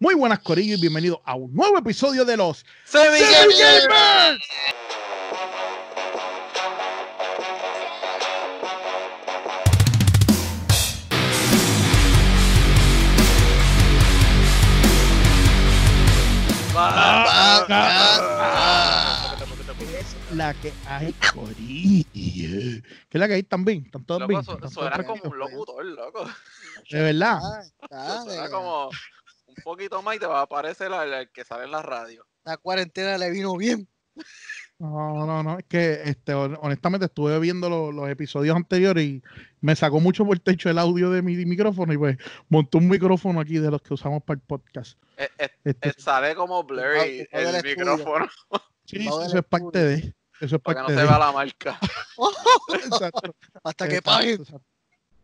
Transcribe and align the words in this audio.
Muy 0.00 0.14
buenas, 0.14 0.38
Corillo, 0.40 0.74
y 0.76 0.80
bienvenido 0.80 1.20
a 1.24 1.34
un 1.34 1.52
nuevo 1.52 1.76
episodio 1.78 2.24
de 2.24 2.36
los 2.36 2.64
Semi 2.84 3.18
Gamers. 3.18 4.38
La 20.34 20.54
que 20.54 20.72
hay, 20.86 21.12
Corillo. 21.34 22.82
¿Qué 23.08 23.16
es 23.16 23.20
la 23.20 23.26
que 23.26 23.34
hay 23.34 23.42
también? 23.42 23.84
¿Están 23.86 24.04
todos 24.04 24.20
Loco, 24.20 24.28
bien? 24.28 24.44
su- 24.44 24.52
¿Están 24.52 24.70
todos 24.70 24.74
suena 24.74 25.04
como 25.04 25.22
un 25.24 25.38
locutor, 25.38 25.84
loco. 25.86 26.28
De 26.90 27.02
verdad. 27.02 27.38
Ah, 27.90 28.22
Suena 28.24 28.48
como 28.50 28.90
un 29.58 29.62
poquito 29.62 30.02
más 30.02 30.16
y 30.16 30.18
te 30.18 30.26
va 30.26 30.40
a 30.40 30.42
aparecer 30.42 30.90
el, 30.92 31.12
el 31.12 31.30
que 31.30 31.44
sale 31.44 31.64
en 31.64 31.70
la 31.72 31.82
radio. 31.82 32.26
La 32.44 32.56
cuarentena 32.56 33.18
le 33.18 33.30
vino 33.30 33.56
bien. 33.56 33.86
No, 34.78 35.26
no, 35.26 35.42
no, 35.42 35.58
es 35.58 35.64
que 35.68 36.02
este, 36.04 36.34
hon- 36.34 36.56
honestamente 36.62 37.06
estuve 37.06 37.38
viendo 37.40 37.68
lo- 37.68 37.90
los 37.92 38.08
episodios 38.08 38.54
anteriores 38.56 39.04
y 39.04 39.22
me 39.60 39.74
sacó 39.74 39.98
mucho 40.00 40.24
por 40.24 40.36
el 40.36 40.40
techo 40.40 40.70
el 40.70 40.78
audio 40.78 41.10
de 41.10 41.20
mi 41.22 41.34
micrófono 41.46 41.92
y 41.92 41.98
pues 41.98 42.16
monté 42.48 42.78
un 42.78 42.88
micrófono 42.88 43.40
aquí 43.40 43.58
de 43.58 43.70
los 43.70 43.82
que 43.82 43.94
usamos 43.94 44.22
para 44.22 44.36
el 44.38 44.40
podcast. 44.46 44.98
Eh, 45.16 45.28
eh, 45.38 45.48
Este, 45.64 45.88
eh, 45.88 45.94
sale 45.98 46.34
como 46.36 46.62
blurry 46.62 47.26
el 47.32 47.62
micrófono 47.64 48.28
sí, 48.84 48.98
eso 49.06 49.36
es 49.38 49.44
parte 49.44 49.84
de. 49.84 50.14
Eso 50.40 50.56
es 50.56 50.62
para 50.62 50.74
que 50.76 50.80
parte 50.86 50.92
no 50.92 50.98
se 51.00 51.02
de. 51.04 51.08
vea 51.08 51.18
la 51.18 51.32
marca. 51.32 51.78
Exacto, 52.84 53.34
Hasta 53.64 53.88
que 53.88 53.96
exacto, 53.96 54.10
paguen. 54.10 54.44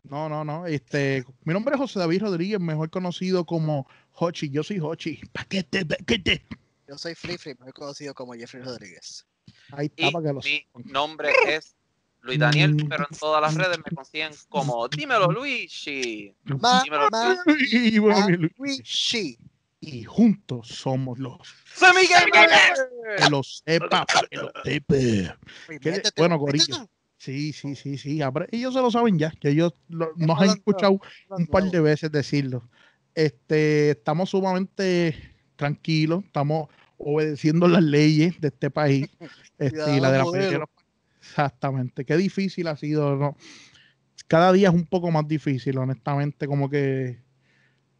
No, 0.05 0.29
no, 0.29 0.45
no. 0.45 0.67
Este, 0.67 1.25
mi 1.45 1.53
nombre 1.55 1.75
es 1.75 1.81
José 1.81 1.99
David 1.99 2.23
Rodríguez, 2.23 2.61
mejor 2.61 2.91
conocido 2.91 3.45
como 3.45 3.89
Hochi. 4.13 4.51
Yo 4.51 4.63
soy 4.63 4.79
Hochi. 4.81 5.21
Paquete, 5.33 5.85
paquete. 5.87 6.45
Yo 6.87 6.99
soy 6.99 7.15
Free 7.15 7.39
Free, 7.39 7.55
mejor 7.59 7.73
conocido 7.75 8.15
como 8.15 8.35
Jeffrey 8.35 8.63
Rodríguez. 8.63 9.27
Ahí 9.73 9.87
está 9.87 10.09
Y 10.09 10.13
para 10.13 10.27
que 10.27 10.33
lo 10.35 10.41
mi 10.41 10.67
nombre 10.93 11.31
es 11.47 11.75
Luis 12.21 12.39
Daniel, 12.39 12.75
Mm. 12.75 12.89
pero 12.89 13.07
en 13.11 13.19
todas 13.19 13.41
las 13.41 13.55
redes 13.55 13.79
me 13.79 13.97
consiguen 13.97 14.33
como 14.49 14.87
Dímelo 14.89 15.31
Luigi. 15.33 16.35
Ma, 16.45 16.83
Dímelo, 16.85 17.09
ma, 17.11 17.37
Y, 19.81 19.85
ma, 20.01 20.05
juntos 20.07 20.69
somos 20.69 21.19
los 21.19 21.39
¡Semi 21.75 22.07
que 22.07 23.29
lo 23.31 23.43
sepa, 23.43 24.07
que 24.31 24.37
lo 24.37 24.51
sepa. 24.65 24.95
Uy, 25.69 25.79
¿Qué 25.81 25.91
le- 25.91 25.97
métete, 25.97 26.13
bueno. 26.17 26.39
Corillo. 26.39 26.89
Sí, 27.25 27.55
sí, 27.55 27.75
sí, 27.75 27.97
sí. 27.97 28.19
apre- 28.19 28.49
Ellos 28.53 28.75
se 28.75 28.83
lo 28.83 28.91
saben 28.91 29.19
ya, 29.19 29.31
que 29.31 29.49
ellos 29.49 29.73
lo- 29.89 30.13
nos 30.17 30.39
han 30.39 30.51
escuchado 30.51 31.01
un 31.31 31.47
par 31.47 31.65
de 31.71 31.81
veces 31.81 32.13
decirlo. 32.13 32.69
Este, 33.15 33.93
estamos 33.93 34.29
sumamente 34.29 35.17
tranquilos, 35.57 36.23
estamos 36.25 36.69
obedeciendo 36.99 37.67
las 37.67 37.83
leyes 37.83 38.39
de 38.41 38.49
este 38.49 38.71
país. 38.71 39.09
Este, 39.57 39.93
y 39.93 40.01
la 40.01 40.11
de 40.11 40.19
la 40.19 40.25
mayoría 40.25 40.65
Exactamente. 41.21 42.05
Qué 42.05 42.17
difícil 42.19 42.67
ha 42.67 42.77
sido, 42.77 43.17
¿no? 43.17 43.37
Cada 44.27 44.53
día 44.53 44.69
es 44.69 44.75
un 44.75 44.85
poco 44.85 45.11
más 45.11 45.27
difícil, 45.27 45.79
honestamente, 45.79 46.47
como 46.47 46.69
que 46.69 47.25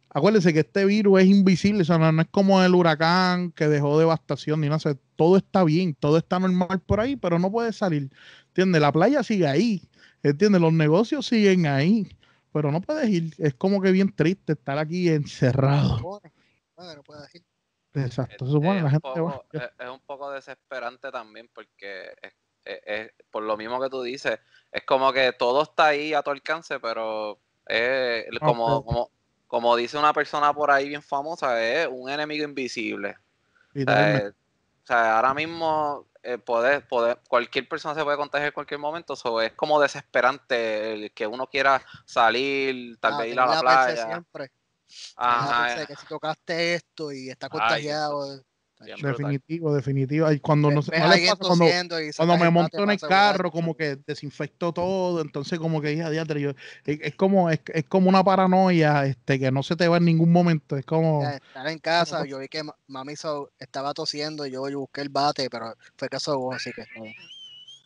acuérdense 0.09 0.53
que 0.53 0.59
este 0.59 0.85
virus 0.85 1.21
es 1.21 1.27
invisible, 1.27 1.81
o 1.81 1.85
sea, 1.85 1.97
no, 1.97 2.09
no 2.11 2.21
es 2.21 2.27
como 2.31 2.61
el 2.63 2.73
huracán 2.73 3.51
que 3.51 3.67
dejó 3.67 3.99
devastación 3.99 4.61
ni 4.61 4.67
nada, 4.67 4.77
o 4.77 4.79
sea, 4.79 4.95
todo 5.17 5.35
está 5.35 5.63
bien, 5.65 5.93
todo 5.93 6.17
está 6.17 6.39
normal 6.39 6.79
por 6.85 7.01
ahí, 7.01 7.17
pero 7.17 7.37
no 7.37 7.51
puede 7.51 7.73
salir, 7.73 8.09
¿entiendes? 8.55 8.81
La 8.81 8.91
playa 8.93 9.21
sigue 9.21 9.45
ahí, 9.45 9.81
¿entiendes? 10.23 10.61
Los 10.61 10.71
negocios 10.71 11.25
siguen 11.25 11.65
ahí, 11.67 12.07
pero 12.53 12.71
no 12.71 12.79
puedes 12.79 13.09
ir, 13.09 13.33
es 13.37 13.53
como 13.53 13.81
que 13.81 13.91
bien 13.91 14.15
triste 14.15 14.53
estar 14.53 14.77
aquí 14.77 15.09
encerrado. 15.09 15.97
No 15.97 17.03
puedo 17.03 17.21
decir. 17.21 17.43
Exacto, 17.93 18.45
se 18.45 18.51
supone 18.51 18.77
es, 18.77 18.83
la 18.83 18.85
un 18.85 18.91
gente 18.91 19.09
va. 19.21 19.31
poco, 19.31 19.45
es, 19.51 19.61
es 19.77 19.89
un 19.89 19.99
poco 20.05 20.31
desesperante 20.31 21.11
también 21.11 21.49
porque 21.53 22.11
es, 22.21 22.33
es- 22.63 22.81
es- 22.85 23.11
por 23.29 23.43
lo 23.43 23.57
mismo 23.57 23.79
que 23.81 23.89
tú 23.89 24.01
dices, 24.01 24.39
es 24.71 24.83
como 24.83 25.11
que 25.11 25.33
todo 25.33 25.63
está 25.63 25.87
ahí 25.87 26.13
a 26.13 26.21
tu 26.21 26.31
alcance, 26.31 26.79
pero 26.79 27.37
es 27.65 28.25
como, 28.39 28.83
como, 28.85 29.11
como 29.47 29.75
dice 29.75 29.97
una 29.97 30.13
persona 30.13 30.53
por 30.53 30.71
ahí 30.71 30.87
bien 30.87 31.01
famosa, 31.01 31.61
es 31.61 31.89
un 31.91 32.09
enemigo 32.09 32.45
invisible. 32.45 33.09
O 33.09 33.13
sea, 33.13 33.19
literalmente. 33.73 34.27
o 34.29 34.85
sea, 34.87 35.15
ahora 35.17 35.33
mismo 35.33 36.07
eh, 36.25 36.37
poder, 36.39 36.87
poder, 36.87 37.19
cualquier 37.27 37.67
persona 37.69 37.93
se 37.93 38.03
puede 38.03 38.17
contagiar 38.17 38.47
en 38.47 38.53
cualquier 38.53 38.79
momento, 38.79 39.15
so, 39.15 39.39
es 39.41 39.53
como 39.53 39.79
desesperante 39.79 40.93
el 40.93 41.11
que 41.11 41.27
uno 41.27 41.47
quiera 41.47 41.81
salir, 42.05 42.97
tal 42.99 43.13
Ah, 43.13 43.17
vez 43.19 43.31
ir 43.33 43.39
a 43.39 43.45
la 43.45 43.61
playa. 43.61 44.07
Siempre. 44.07 44.51
Ajá, 45.17 45.65
Ajá, 45.65 45.85
que 45.85 45.95
si 45.95 46.07
tocaste 46.07 46.75
esto 46.75 47.11
y 47.11 47.29
está 47.29 47.47
contagiado. 47.49 48.43
Definitivo, 49.01 49.73
definitivo. 49.73 50.31
Y 50.31 50.39
cuando 50.39 50.69
no, 50.69 50.75
ves 50.75 50.89
no 50.99 51.07
les 51.09 51.29
pasa 51.29 51.35
cuando, 51.45 51.65
cuando 52.15 52.37
me 52.37 52.49
monto 52.49 52.83
en 52.83 52.89
el 52.89 52.99
carro, 52.99 53.51
como 53.51 53.75
que 53.75 53.97
desinfecto 54.07 54.71
todo, 54.73 55.21
entonces 55.21 55.59
como 55.59 55.81
que 55.81 55.95
ya, 55.95 56.09
diatre, 56.09 56.41
yo- 56.41 56.51
es, 56.85 56.99
es 57.01 57.15
como 57.15 57.49
es, 57.49 57.59
es 57.73 57.85
como 57.85 58.09
una 58.09 58.23
paranoia 58.23 59.05
este 59.05 59.39
que 59.39 59.51
no 59.51 59.63
se 59.63 59.75
te 59.75 59.87
va 59.87 59.97
en 59.97 60.05
ningún 60.05 60.31
momento, 60.31 60.77
es 60.77 60.85
como 60.85 61.21
Ya, 61.21 61.35
Estaba 61.35 61.71
en 61.71 61.79
casa, 61.79 62.25
yo 62.25 62.39
vi 62.39 62.47
que 62.47 62.63
ma- 62.63 62.75
mami 62.87 63.13
hizo- 63.13 63.49
estaba 63.59 63.93
tosiendo, 63.93 64.45
yo, 64.45 64.67
yo 64.69 64.79
busqué 64.79 65.01
el 65.01 65.09
bate, 65.09 65.49
pero 65.49 65.73
fue 65.97 66.09
caso 66.09 66.31
de 66.31 66.37
vos, 66.37 66.55
así 66.55 66.71
que 66.71 66.83
no. 66.95 67.13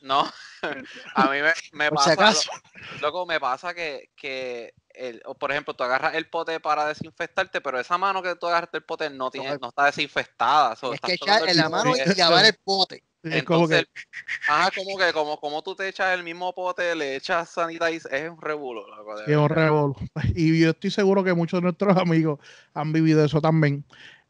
No, 0.02 0.32
a 1.16 1.30
mí 1.30 1.38
me, 1.42 1.52
me 1.74 1.86
si 1.90 1.96
pasa, 1.96 2.14
acaso. 2.14 2.50
lo- 2.94 3.02
loco, 3.02 3.26
me 3.26 3.40
pasa 3.40 3.74
que, 3.74 4.10
que 4.16 4.74
el, 5.00 5.22
o 5.26 5.36
por 5.36 5.52
ejemplo, 5.52 5.74
tú 5.74 5.84
agarras 5.84 6.14
el 6.16 6.30
pote 6.30 6.60
para 6.60 6.86
desinfectarte, 6.86 7.62
pero 7.62 7.80
esa 7.80 7.98
mano 7.98 8.22
que 8.22 8.36
tú 8.36 8.48
agarraste 8.48 8.78
el 8.78 8.84
pote 8.84 9.10
no 9.10 9.32
tiene, 9.32 9.58
no 9.62 9.70
está 9.70 9.86
desinfectada. 9.86 10.76
so, 10.76 10.94
Es 10.94 11.02
que 11.02 11.14
echar 11.14 11.42
el 11.44 11.50
en 11.50 11.58
la 11.58 11.70
mano 11.70 11.96
y 11.96 12.16
lavar 12.16 12.46
el 12.46 12.56
pote. 12.64 13.04
es 13.24 13.44
como 13.44 13.68
Entonces, 13.68 13.86
que 13.86 14.02
ajá, 14.48 14.72
como 14.72 14.98
que 14.98 15.14
como, 15.14 15.38
como 15.40 15.62
tú 15.64 15.76
te 15.76 15.88
echas 15.88 16.14
el 16.14 16.24
mismo 16.24 16.54
pote, 16.54 16.96
le 16.96 17.16
echas 17.16 17.50
sanitizer, 17.50 18.14
es 18.14 18.30
un 18.30 18.42
revuelo, 18.42 18.86
es 19.26 19.38
un 19.38 19.50
revolú. 19.50 19.96
Y 20.36 20.60
yo 20.60 20.72
estoy 20.72 20.92
seguro 20.92 21.24
que 21.24 21.34
muchos 21.34 21.60
de 21.60 21.64
nuestros 21.64 21.98
amigos 21.98 22.40
han 22.74 22.92
vivido 22.94 23.24
eso 23.24 23.42
también. 23.42 23.86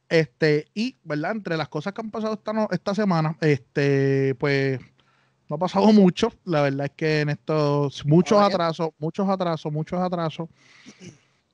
Este, 0.10 0.68
y, 0.74 0.98
¿verdad? 1.04 1.32
Entre 1.34 1.58
las 1.58 1.70
cosas 1.70 1.94
que 1.94 2.02
han 2.02 2.12
pasado 2.12 2.34
esta, 2.34 2.54
no- 2.54 2.68
esta 2.72 2.96
semana, 2.96 3.38
este, 3.42 4.36
pues 4.36 4.80
no 5.50 5.56
ha 5.56 5.60
pasado 5.60 5.92
mucho. 5.94 6.32
La 6.46 6.62
verdad 6.62 6.86
es 6.86 6.92
que 6.96 7.22
en 7.22 7.30
estos 7.30 8.06
muchos 8.06 8.40
atrasos, 8.40 8.90
muchos 9.00 9.28
atrasos, 9.28 9.72
muchos 9.72 10.00
atrasos. 10.00 10.48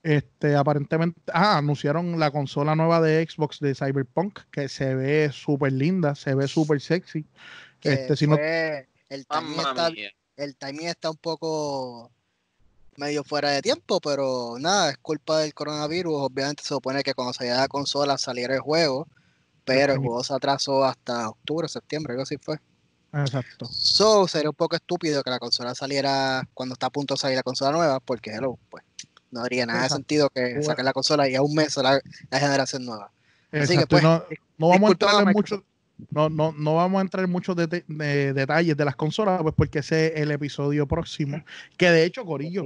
Este, 0.02 0.54
aparentemente, 0.54 1.20
ah, 1.32 1.58
anunciaron 1.58 2.20
la 2.20 2.30
consola 2.30 2.76
nueva 2.76 3.00
de 3.00 3.26
Xbox 3.28 3.58
de 3.58 3.74
Cyberpunk, 3.74 4.38
que 4.52 4.68
se 4.68 4.94
ve 4.94 5.30
súper 5.32 5.72
linda, 5.72 6.14
se 6.14 6.34
ve 6.36 6.46
súper 6.46 6.80
sexy. 6.80 7.24
que 7.80 7.92
Este, 7.92 8.16
si 8.16 8.28
no- 8.28 8.36
el, 8.36 9.26
timing 9.26 9.58
está, 9.58 9.90
mía. 9.90 10.10
el 10.36 10.56
timing 10.56 10.86
está 10.86 11.10
un 11.10 11.16
poco 11.16 12.12
medio 12.96 13.24
fuera 13.24 13.50
de 13.50 13.62
tiempo, 13.62 14.00
pero 14.00 14.54
nada, 14.60 14.90
es 14.90 14.98
culpa 14.98 15.40
del 15.40 15.54
coronavirus. 15.54 16.14
Obviamente 16.16 16.62
se 16.62 16.68
supone 16.68 17.02
que 17.02 17.14
cuando 17.14 17.32
saliera 17.32 17.58
la 17.58 17.68
consola 17.68 18.16
saliera 18.16 18.54
el 18.54 18.60
juego, 18.60 19.08
pero 19.64 19.94
el 19.94 19.98
juego 19.98 20.22
se 20.22 20.34
atrasó 20.34 20.84
hasta 20.84 21.28
octubre, 21.28 21.66
septiembre, 21.68 22.12
algo 22.12 22.22
así 22.22 22.36
fue. 22.38 22.58
Exacto. 23.12 23.66
So, 23.66 24.28
sería 24.28 24.50
un 24.50 24.56
poco 24.56 24.76
estúpido 24.76 25.22
que 25.22 25.30
la 25.30 25.38
consola 25.38 25.74
saliera 25.74 26.46
cuando 26.54 26.74
está 26.74 26.86
a 26.86 26.90
punto 26.90 27.14
de 27.14 27.18
salir 27.18 27.36
la 27.36 27.42
consola 27.42 27.72
nueva, 27.72 28.00
porque 28.00 28.30
hello, 28.30 28.58
pues 28.70 28.84
no 29.30 29.42
haría 29.42 29.66
nada 29.66 29.84
de 29.84 29.88
sentido 29.88 30.28
que 30.30 30.40
Bueno. 30.42 30.62
saquen 30.62 30.84
la 30.84 30.92
consola 30.92 31.28
y 31.28 31.34
a 31.34 31.42
un 31.42 31.54
mes 31.54 31.76
la, 31.76 32.00
la 32.30 32.40
generación 32.40 32.84
nueva. 32.84 33.10
Así 33.52 33.76
que, 33.78 33.86
pues, 33.86 34.02
no, 34.02 34.22
dis- 34.28 34.38
no 34.58 34.68
vamos 34.68 34.88
a 34.88 34.92
entrar 34.92 35.22
en 35.22 35.32
muchos 35.32 35.60
no, 36.10 36.28
no, 36.28 36.52
no 36.52 36.74
vamos 36.74 36.98
a 36.98 37.02
entrar 37.02 37.24
en 37.24 37.30
muchos 37.30 37.56
de- 37.56 38.32
detalles 38.34 38.76
de 38.76 38.84
las 38.84 38.96
consolas, 38.96 39.40
pues 39.42 39.54
porque 39.56 39.78
ese 39.78 40.08
es 40.08 40.20
el 40.20 40.30
episodio 40.30 40.86
próximo. 40.86 41.42
Que 41.78 41.90
de 41.90 42.04
hecho, 42.04 42.24
Corillo, 42.26 42.64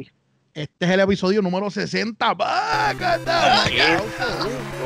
este 0.54 0.84
es 0.84 0.90
el 0.90 1.00
episodio 1.00 1.42
número 1.42 1.70
60. 1.70 2.34
¡Bácata! 2.34 3.64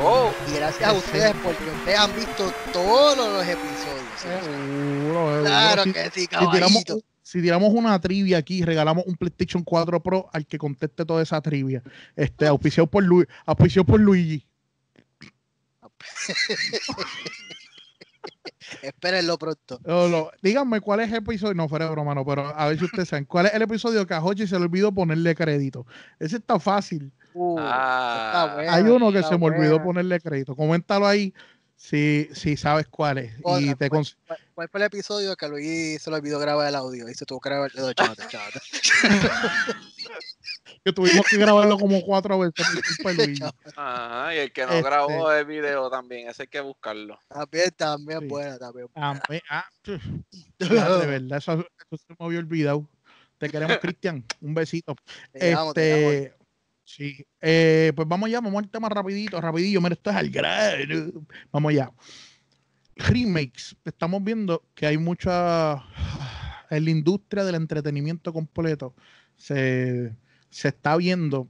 Oh, 0.01 0.31
Y 0.49 0.55
gracias 0.55 0.89
a 0.89 0.93
ustedes 0.93 1.33
porque 1.43 1.63
ustedes 1.63 1.99
han 1.99 2.15
visto 2.15 2.53
todos 2.71 3.17
los 3.17 3.43
episodios. 3.43 4.03
¿sí? 4.21 4.27
Seguro. 4.43 5.41
Claro 5.43 5.83
que 5.85 6.03
sí, 6.11 6.21
si 6.21 6.27
tiramos, 6.27 6.51
caballito. 6.83 6.99
si 7.23 7.41
tiramos 7.41 7.73
una 7.73 7.99
trivia 7.99 8.37
aquí, 8.37 8.63
regalamos 8.63 9.03
un 9.07 9.15
PlayStation 9.15 9.63
4 9.63 10.01
Pro 10.03 10.29
al 10.33 10.45
que 10.45 10.57
conteste 10.57 11.05
toda 11.05 11.23
esa 11.23 11.41
trivia. 11.41 11.81
Este, 12.15 12.45
auspiciado 12.47 12.87
por, 12.87 13.03
Lu- 13.03 13.25
auspiciado 13.45 13.85
por 13.85 13.99
Luigi. 13.99 14.45
Espérenlo 18.81 19.37
pronto. 19.37 19.79
No, 19.85 20.07
no, 20.07 20.29
díganme 20.41 20.81
cuál 20.81 21.01
es 21.01 21.09
el 21.09 21.15
episodio, 21.17 21.53
no 21.53 21.67
fuera 21.69 21.85
de 21.85 21.91
broma, 21.91 22.13
no, 22.15 22.25
pero 22.25 22.47
a 22.47 22.67
ver 22.67 22.77
si 22.79 22.85
ustedes 22.85 23.09
saben, 23.09 23.25
cuál 23.25 23.47
es 23.47 23.53
el 23.53 23.61
episodio 23.61 24.05
que 24.05 24.13
a 24.13 24.23
Hochi 24.23 24.47
se 24.47 24.57
le 24.57 24.65
olvidó 24.65 24.91
ponerle 24.91 25.35
crédito. 25.35 25.85
Ese 26.19 26.37
está 26.37 26.59
fácil. 26.59 27.11
Uh, 27.33 27.57
Ah. 27.59 28.55
está 28.59 28.73
Hay 28.75 28.83
uno 28.83 29.11
que 29.11 29.21
se 29.23 29.37
me 29.37 29.45
olvidó 29.45 29.83
ponerle 29.83 30.19
crédito. 30.21 30.55
Coméntalo 30.55 31.05
ahí 31.05 31.33
si, 31.75 32.29
si 32.33 32.55
sabes 32.55 32.87
cuál 32.87 33.17
es. 33.17 33.33
Y 33.59 33.75
te 33.75 33.89
¿Cuál- 33.89 34.05
¿Cuál 34.53 34.69
fue 34.69 34.79
el 34.79 34.85
episodio 34.85 35.35
que 35.35 35.47
Luis 35.49 36.01
se 36.01 36.09
le 36.09 36.15
olvidó 36.15 36.39
grabar 36.39 36.69
el 36.69 36.75
audio? 36.75 37.09
Y 37.09 37.13
se 37.13 37.25
tuvo 37.25 37.41
que 37.41 37.49
grabar 37.49 37.69
el 37.71 37.75
dedo, 37.75 37.91
chávate, 37.93 38.23
chávate. 38.29 38.59
Que 40.85 40.93
tuvimos 40.93 41.25
que 41.27 41.37
grabarlo 41.37 41.79
como 41.79 41.99
cuatro 42.01 42.37
veces. 42.37 42.63
Ajá, 43.75 44.35
y 44.35 44.37
el 44.37 44.53
que 44.53 44.67
no 44.67 44.83
grabó 44.83 45.31
este 45.31 45.39
el 45.39 45.45
video 45.47 45.89
también, 45.89 46.29
ese 46.29 46.43
hay 46.43 46.47
que 46.47 46.61
buscarlo. 46.61 47.19
También, 47.27 47.71
también, 47.75 48.19
sí. 48.19 48.27
buena, 48.27 48.59
también. 48.59 48.87
ah, 48.95 49.65
de 49.83 51.07
verdad, 51.07 51.39
eso, 51.39 51.53
eso, 51.53 51.97
se 51.97 52.15
me 52.19 52.25
había 52.25 52.37
olvidado. 52.37 52.87
Te 53.39 53.49
queremos, 53.49 53.79
Cristian. 53.79 54.23
Un 54.41 54.53
besito. 54.53 54.95
Te 55.33 55.51
este, 55.51 55.73
te 55.73 56.33
Sí, 56.83 57.25
eh, 57.41 57.91
pues 57.95 58.07
vamos 58.07 58.29
ya, 58.29 58.39
vamos 58.39 58.63
al 58.63 58.69
tema 58.69 58.87
rapidito, 58.87 59.41
rapidillo, 59.41 59.81
mira, 59.81 59.95
esto 59.95 60.11
es 60.11 60.15
al 60.15 60.29
grano. 60.29 61.25
Vamos 61.51 61.73
ya. 61.73 61.91
Remakes, 62.95 63.75
estamos 63.83 64.23
viendo 64.23 64.63
que 64.75 64.85
hay 64.85 64.99
mucha 64.99 65.83
en 66.69 66.85
la 66.85 66.91
industria 66.91 67.43
del 67.43 67.55
entretenimiento 67.55 68.31
completo. 68.31 68.93
Se, 69.35 70.15
se 70.55 70.69
está 70.69 70.95
viendo 70.95 71.49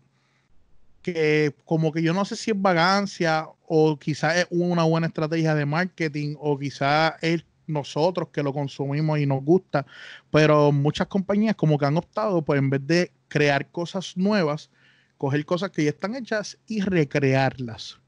que 1.04 1.54
como 1.64 1.92
que 1.92 2.02
yo 2.02 2.12
no 2.12 2.26
sé 2.26 2.36
si 2.36 2.50
es 2.50 2.60
vagancia 2.60 3.48
o 3.68 4.00
quizás 4.00 4.38
es 4.38 4.48
una 4.50 4.84
buena 4.84 5.06
estrategia 5.06 5.54
de 5.54 5.68
marketing 5.68 6.36
o 6.40 6.58
quizás 6.58 7.14
es 7.22 7.46
nosotros 7.68 8.30
que 8.30 8.42
lo 8.42 8.52
consumimos 8.52 9.20
y 9.20 9.28
nos 9.28 9.44
gusta, 9.44 9.86
pero 10.32 10.72
muchas 10.72 11.06
compañías 11.06 11.56
como 11.56 11.78
que 11.78 11.86
han 11.86 11.98
optado 11.98 12.42
pues 12.42 12.58
en 12.58 12.72
vez 12.72 12.82
de 12.88 13.12
crear 13.28 13.70
cosas 13.70 14.18
nuevas, 14.18 14.72
coger 15.20 15.46
cosas 15.46 15.70
que 15.70 15.84
ya 15.84 15.92
están 15.92 16.16
hechas 16.16 16.58
y 16.66 16.82
recrearlas. 16.82 18.00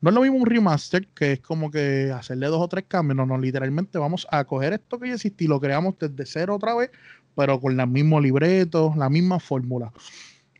No 0.00 0.08
es 0.08 0.14
lo 0.14 0.22
mismo 0.22 0.38
un 0.38 0.46
remaster, 0.46 1.08
que 1.08 1.32
es 1.32 1.40
como 1.40 1.70
que 1.70 2.10
hacerle 2.10 2.46
dos 2.46 2.62
o 2.62 2.68
tres 2.68 2.84
cambios. 2.88 3.16
No, 3.16 3.26
no, 3.26 3.36
literalmente 3.36 3.98
vamos 3.98 4.26
a 4.30 4.44
coger 4.44 4.72
esto 4.72 4.98
que 4.98 5.08
ya 5.08 5.14
existe 5.14 5.44
y 5.44 5.48
lo 5.48 5.60
creamos 5.60 5.96
desde 5.98 6.24
cero 6.24 6.54
otra 6.54 6.74
vez, 6.74 6.90
pero 7.36 7.60
con 7.60 7.76
los 7.76 7.88
mismos 7.88 8.22
libretos, 8.22 8.96
la 8.96 9.10
misma 9.10 9.38
fórmula. 9.40 9.92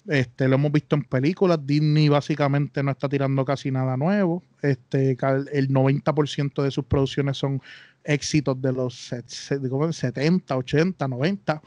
Este, 0.08 0.48
lo 0.48 0.54
hemos 0.54 0.72
visto 0.72 0.96
en 0.96 1.04
películas. 1.04 1.64
Disney 1.64 2.08
básicamente 2.08 2.82
no 2.82 2.90
está 2.90 3.08
tirando 3.08 3.44
casi 3.44 3.70
nada 3.70 3.96
nuevo. 3.96 4.42
Este, 4.62 5.10
el 5.10 5.68
90% 5.68 6.62
de 6.62 6.70
sus 6.70 6.84
producciones 6.86 7.36
son 7.36 7.60
éxitos 8.04 8.60
de 8.60 8.72
los 8.72 9.12
70, 9.18 10.56
80, 10.56 11.08
90. 11.08 11.62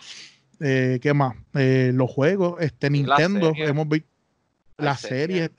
¿Qué 0.60 1.12
más? 1.16 1.36
Eh, 1.56 1.92
los 1.94 2.10
juegos, 2.12 2.62
este, 2.62 2.90
Nintendo, 2.90 3.54
hemos 3.56 3.88
visto 3.88 4.08
la 4.78 4.96
serie. 4.96 5.50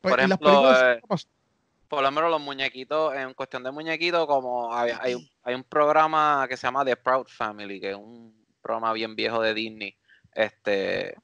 Pues, 0.00 0.14
por 0.14 0.20
ejemplo, 0.20 0.92
eh, 0.92 1.00
por 1.88 2.02
lo 2.02 2.10
menos 2.10 2.30
los 2.30 2.40
muñequitos, 2.40 3.14
en 3.14 3.34
cuestión 3.34 3.62
de 3.62 3.70
muñequitos, 3.70 4.26
como 4.26 4.74
hay, 4.74 4.92
hay, 5.44 5.54
un 5.54 5.64
programa 5.64 6.46
que 6.48 6.56
se 6.56 6.66
llama 6.66 6.84
The 6.84 6.96
Proud 6.96 7.26
Family, 7.28 7.80
que 7.80 7.90
es 7.90 7.96
un 7.96 8.34
programa 8.60 8.92
bien 8.92 9.14
viejo 9.14 9.40
de 9.42 9.54
Disney. 9.54 9.96
Este, 10.34 11.14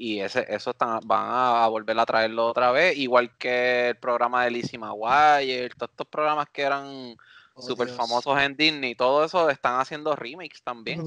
y 0.00 0.20
ese, 0.20 0.46
eso 0.48 0.70
están, 0.70 0.98
van 1.04 1.26
a, 1.28 1.66
volver 1.68 1.98
a 1.98 2.06
traerlo 2.06 2.46
otra 2.46 2.72
vez, 2.72 2.96
igual 2.96 3.36
que 3.36 3.90
el 3.90 3.96
programa 3.96 4.44
de 4.44 4.50
Lizzie 4.50 4.78
McGuire, 4.78 5.68
todos 5.76 5.90
estos 5.90 6.06
programas 6.06 6.48
que 6.48 6.62
eran 6.62 6.86
oh, 6.86 7.62
súper 7.62 7.88
famosos 7.88 8.40
en 8.40 8.56
Disney, 8.56 8.94
todo 8.94 9.22
eso 9.26 9.50
están 9.50 9.78
haciendo 9.78 10.16
remakes 10.16 10.62
también. 10.64 11.02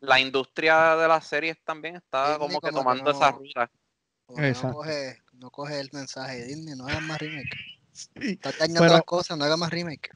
la 0.00 0.18
industria 0.18 0.96
de 0.96 1.06
las 1.06 1.28
series 1.28 1.62
también 1.64 1.94
está 1.94 2.38
como 2.38 2.60
que 2.60 2.72
tomando 2.72 3.12
esa 3.12 3.30
ruta. 3.30 3.70
No 4.28 4.72
coge, 4.72 5.18
no 5.34 5.50
coge 5.50 5.78
el 5.78 5.90
mensaje 5.92 6.38
de 6.38 6.46
Disney, 6.46 6.74
no 6.74 6.88
hagas 6.88 7.02
más 7.02 7.20
remake. 7.20 7.56
Está 8.16 8.50
dañando 8.58 8.84
las 8.84 9.02
cosas, 9.02 9.38
no 9.38 9.44
hagas 9.44 9.58
más 9.58 9.70
remake. 9.70 10.10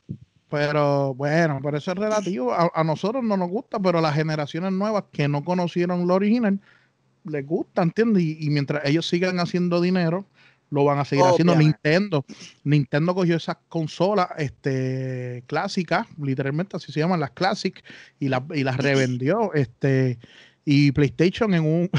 Pero 0.50 1.14
bueno, 1.14 1.60
por 1.62 1.76
eso 1.76 1.92
es 1.92 1.98
relativo. 1.98 2.52
A, 2.52 2.82
nosotros 2.82 3.22
no 3.22 3.36
nos 3.36 3.48
gusta, 3.48 3.78
pero 3.78 3.98
a 3.98 4.02
las 4.02 4.14
generaciones 4.14 4.72
nuevas 4.72 5.04
que 5.12 5.28
no 5.28 5.44
conocieron 5.44 6.08
lo 6.08 6.14
original, 6.14 6.60
les 7.26 7.46
gusta, 7.46 7.82
¿entiendes? 7.82 8.22
Y, 8.22 8.50
mientras 8.50 8.84
ellos 8.84 9.08
sigan 9.08 9.40
haciendo 9.40 9.80
dinero, 9.80 10.26
lo 10.70 10.84
van 10.84 10.98
a 10.98 11.04
seguir 11.04 11.24
haciendo. 11.24 11.54
Nintendo, 11.54 12.24
Nintendo 12.64 13.14
cogió 13.14 13.36
esas 13.36 13.56
consolas 13.68 14.28
este, 14.38 15.44
clásicas, 15.46 16.06
literalmente 16.20 16.76
así 16.76 16.92
se 16.92 17.00
llaman 17.00 17.20
las 17.20 17.30
Classic, 17.30 17.82
y, 18.18 18.26
y 18.26 18.64
las 18.64 18.76
revendió. 18.76 19.52
Este, 19.54 20.18
y 20.64 20.92
PlayStation 20.92 21.54
en 21.54 21.64
un 21.64 21.90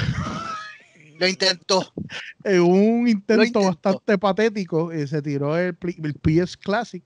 Lo 1.20 1.28
intentó. 1.28 1.94
En 2.44 2.62
un 2.62 3.08
intento 3.08 3.62
bastante 3.62 4.18
patético, 4.18 4.94
y 4.94 5.06
se 5.08 5.22
tiró 5.22 5.58
el, 5.58 5.78
el, 5.82 6.14
PS 6.14 6.56
Classic. 6.56 7.04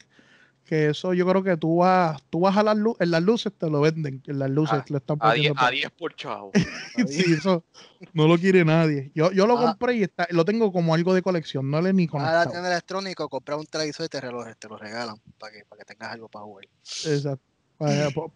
Que 0.71 0.87
eso 0.87 1.13
yo 1.13 1.27
creo 1.27 1.43
que 1.43 1.57
tú 1.57 1.79
vas, 1.79 2.23
tú 2.29 2.39
vas 2.39 2.55
a 2.55 2.63
las 2.63 2.77
luces, 2.77 3.01
en 3.01 3.11
las 3.11 3.21
luces 3.21 3.51
te 3.51 3.69
lo 3.69 3.81
venden, 3.81 4.23
en 4.25 4.39
las 4.39 4.49
luces 4.49 4.79
ah, 4.79 4.85
lo 4.87 4.97
están 4.99 5.17
A 5.19 5.33
10, 5.33 5.51
por 5.97 6.15
chavo. 6.15 6.51
sí, 7.09 7.33
eso 7.33 7.65
no 8.13 8.25
lo 8.25 8.37
quiere 8.37 8.63
nadie. 8.63 9.11
Yo, 9.13 9.33
yo 9.33 9.47
lo 9.47 9.57
ah. 9.57 9.65
compré 9.65 9.95
y 9.95 10.03
está, 10.03 10.29
lo 10.29 10.45
tengo 10.45 10.71
como 10.71 10.93
algo 10.93 11.13
de 11.13 11.21
colección, 11.21 11.69
no 11.69 11.81
le 11.81 11.91
ni 11.91 12.07
conectado. 12.07 12.37
Ahora 12.37 12.49
tiene 12.49 12.67
electrónico, 12.69 13.27
comprar 13.27 13.59
un 13.59 13.65
televisor 13.65 14.05
y 14.05 14.07
te, 14.07 14.21
te 14.21 14.69
lo 14.69 14.77
regalan 14.77 15.17
para 15.37 15.51
que, 15.51 15.65
para 15.65 15.79
que 15.79 15.93
tengas 15.93 16.13
algo 16.13 16.29
para 16.29 16.45
jugar. 16.45 16.65
Exacto. 17.05 17.43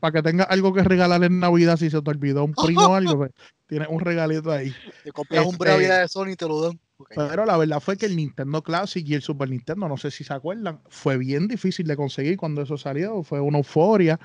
Para, 0.01 0.11
que 0.11 0.21
tengas 0.21 0.47
algo 0.49 0.73
que 0.73 0.83
regalar 0.83 1.23
en 1.23 1.39
Navidad 1.39 1.77
si 1.77 1.89
se 1.89 2.01
te 2.01 2.09
olvidó 2.09 2.43
un 2.43 2.53
primo 2.53 2.81
o 2.81 2.95
algo, 2.95 3.15
pues, 3.15 3.31
tienes 3.65 3.87
un 3.87 4.01
regalito 4.01 4.51
ahí. 4.51 4.75
Te 5.05 5.13
compras 5.13 5.45
un 5.45 5.53
este, 5.53 5.63
Bravia 5.63 5.99
de 5.99 6.07
Sony 6.09 6.31
y 6.31 6.35
te 6.35 6.49
lo 6.49 6.59
dan. 6.59 6.79
Pero 7.09 7.45
la 7.45 7.57
verdad 7.57 7.79
fue 7.79 7.97
que 7.97 8.05
el 8.05 8.15
Nintendo 8.15 8.61
Classic 8.61 9.05
y 9.05 9.15
el 9.15 9.21
Super 9.21 9.49
Nintendo, 9.49 9.87
no 9.87 9.97
sé 9.97 10.11
si 10.11 10.23
se 10.23 10.33
acuerdan, 10.33 10.81
fue 10.87 11.17
bien 11.17 11.47
difícil 11.47 11.87
de 11.87 11.95
conseguir 11.95 12.37
cuando 12.37 12.61
eso 12.61 12.77
salió, 12.77 13.23
fue 13.23 13.39
una 13.39 13.57
euforia. 13.57 14.19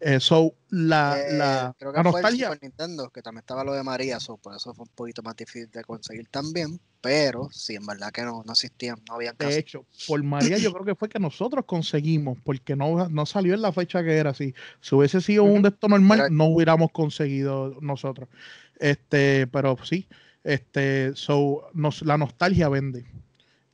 Eso, 0.00 0.54
la, 0.70 1.20
eh, 1.20 1.36
la, 1.36 1.76
creo 1.78 1.92
que 1.92 2.02
fue 2.10 2.20
el 2.22 2.38
Super 2.38 2.58
Nintendo, 2.62 3.10
que 3.10 3.20
también 3.20 3.40
estaba 3.40 3.64
lo 3.64 3.74
de 3.74 3.82
María, 3.82 4.16
por 4.42 4.54
eso 4.54 4.72
fue 4.72 4.84
un 4.84 4.94
poquito 4.94 5.22
más 5.22 5.36
difícil 5.36 5.70
de 5.70 5.84
conseguir 5.84 6.26
también, 6.28 6.80
pero 7.02 7.50
sí, 7.52 7.74
en 7.74 7.84
verdad 7.84 8.10
que 8.10 8.22
no, 8.22 8.42
no 8.46 8.52
existían, 8.52 8.96
no 9.06 9.16
había 9.16 9.34
De 9.34 9.58
hecho, 9.58 9.84
por 10.08 10.22
María 10.22 10.56
yo 10.56 10.72
creo 10.72 10.86
que 10.86 10.94
fue 10.94 11.10
que 11.10 11.18
nosotros 11.18 11.66
conseguimos, 11.66 12.38
porque 12.44 12.76
no, 12.76 13.10
no 13.10 13.26
salió 13.26 13.52
en 13.52 13.60
la 13.60 13.72
fecha 13.72 14.02
que 14.02 14.16
era 14.16 14.30
así. 14.30 14.54
Si 14.80 14.94
hubiese 14.94 15.20
sido 15.20 15.44
un 15.44 15.60
de 15.60 15.72
normal, 15.86 16.28
no 16.30 16.46
hubiéramos 16.46 16.92
conseguido 16.92 17.76
nosotros. 17.82 18.30
Este, 18.78 19.46
pero 19.48 19.76
sí, 19.84 20.08
este, 20.44 21.14
so, 21.14 21.68
nos, 21.74 22.02
la 22.02 22.18
nostalgia 22.18 22.68
vende. 22.68 23.06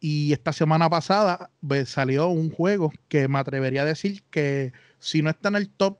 Y 0.00 0.32
esta 0.32 0.52
semana 0.52 0.90
pasada 0.90 1.50
salió 1.86 2.28
un 2.28 2.50
juego 2.50 2.92
que 3.08 3.28
me 3.28 3.38
atrevería 3.38 3.82
a 3.82 3.86
decir 3.86 4.22
que 4.30 4.72
si 4.98 5.22
no 5.22 5.30
está 5.30 5.48
en 5.48 5.56
el 5.56 5.68
top 5.70 5.98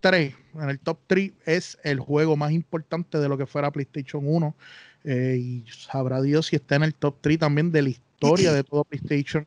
3, 0.00 0.34
en 0.54 0.70
el 0.70 0.78
top 0.78 0.98
3 1.06 1.32
es 1.44 1.78
el 1.82 1.98
juego 2.00 2.36
más 2.36 2.52
importante 2.52 3.18
de 3.18 3.28
lo 3.28 3.36
que 3.36 3.46
fuera 3.46 3.72
PlayStation 3.72 4.22
1. 4.24 4.56
Eh, 5.04 5.36
y 5.40 5.64
sabrá 5.70 6.20
Dios 6.20 6.46
si 6.46 6.56
está 6.56 6.76
en 6.76 6.82
el 6.84 6.94
top 6.94 7.16
3 7.20 7.38
también 7.38 7.72
de 7.72 7.82
la 7.82 7.88
historia 7.88 8.52
de 8.52 8.64
todo 8.64 8.84
PlayStation. 8.84 9.46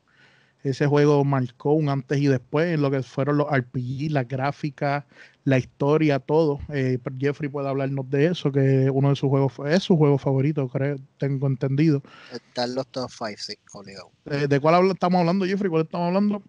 Ese 0.62 0.86
juego 0.86 1.24
marcó 1.24 1.72
un 1.72 1.88
antes 1.88 2.18
y 2.18 2.28
después 2.28 2.72
en 2.72 2.82
lo 2.82 2.90
que 2.90 3.02
fueron 3.02 3.38
los 3.38 3.48
RPG, 3.50 4.10
las 4.10 4.28
gráficas, 4.28 5.04
la 5.44 5.58
historia, 5.58 6.20
todo. 6.20 6.60
Eh, 6.72 6.98
Jeffrey 7.18 7.50
puede 7.50 7.68
hablarnos 7.68 8.08
de 8.08 8.26
eso, 8.26 8.52
que 8.52 8.88
uno 8.92 9.08
de 9.10 9.16
sus 9.16 9.28
juegos 9.28 9.52
es 9.66 9.82
su 9.82 9.96
juego 9.96 10.18
favorito, 10.18 10.68
creo, 10.68 10.96
tengo 11.18 11.48
entendido. 11.48 12.00
Están 12.32 12.76
los 12.76 12.86
top 12.86 13.10
5, 13.10 13.34
sí, 13.38 13.54
obligado. 13.72 14.12
Eh, 14.26 14.46
¿De 14.48 14.60
cuál 14.60 14.88
estamos 14.90 15.18
hablando, 15.18 15.44
Jeffrey? 15.44 15.68
¿Cuál 15.68 15.82
estamos 15.82 16.06
hablando? 16.06 16.42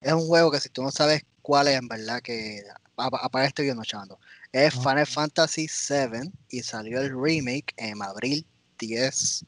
Es 0.00 0.12
un 0.12 0.26
juego 0.26 0.52
que 0.52 0.60
si 0.60 0.68
tú 0.68 0.82
no 0.82 0.92
sabes 0.92 1.24
cuál 1.42 1.66
es, 1.66 1.78
en 1.78 1.88
verdad, 1.88 2.20
que 2.22 2.62
aparece 2.96 3.48
estoy 3.48 3.64
viendo 3.64 3.82
echando. 3.82 4.20
Es 4.52 4.74
Final 4.74 5.06
Fantasy 5.06 5.66
VII 5.68 6.30
y 6.48 6.62
salió 6.62 7.00
el 7.00 7.10
remake 7.10 7.74
en 7.76 8.02
abril 8.02 8.46
10 8.78 9.44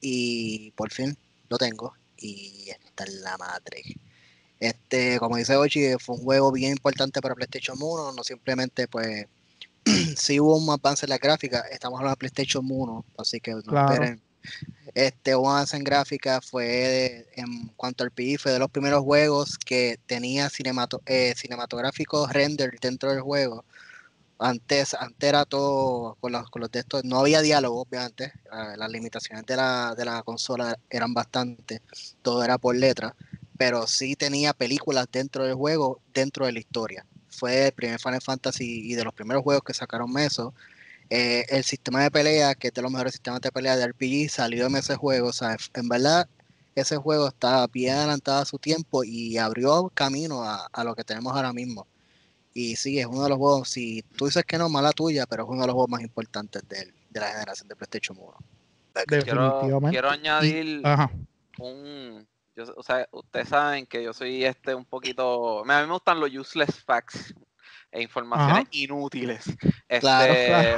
y 0.00 0.70
por 0.72 0.90
fin 0.90 1.16
lo 1.48 1.58
tengo 1.58 1.97
y 2.18 2.70
está 2.70 3.04
en 3.04 3.22
la 3.22 3.36
madre. 3.36 3.82
Este, 4.60 5.18
como 5.18 5.36
dice 5.36 5.56
Ochi, 5.56 5.94
fue 6.00 6.16
un 6.16 6.22
juego 6.22 6.50
bien 6.50 6.72
importante 6.72 7.20
para 7.20 7.34
PlayStation 7.34 7.76
1, 7.80 8.12
no 8.12 8.24
simplemente 8.24 8.88
pues 8.88 9.26
si 10.16 10.40
hubo 10.40 10.56
un 10.56 10.68
avance 10.70 11.06
en 11.06 11.10
la 11.10 11.18
gráfica, 11.18 11.60
estamos 11.70 11.98
hablando 11.98 12.16
de 12.16 12.28
PlayStation 12.28 12.66
1, 12.68 13.04
así 13.18 13.40
que 13.40 13.52
no 13.52 13.58
esperen. 13.58 14.20
Este 14.94 15.36
un 15.36 15.46
avance 15.46 15.76
en 15.76 15.84
gráfica 15.84 16.40
fue 16.40 17.26
en 17.36 17.68
cuanto 17.76 18.02
al 18.02 18.10
PI, 18.10 18.38
fue 18.38 18.52
de 18.52 18.58
los 18.58 18.70
primeros 18.70 19.02
juegos 19.02 19.58
que 19.58 19.98
tenía 20.06 20.48
cinemato, 20.48 21.02
eh, 21.06 21.34
cinematográficos 21.36 22.32
render 22.32 22.78
dentro 22.80 23.10
del 23.10 23.20
juego. 23.20 23.64
Antes, 24.40 24.94
antes 24.94 25.28
era 25.28 25.44
todo 25.44 26.16
con 26.20 26.32
los, 26.32 26.48
con 26.50 26.60
los 26.60 26.70
textos, 26.70 27.04
no 27.04 27.18
había 27.18 27.40
diálogo, 27.42 27.82
obviamente, 27.82 28.26
eh, 28.26 28.76
las 28.76 28.90
limitaciones 28.90 29.44
de 29.46 29.56
la, 29.56 29.94
de 29.96 30.04
la 30.04 30.22
consola 30.22 30.78
eran 30.90 31.12
bastante, 31.12 31.82
todo 32.22 32.44
era 32.44 32.56
por 32.58 32.76
letra, 32.76 33.16
pero 33.56 33.86
sí 33.88 34.14
tenía 34.14 34.52
películas 34.52 35.06
dentro 35.10 35.44
del 35.44 35.54
juego, 35.54 36.00
dentro 36.14 36.46
de 36.46 36.52
la 36.52 36.60
historia. 36.60 37.04
Fue 37.28 37.66
el 37.66 37.72
primer 37.72 38.00
Final 38.00 38.22
Fantasy 38.22 38.90
y 38.90 38.94
de 38.94 39.04
los 39.04 39.12
primeros 39.14 39.42
juegos 39.42 39.64
que 39.64 39.74
sacaron 39.74 40.16
eso. 40.18 40.54
Eh, 41.10 41.44
el 41.48 41.64
sistema 41.64 42.02
de 42.02 42.10
pelea, 42.10 42.54
que 42.54 42.68
es 42.68 42.74
de 42.74 42.82
los 42.82 42.90
mejores 42.92 43.12
sistemas 43.14 43.40
de 43.40 43.52
pelea 43.52 43.76
de 43.76 43.84
RPG, 43.84 44.30
salió 44.30 44.66
en 44.66 44.76
ese 44.76 44.96
juego. 44.96 45.28
O 45.28 45.32
sea, 45.32 45.56
en 45.74 45.88
verdad, 45.88 46.28
ese 46.74 46.96
juego 46.96 47.28
está 47.28 47.66
bien 47.68 47.96
adelantado 47.96 48.42
a 48.42 48.44
su 48.44 48.58
tiempo 48.58 49.04
y 49.04 49.38
abrió 49.38 49.90
camino 49.94 50.44
a, 50.44 50.66
a 50.72 50.84
lo 50.84 50.94
que 50.94 51.04
tenemos 51.04 51.34
ahora 51.34 51.52
mismo. 51.52 51.88
Y 52.58 52.74
sí, 52.74 52.98
es 52.98 53.06
uno 53.06 53.22
de 53.22 53.28
los 53.28 53.38
juegos, 53.38 53.68
si 53.68 54.02
tú 54.16 54.26
dices 54.26 54.44
que 54.44 54.58
no, 54.58 54.68
mala 54.68 54.90
tuya, 54.90 55.26
pero 55.26 55.44
es 55.44 55.48
uno 55.48 55.60
de 55.60 55.68
los 55.68 55.74
juegos 55.74 55.90
más 55.90 56.00
importantes 56.00 56.68
del, 56.68 56.92
de 57.08 57.20
la 57.20 57.28
generación 57.28 57.68
de 57.68 57.76
PlayStation 57.76 58.18
1. 58.18 58.34
Quiero, 59.06 59.80
quiero 59.88 60.10
añadir 60.10 60.82
un 61.60 62.26
o 62.76 62.82
sea, 62.82 63.08
ustedes 63.12 63.50
saben 63.50 63.86
que 63.86 64.02
yo 64.02 64.12
soy 64.12 64.44
este 64.44 64.74
un 64.74 64.84
poquito. 64.84 65.60
A 65.60 65.62
mí 65.62 65.86
me 65.86 65.92
gustan 65.92 66.18
los 66.18 66.34
useless 66.34 66.82
facts 66.82 67.32
e 67.90 68.02
informaciones 68.02 68.66
inútiles. 68.70 69.44
Este, 69.88 70.76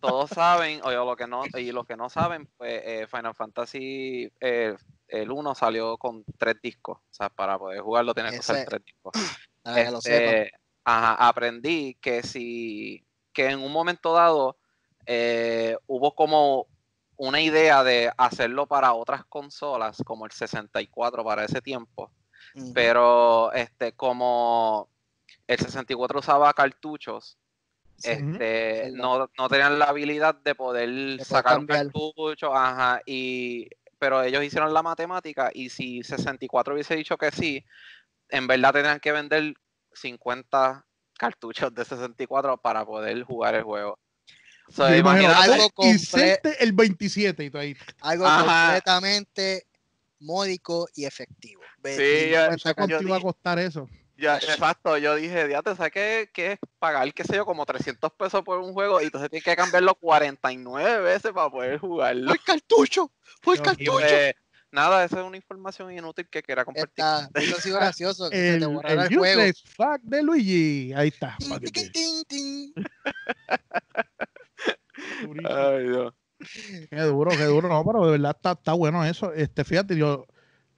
todos, 0.00 0.30
saben, 0.30 0.80
o 0.82 0.90
lo 0.90 1.16
que 1.16 1.26
no, 1.26 1.44
y 1.56 1.72
los 1.72 1.86
que 1.86 1.96
no 1.96 2.08
saben, 2.08 2.48
pues 2.56 2.82
eh, 2.84 3.06
Final 3.08 3.34
Fantasy 3.34 4.32
eh, 4.40 4.76
el 5.08 5.30
1 5.30 5.54
salió 5.54 5.96
con 5.98 6.24
tres 6.38 6.56
discos. 6.62 6.98
O 6.98 7.12
sea, 7.12 7.28
para 7.28 7.58
poder 7.58 7.80
jugarlo 7.80 8.14
tienes 8.14 8.32
que 8.32 8.40
usar 8.40 8.64
tres 8.66 8.84
discos. 8.84 9.12
Este, 9.62 10.50
ajá, 10.84 11.28
aprendí 11.28 11.94
que 12.00 12.22
si 12.22 13.04
que 13.30 13.50
en 13.50 13.60
un 13.60 13.70
momento 13.70 14.14
dado 14.14 14.56
eh, 15.04 15.76
hubo 15.86 16.14
como 16.14 16.66
una 17.16 17.42
idea 17.42 17.84
de 17.84 18.10
hacerlo 18.16 18.66
para 18.66 18.94
otras 18.94 19.26
consolas, 19.26 19.98
como 20.06 20.24
el 20.24 20.32
64 20.32 21.22
para 21.22 21.44
ese 21.44 21.60
tiempo. 21.60 22.10
Pero 22.74 23.52
este, 23.52 23.92
como 23.92 24.88
el 25.46 25.58
64 25.58 26.20
usaba 26.20 26.52
cartuchos, 26.52 27.38
este, 28.02 28.92
no, 28.94 29.28
tenían 29.48 29.78
la 29.78 29.86
habilidad 29.86 30.34
de 30.34 30.54
poder 30.54 31.22
sacar 31.24 31.58
un 31.58 31.66
cartucho, 31.66 32.54
ajá, 32.54 33.00
y 33.04 33.68
pero 33.98 34.22
ellos 34.22 34.42
hicieron 34.42 34.72
la 34.72 34.82
matemática 34.82 35.50
y 35.52 35.68
si 35.68 36.02
64 36.02 36.72
hubiese 36.72 36.96
dicho 36.96 37.18
que 37.18 37.30
sí, 37.30 37.62
en 38.30 38.46
verdad 38.46 38.72
tendrían 38.72 38.98
que 38.98 39.12
vender 39.12 39.54
50 39.92 40.86
cartuchos 41.18 41.74
de 41.74 41.84
64 41.84 42.56
para 42.56 42.86
poder 42.86 43.22
jugar 43.24 43.54
el 43.54 43.62
juego. 43.62 43.98
Algo 45.34 45.70
el 46.60 46.72
27 46.72 47.50
y 47.52 47.56
ahí. 47.58 47.76
Algo 48.00 48.24
completamente 48.24 49.66
módico 50.20 50.88
y 50.94 51.04
efectivo. 51.04 51.62
Sí, 51.84 52.32
¿Cuánto 52.74 53.02
iba 53.02 53.16
a 53.16 53.20
costar 53.20 53.58
eso? 53.58 53.88
Ya, 54.20 54.36
exacto, 54.36 54.98
yo 54.98 55.14
dije, 55.14 55.48
diate, 55.48 55.74
¿sabes 55.74 55.92
qué, 55.92 56.28
qué 56.34 56.52
es 56.52 56.58
pagar, 56.78 57.10
qué 57.14 57.24
sé 57.24 57.36
yo, 57.36 57.46
como 57.46 57.64
300 57.64 58.12
pesos 58.12 58.42
por 58.42 58.58
un 58.58 58.74
juego 58.74 59.00
y 59.00 59.06
entonces 59.06 59.30
tienes 59.30 59.44
que 59.44 59.56
cambiarlo 59.56 59.94
49 59.94 61.00
veces 61.00 61.32
para 61.32 61.48
poder 61.48 61.78
jugarlo? 61.78 62.26
¡Fue 62.26 62.36
el 62.36 62.42
cartucho! 62.42 63.10
¡Fue 63.40 63.54
el 63.54 63.62
cartucho! 63.62 63.92
Pues, 63.92 64.34
nada, 64.72 65.06
esa 65.06 65.20
es 65.20 65.26
una 65.26 65.38
información 65.38 65.90
inútil 65.90 66.28
que 66.28 66.42
quiera 66.42 66.66
compartir. 66.66 67.02
eso 67.34 67.60
sí 67.62 67.70
gracioso, 67.70 68.28
que 68.28 68.56
el, 68.56 68.60
se 68.60 68.68
te 68.68 68.92
el, 68.92 68.98
el, 68.98 69.16
juego. 69.16 69.40
Fact 69.74 70.04
de 70.04 70.22
Luigi, 70.22 70.92
ahí 70.94 71.08
está. 71.08 71.38
Ay, 75.48 75.88
Dios. 75.88 76.12
Qué 76.90 77.00
duro, 77.02 77.36
qué 77.36 77.44
duro, 77.44 77.68
no, 77.68 77.84
pero 77.84 78.04
de 78.06 78.12
verdad 78.12 78.34
está, 78.36 78.52
está 78.52 78.72
bueno 78.72 79.04
eso. 79.04 79.32
Este, 79.32 79.64
fíjate, 79.64 79.96
yo, 79.96 80.26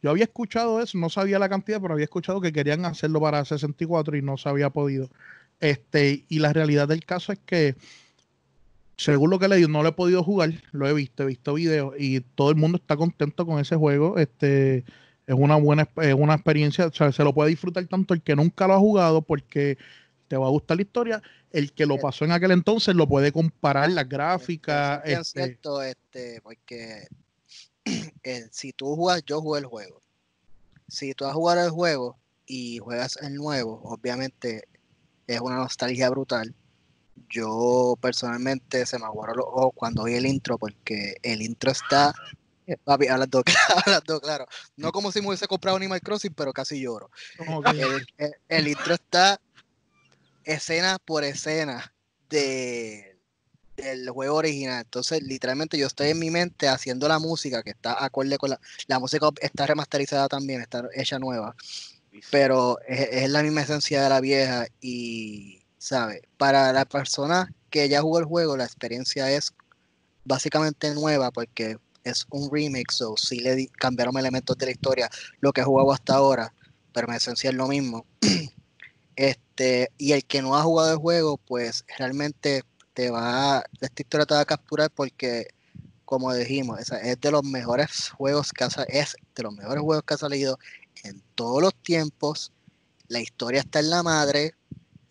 yo 0.03 0.11
había 0.11 0.25
escuchado 0.25 0.81
eso, 0.81 0.99
no 0.99 1.09
sabía 1.11 1.39
la 1.39 1.49
cantidad, 1.49 1.81
pero 1.81 1.95
había 1.95 2.05
escuchado 2.05 2.41
que 2.41 2.53
querían 2.53 2.85
hacerlo 2.85 3.21
para 3.21 3.45
64 3.45 4.17
y 4.17 4.23
no 4.23 4.37
se 4.37 4.49
había 4.49 4.71
podido. 4.71 5.11
Este, 5.61 6.25
y 6.29 6.39
la 6.41 6.53
realidad 6.53 6.89
del 6.89 7.05
caso 7.05 7.33
es 7.33 7.39
que, 7.41 7.77
según 8.97 9.31
lo 9.31 9.39
que 9.39 9.49
leí, 9.49 9.67
no 9.67 9.83
lo 9.83 9.89
he 9.91 9.93
podido 9.93 10.23
jugar, 10.23 10.53
lo 10.73 10.87
he 10.87 10.93
visto, 10.95 11.23
he 11.25 11.27
visto 11.27 11.55
videos 11.55 11.95
y 11.99 12.21
todo 12.21 12.51
el 12.51 12.57
mundo 12.57 12.77
está 12.79 12.97
contento 12.97 13.47
con 13.47 13.59
ese 13.61 13.77
juego. 13.77 14.19
Este, 14.19 14.79
es 15.27 15.35
una 15.35 15.57
buena 15.57 15.89
es 16.03 16.15
una 16.15 16.35
experiencia, 16.35 16.87
o 16.87 16.93
sea, 16.93 17.13
se 17.13 17.25
lo 17.25 17.35
puede 17.35 17.51
disfrutar 17.51 17.85
tanto 17.87 18.15
el 18.15 18.23
que 18.23 18.37
nunca 18.37 18.67
lo 18.67 18.75
ha 18.75 18.79
jugado 18.79 19.23
porque 19.23 19.79
te 20.29 20.37
va 20.37 20.47
a 20.47 20.51
gustar 20.51 20.77
la 20.77 20.83
historia 20.83 21.23
el 21.53 21.73
que 21.73 21.87
lo 21.87 21.99
pasó 21.99 22.25
en 22.25 22.33
aquel 22.33 22.51
entonces 22.51 22.95
lo 22.95 23.07
puede 23.07 23.33
comparar 23.33 23.91
las 23.91 24.09
gráficas. 24.09 25.03
Es 25.05 25.19
este... 25.19 25.45
cierto, 25.45 25.83
este, 25.83 26.41
porque 26.43 27.07
si 28.51 28.73
tú 28.73 28.95
jugas, 28.97 29.23
yo 29.25 29.41
jugué 29.41 29.61
el 29.61 29.67
juego. 29.67 30.01
Si 30.89 31.15
tú 31.15 31.25
vas 31.25 31.33
a 31.33 31.37
jugar 31.37 31.59
el 31.59 31.71
juego 31.71 32.19
y 32.47 32.79
juegas 32.79 33.19
el 33.23 33.35
nuevo, 33.35 33.81
obviamente 33.85 34.69
es 35.27 35.41
una 35.41 35.57
nostalgia 35.57 36.11
brutal. 36.11 36.55
Yo 37.29 37.97
personalmente 38.01 38.85
se 38.85 38.99
me 38.99 39.07
aguaron 39.07 39.39
los 39.39 39.47
ojos 39.47 39.73
cuando 39.75 40.05
vi 40.05 40.15
el 40.15 40.27
intro, 40.27 40.59
porque 40.59 41.15
el 41.23 41.41
intro 41.41 41.71
está 41.71 42.15
eh, 42.67 42.77
Papi, 42.83 43.09
hablando, 43.09 43.43
claro. 44.23 44.47
No 44.77 44.93
como 44.93 45.11
si 45.11 45.21
me 45.21 45.29
hubiese 45.29 45.49
comprado 45.49 45.77
Animal 45.77 46.01
Crossing, 46.01 46.33
pero 46.35 46.53
casi 46.53 46.81
lloro. 46.81 47.11
el, 48.49 48.69
intro 48.69 48.95
está 48.95 49.41
escena 50.45 50.99
por 51.05 51.25
escena 51.25 51.95
de, 52.29 53.19
del 53.77 54.09
juego 54.11 54.37
original. 54.37 54.83
Entonces, 54.85 55.23
literalmente 55.23 55.79
yo 55.79 55.87
estoy 55.87 56.09
en 56.09 56.19
mi 56.19 56.31
mente 56.31 56.69
haciendo 56.69 57.09
la 57.09 57.19
música 57.19 57.63
que 57.63 57.71
está 57.71 58.03
acorde 58.05 58.39
con 58.39 58.51
la, 58.51 58.61
la 58.87 58.99
música 58.99 59.29
está 59.41 59.67
remasterizada 59.67 60.29
también, 60.29 60.61
está 60.61 60.89
hecha 60.95 61.19
nueva. 61.19 61.55
Pero 62.31 62.79
es, 62.87 63.31
la 63.31 63.43
misma 63.43 63.63
esencia 63.63 64.03
de 64.03 64.09
la 64.11 64.21
vieja 64.21 64.67
y, 64.81 65.63
¿sabe? 65.79 66.23
Para 66.37 66.73
la 66.73 66.85
persona 66.85 67.55
que 67.71 67.89
ya 67.89 68.03
jugó 68.03 68.19
el 68.19 68.27
juego, 68.27 68.57
la 68.57 68.65
experiencia 68.65 69.31
es 69.31 69.53
básicamente 70.25 70.95
nueva 70.95 71.31
porque 71.31 71.79
es 72.05 72.27
un 72.31 72.51
remix 72.53 73.01
o 73.01 73.17
si 73.17 73.41
le 73.41 73.69
cambiaron 73.79 74.19
elementos 74.19 74.59
de 74.59 74.67
la 74.67 74.73
historia, 74.73 75.09
lo 75.41 75.53
que 75.53 75.63
he 75.63 75.65
jugado 75.65 75.93
hasta 75.93 76.15
ahora, 76.15 76.53
pero 76.93 77.09
en 77.09 77.15
esencia 77.15 77.51
es 77.51 77.57
lo 77.57 77.69
mismo. 77.69 78.07
Este, 79.15 79.42
y 79.99 80.13
el 80.13 80.25
que 80.25 80.43
no 80.43 80.57
ha 80.57 80.63
jugado 80.63 80.93
el 80.93 80.99
juego, 80.99 81.39
pues 81.39 81.85
realmente 81.99 82.63
te 82.95 83.11
va, 83.11 83.65
esta 83.81 84.03
historia 84.03 84.27
te 84.27 84.35
va 84.35 84.41
a 84.41 84.45
capturar 84.45 84.91
porque, 84.91 85.49
como 86.05 86.33
dijimos, 86.35 86.81
es 86.81 87.21
de 87.21 87.31
los 87.31 87.45
mejores 87.45 88.11
juegos 88.11 88.53
que 88.53 88.65
ha, 88.65 88.69
es 88.89 89.17
de 89.35 89.43
los 89.43 89.55
mejores 89.55 89.83
juegos 89.83 90.05
que 90.05 90.15
ha 90.15 90.19
salido 90.19 90.59
en 91.05 91.23
todos 91.35 91.63
los 91.63 91.75
tiempos. 91.75 92.53
La 93.09 93.21
historia 93.21 93.61
está 93.61 93.81
en 93.81 93.91
la 93.91 94.03
madre. 94.03 94.55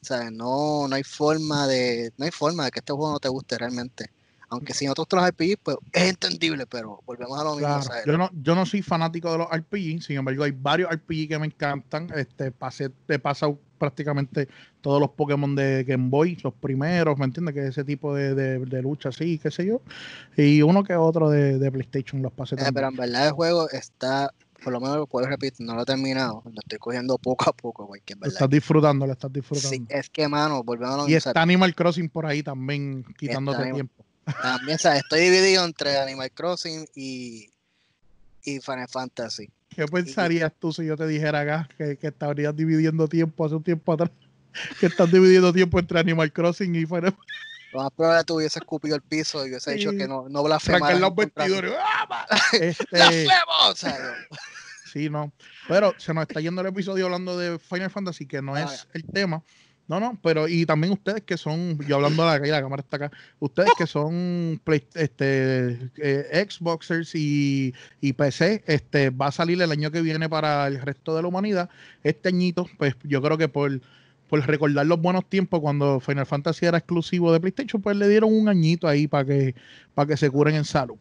O 0.10 0.32
no, 0.32 0.88
no 0.88 0.96
hay 0.96 1.04
forma 1.04 1.68
de, 1.68 2.12
no 2.18 2.26
hay 2.26 2.32
forma 2.32 2.66
de 2.66 2.72
que 2.72 2.80
este 2.80 2.92
juego 2.92 3.12
no 3.12 3.20
te 3.20 3.30
guste 3.30 3.58
realmente. 3.58 4.10
Aunque 4.50 4.74
si 4.74 4.86
no 4.86 4.94
te 4.94 5.02
gustan 5.02 5.22
los 5.22 5.30
RPG, 5.30 5.60
pues 5.64 5.78
es 5.94 6.10
entendible, 6.10 6.66
pero 6.66 7.02
volvemos 7.06 7.40
a 7.40 7.44
lo 7.44 7.56
mismo. 7.56 7.80
yo, 8.06 8.18
no, 8.18 8.30
yo 8.34 8.56
no 8.56 8.66
soy 8.66 8.82
fanático 8.82 9.32
de 9.32 9.38
los 9.38 9.48
RPG, 9.50 10.02
sin 10.02 10.18
embargo, 10.18 10.44
hay 10.44 10.52
varios 10.52 10.92
RPG 10.92 11.30
que 11.30 11.40
me 11.40 11.46
encantan. 11.46 12.10
Este, 12.16 12.52
pasé, 12.52 12.92
he 13.08 13.20
pasado 13.20 13.60
prácticamente 13.82 14.48
todos 14.80 15.02
los 15.02 15.10
Pokémon 15.10 15.56
de 15.56 15.84
Game 15.84 16.10
Boy, 16.10 16.38
los 16.44 16.54
primeros, 16.54 17.18
¿me 17.18 17.26
entiendes? 17.26 17.56
Que 17.56 17.66
ese 17.66 17.84
tipo 17.84 18.14
de, 18.14 18.36
de, 18.36 18.82
lucha 18.84 19.10
así, 19.10 19.40
qué 19.40 19.50
sé 19.50 19.66
yo. 19.66 19.82
Y 20.38 20.62
uno 20.62 20.84
que 20.84 20.96
otro 20.96 21.32
de, 21.32 21.72
PlayStation 21.72 22.22
los 22.22 22.32
pasé 22.32 22.54
eh, 22.56 22.72
Pero 22.72 22.90
en 22.90 22.96
verdad 22.96 23.26
el 23.26 23.32
juego 23.32 23.68
está, 23.72 24.32
por 24.64 24.72
lo 24.72 24.80
menos 24.80 24.98
lo 24.98 25.08
puedo 25.08 25.26
repetir, 25.26 25.66
no 25.66 25.74
lo 25.74 25.82
he 25.82 25.86
terminado, 25.86 26.44
lo 26.46 26.62
estoy 26.62 26.78
cogiendo 26.78 27.18
poco 27.18 27.50
a 27.50 27.54
poco, 27.54 27.88
güey. 27.88 28.02
Que 28.06 28.14
lo 28.14 28.28
estás 28.28 28.50
disfrutando, 28.50 29.08
lo 29.08 29.14
estás 29.14 29.34
disfrutando. 29.34 29.70
Sí, 29.70 29.84
es 29.90 30.12
que, 30.12 30.28
mano, 30.28 30.64
volvemos 30.64 31.08
a 31.08 31.10
Y 31.10 31.16
está 31.16 31.42
Animal 31.42 31.74
Crossing 31.74 32.08
por 32.08 32.28
ahí 32.28 32.44
también, 32.44 33.04
quitándote 33.18 33.74
tiempo. 33.74 34.06
También, 34.44 34.76
o 34.76 34.80
sea, 34.80 34.96
estoy 34.96 35.22
dividido 35.22 35.66
entre 35.66 35.98
Animal 35.98 36.32
Crossing 36.32 36.86
y, 36.96 37.50
y 38.44 38.60
Final 38.60 38.88
Fantasy. 38.88 39.50
¿Qué 39.76 39.86
pensarías 39.86 40.52
tú 40.60 40.74
si 40.74 40.86
yo 40.86 40.98
te 40.98 41.08
dijera 41.08 41.40
acá 41.42 41.70
que, 41.78 41.98
que 41.98 42.08
estarías 42.08 42.56
dividiendo 42.56 43.08
tiempo 43.08 43.46
hace 43.46 43.56
un 43.56 43.64
tiempo 43.64 43.94
atrás? 43.94 44.12
Que 44.82 44.88
estás 44.88 45.10
dividiendo 45.10 45.54
tiempo 45.54 45.80
entre 45.80 45.98
Animal 45.98 46.32
Crossing 46.34 46.76
y 46.76 46.86
Final 46.86 47.14
Fantasy. 47.14 47.52
Lo 47.72 47.84
más 47.84 47.92
probable 47.92 48.24
tú 48.26 48.36
hubiese 48.36 48.60
escupido 48.60 48.96
el 48.98 49.02
piso 49.02 49.46
y 49.46 49.50
hubiese 49.50 49.72
dicho 49.72 49.92
que 49.92 50.08
no, 50.08 50.28
no 50.28 50.44
blasfemara. 50.44 51.00
los 51.00 51.16
vestidores. 51.16 51.74
¡Ah, 51.80 52.28
este, 52.54 53.28
sí, 54.92 55.10
no. 55.10 55.32
Pero 55.70 55.94
se 55.98 56.14
nos 56.14 56.24
está 56.24 56.42
yendo 56.42 56.60
el 56.60 56.68
episodio 56.68 57.06
hablando 57.06 57.38
de 57.38 57.60
Final 57.60 57.90
Fantasy, 57.90 58.26
que 58.26 58.42
no 58.42 58.56
ah, 58.56 58.64
es 58.64 58.90
el 58.94 59.06
tema. 59.06 59.42
No, 59.92 60.00
no, 60.00 60.18
pero 60.24 60.48
y 60.48 60.66
también 60.66 60.94
ustedes 60.94 61.22
que 61.24 61.36
son, 61.36 61.78
yo 61.86 61.98
hablando 61.98 62.24
de 62.24 62.50
la, 62.50 62.62
cámara 62.62 62.82
está 62.82 62.96
acá, 62.96 63.12
ustedes 63.42 63.72
que 63.78 63.86
son 63.86 64.62
este, 64.94 65.92
eh, 65.98 66.48
Xboxers 66.50 67.14
y, 67.14 67.74
y, 68.00 68.14
PC, 68.14 68.64
este, 68.68 69.10
va 69.10 69.28
a 69.28 69.32
salir 69.34 69.62
el 69.62 69.70
año 69.70 69.92
que 69.92 70.02
viene 70.02 70.30
para 70.30 70.66
el 70.68 70.82
resto 70.82 71.14
de 71.14 71.24
la 71.24 71.28
humanidad. 71.28 71.70
Este 72.04 72.30
añito, 72.30 72.70
pues 72.78 72.96
yo 73.04 73.22
creo 73.22 73.38
que 73.38 73.50
por, 73.50 73.82
por 74.30 74.48
recordar 74.48 74.86
los 74.86 75.02
buenos 75.02 75.28
tiempos 75.28 75.60
cuando 75.60 76.00
Final 76.00 76.26
Fantasy 76.26 76.68
era 76.68 76.78
exclusivo 76.78 77.34
de 77.34 77.42
PlayStation, 77.42 77.82
pues 77.82 77.98
le 77.98 78.08
dieron 78.08 78.34
un 78.34 78.48
añito 78.48 78.88
ahí 78.88 79.10
para 79.10 79.26
que, 79.26 79.56
para 79.94 80.08
que 80.08 80.16
se 80.16 80.30
curen 80.30 80.56
en 80.56 80.64
salud. 80.64 80.96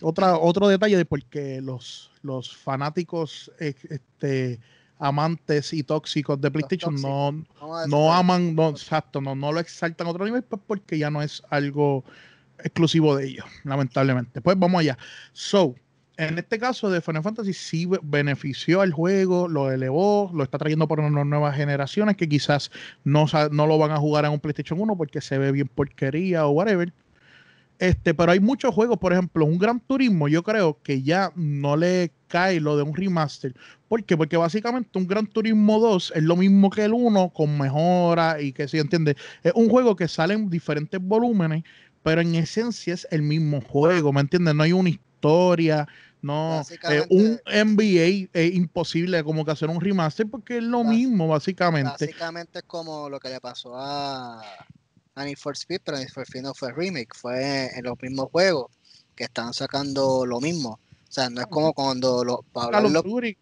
Otro 0.00 0.66
detalle 0.66 0.96
de 0.96 1.04
porque 1.04 1.60
los, 1.60 2.10
los 2.22 2.56
fanáticos 2.56 3.52
este, 3.58 4.60
amantes 5.02 5.72
y 5.72 5.82
tóxicos 5.82 6.40
de 6.40 6.50
PlayStation 6.50 6.94
no, 6.94 7.44
no, 7.88 8.12
aman, 8.12 8.54
no, 8.54 8.70
exacto, 8.70 9.20
no, 9.20 9.34
no 9.34 9.50
lo 9.50 9.58
exaltan 9.58 10.06
a 10.06 10.10
otro 10.10 10.24
nivel 10.24 10.42
pues 10.44 10.62
porque 10.64 10.96
ya 10.96 11.10
no 11.10 11.22
es 11.22 11.42
algo 11.50 12.04
exclusivo 12.58 13.16
de 13.16 13.26
ellos, 13.26 13.46
lamentablemente. 13.64 14.40
Pues 14.40 14.56
vamos 14.56 14.80
allá. 14.80 14.96
So, 15.32 15.74
en 16.16 16.38
este 16.38 16.58
caso 16.58 16.88
de 16.88 17.00
Final 17.00 17.22
Fantasy 17.22 17.52
sí 17.52 17.88
benefició 18.02 18.80
al 18.80 18.92
juego, 18.92 19.48
lo 19.48 19.72
elevó, 19.72 20.30
lo 20.32 20.44
está 20.44 20.58
trayendo 20.58 20.86
por 20.86 21.00
unas 21.00 21.26
nuevas 21.26 21.56
generaciones 21.56 22.16
que 22.16 22.28
quizás 22.28 22.70
no, 23.02 23.26
no 23.50 23.66
lo 23.66 23.78
van 23.78 23.90
a 23.90 23.96
jugar 23.96 24.24
en 24.24 24.32
un 24.32 24.40
PlayStation 24.40 24.80
1 24.80 24.96
porque 24.96 25.20
se 25.20 25.38
ve 25.38 25.50
bien 25.50 25.68
porquería 25.68 26.46
o 26.46 26.50
whatever. 26.50 26.92
Este, 27.82 28.14
pero 28.14 28.30
hay 28.30 28.38
muchos 28.38 28.72
juegos, 28.72 28.96
por 28.98 29.12
ejemplo, 29.12 29.44
un 29.44 29.58
Gran 29.58 29.80
Turismo, 29.80 30.28
yo 30.28 30.44
creo 30.44 30.80
que 30.84 31.02
ya 31.02 31.32
no 31.34 31.76
le 31.76 32.12
cae 32.28 32.60
lo 32.60 32.76
de 32.76 32.84
un 32.84 32.94
remaster. 32.94 33.56
¿Por 33.88 34.04
qué? 34.04 34.16
Porque 34.16 34.36
básicamente 34.36 34.96
un 35.00 35.08
Gran 35.08 35.26
Turismo 35.26 35.80
2 35.80 36.12
es 36.14 36.22
lo 36.22 36.36
mismo 36.36 36.70
que 36.70 36.84
el 36.84 36.92
1 36.92 37.30
con 37.30 37.58
mejora 37.58 38.40
y 38.40 38.52
que 38.52 38.68
se 38.68 38.78
entiende. 38.78 39.16
Es 39.42 39.52
un 39.56 39.68
juego 39.68 39.96
que 39.96 40.06
sale 40.06 40.34
en 40.34 40.48
diferentes 40.48 41.00
volúmenes, 41.02 41.64
pero 42.04 42.20
en 42.20 42.36
esencia 42.36 42.94
es 42.94 43.04
el 43.10 43.22
mismo 43.22 43.60
juego, 43.60 44.12
¿me 44.12 44.20
entiendes? 44.20 44.54
No 44.54 44.62
hay 44.62 44.72
una 44.72 44.90
historia, 44.90 45.88
no, 46.20 46.62
eh, 46.88 47.04
un 47.10 47.40
NBA 47.46 48.28
es 48.32 48.54
imposible 48.54 49.24
como 49.24 49.44
que 49.44 49.50
hacer 49.50 49.68
un 49.68 49.80
remaster 49.80 50.28
porque 50.30 50.58
es 50.58 50.62
lo 50.62 50.84
mismo, 50.84 51.26
básicamente. 51.26 52.06
Básicamente 52.06 52.60
es 52.60 52.64
como 52.64 53.10
lo 53.10 53.18
que 53.18 53.28
le 53.28 53.40
pasó 53.40 53.76
a, 53.76 54.40
a 55.14 55.24
Need 55.24 55.36
for 55.36 55.56
Speed, 55.56 55.80
pero 55.84 55.98
Need 55.98 56.08
for 56.08 56.24
Speed 56.24 56.42
no 56.42 56.54
fue 56.54 56.72
remake, 56.72 57.14
fue 57.14 57.70
en 57.76 57.84
los 57.84 58.00
mismos 58.00 58.28
juegos 58.30 58.66
que 59.14 59.24
están 59.24 59.52
sacando 59.52 60.24
lo 60.26 60.40
mismo. 60.40 60.78
O 61.08 61.14
sea, 61.14 61.28
no 61.28 61.42
es 61.42 61.46
como 61.48 61.74
cuando 61.74 62.24
lo, 62.24 62.42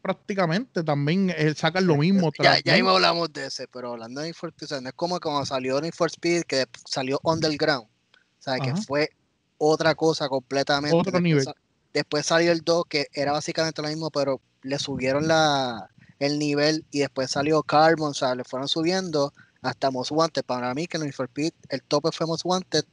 prácticamente 0.02 0.82
también 0.82 1.30
eh, 1.30 1.54
sacan 1.54 1.86
lo 1.86 1.96
mismo. 1.96 2.32
Ya, 2.42 2.58
ya 2.64 2.74
mismo 2.74 2.90
hablamos 2.90 3.32
de 3.32 3.46
ese, 3.46 3.68
pero 3.68 3.92
hablando 3.92 4.20
de 4.20 4.28
Need 4.28 4.34
for 4.34 4.48
Speed, 4.48 4.64
o 4.64 4.68
sea, 4.68 4.80
no 4.80 4.88
es 4.88 4.94
como 4.94 5.20
cuando 5.20 5.46
salió 5.46 5.80
Need 5.80 5.92
for 5.94 6.08
Speed 6.08 6.42
que 6.44 6.66
salió 6.84 7.20
Underground. 7.22 7.86
O 7.86 8.42
sea, 8.42 8.58
que 8.58 8.74
fue 8.74 9.10
otra 9.58 9.94
cosa 9.94 10.28
completamente. 10.28 10.96
Otro 10.96 11.20
nivel. 11.20 11.44
Después 11.92 12.26
salió 12.26 12.50
el 12.52 12.62
2, 12.62 12.86
que 12.88 13.06
era 13.12 13.32
básicamente 13.32 13.82
lo 13.82 13.88
mismo, 13.88 14.10
pero 14.10 14.40
le 14.62 14.78
subieron 14.78 15.28
la, 15.28 15.90
el 16.18 16.38
nivel 16.38 16.84
y 16.90 17.00
después 17.00 17.30
salió 17.30 17.62
Carbon, 17.62 18.10
o 18.10 18.14
sea, 18.14 18.34
le 18.34 18.44
fueron 18.44 18.68
subiendo 18.68 19.32
hasta 19.62 19.90
Most 19.90 20.10
Wanted. 20.10 20.44
Para 20.44 20.72
mí, 20.74 20.86
que 20.86 20.96
en 20.96 21.12
for 21.12 21.26
Speed 21.26 21.52
el 21.68 21.82
tope 21.82 22.10
fue 22.12 22.26
Most 22.26 22.44
Wanted 22.44 22.84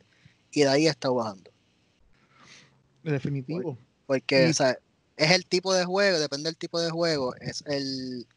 y 0.51 0.61
de 0.61 0.67
ahí 0.67 0.87
está 0.87 1.09
bajando. 1.09 1.51
Definitivo. 3.03 3.77
Porque, 4.05 4.47
o 4.47 4.53
sea, 4.53 4.77
es 5.15 5.31
el 5.31 5.45
tipo 5.45 5.73
de 5.73 5.85
juego, 5.85 6.19
depende 6.19 6.49
del 6.49 6.57
tipo 6.57 6.79
de 6.79 6.89
juego, 6.89 7.35
es 7.35 7.63
el 7.67 8.27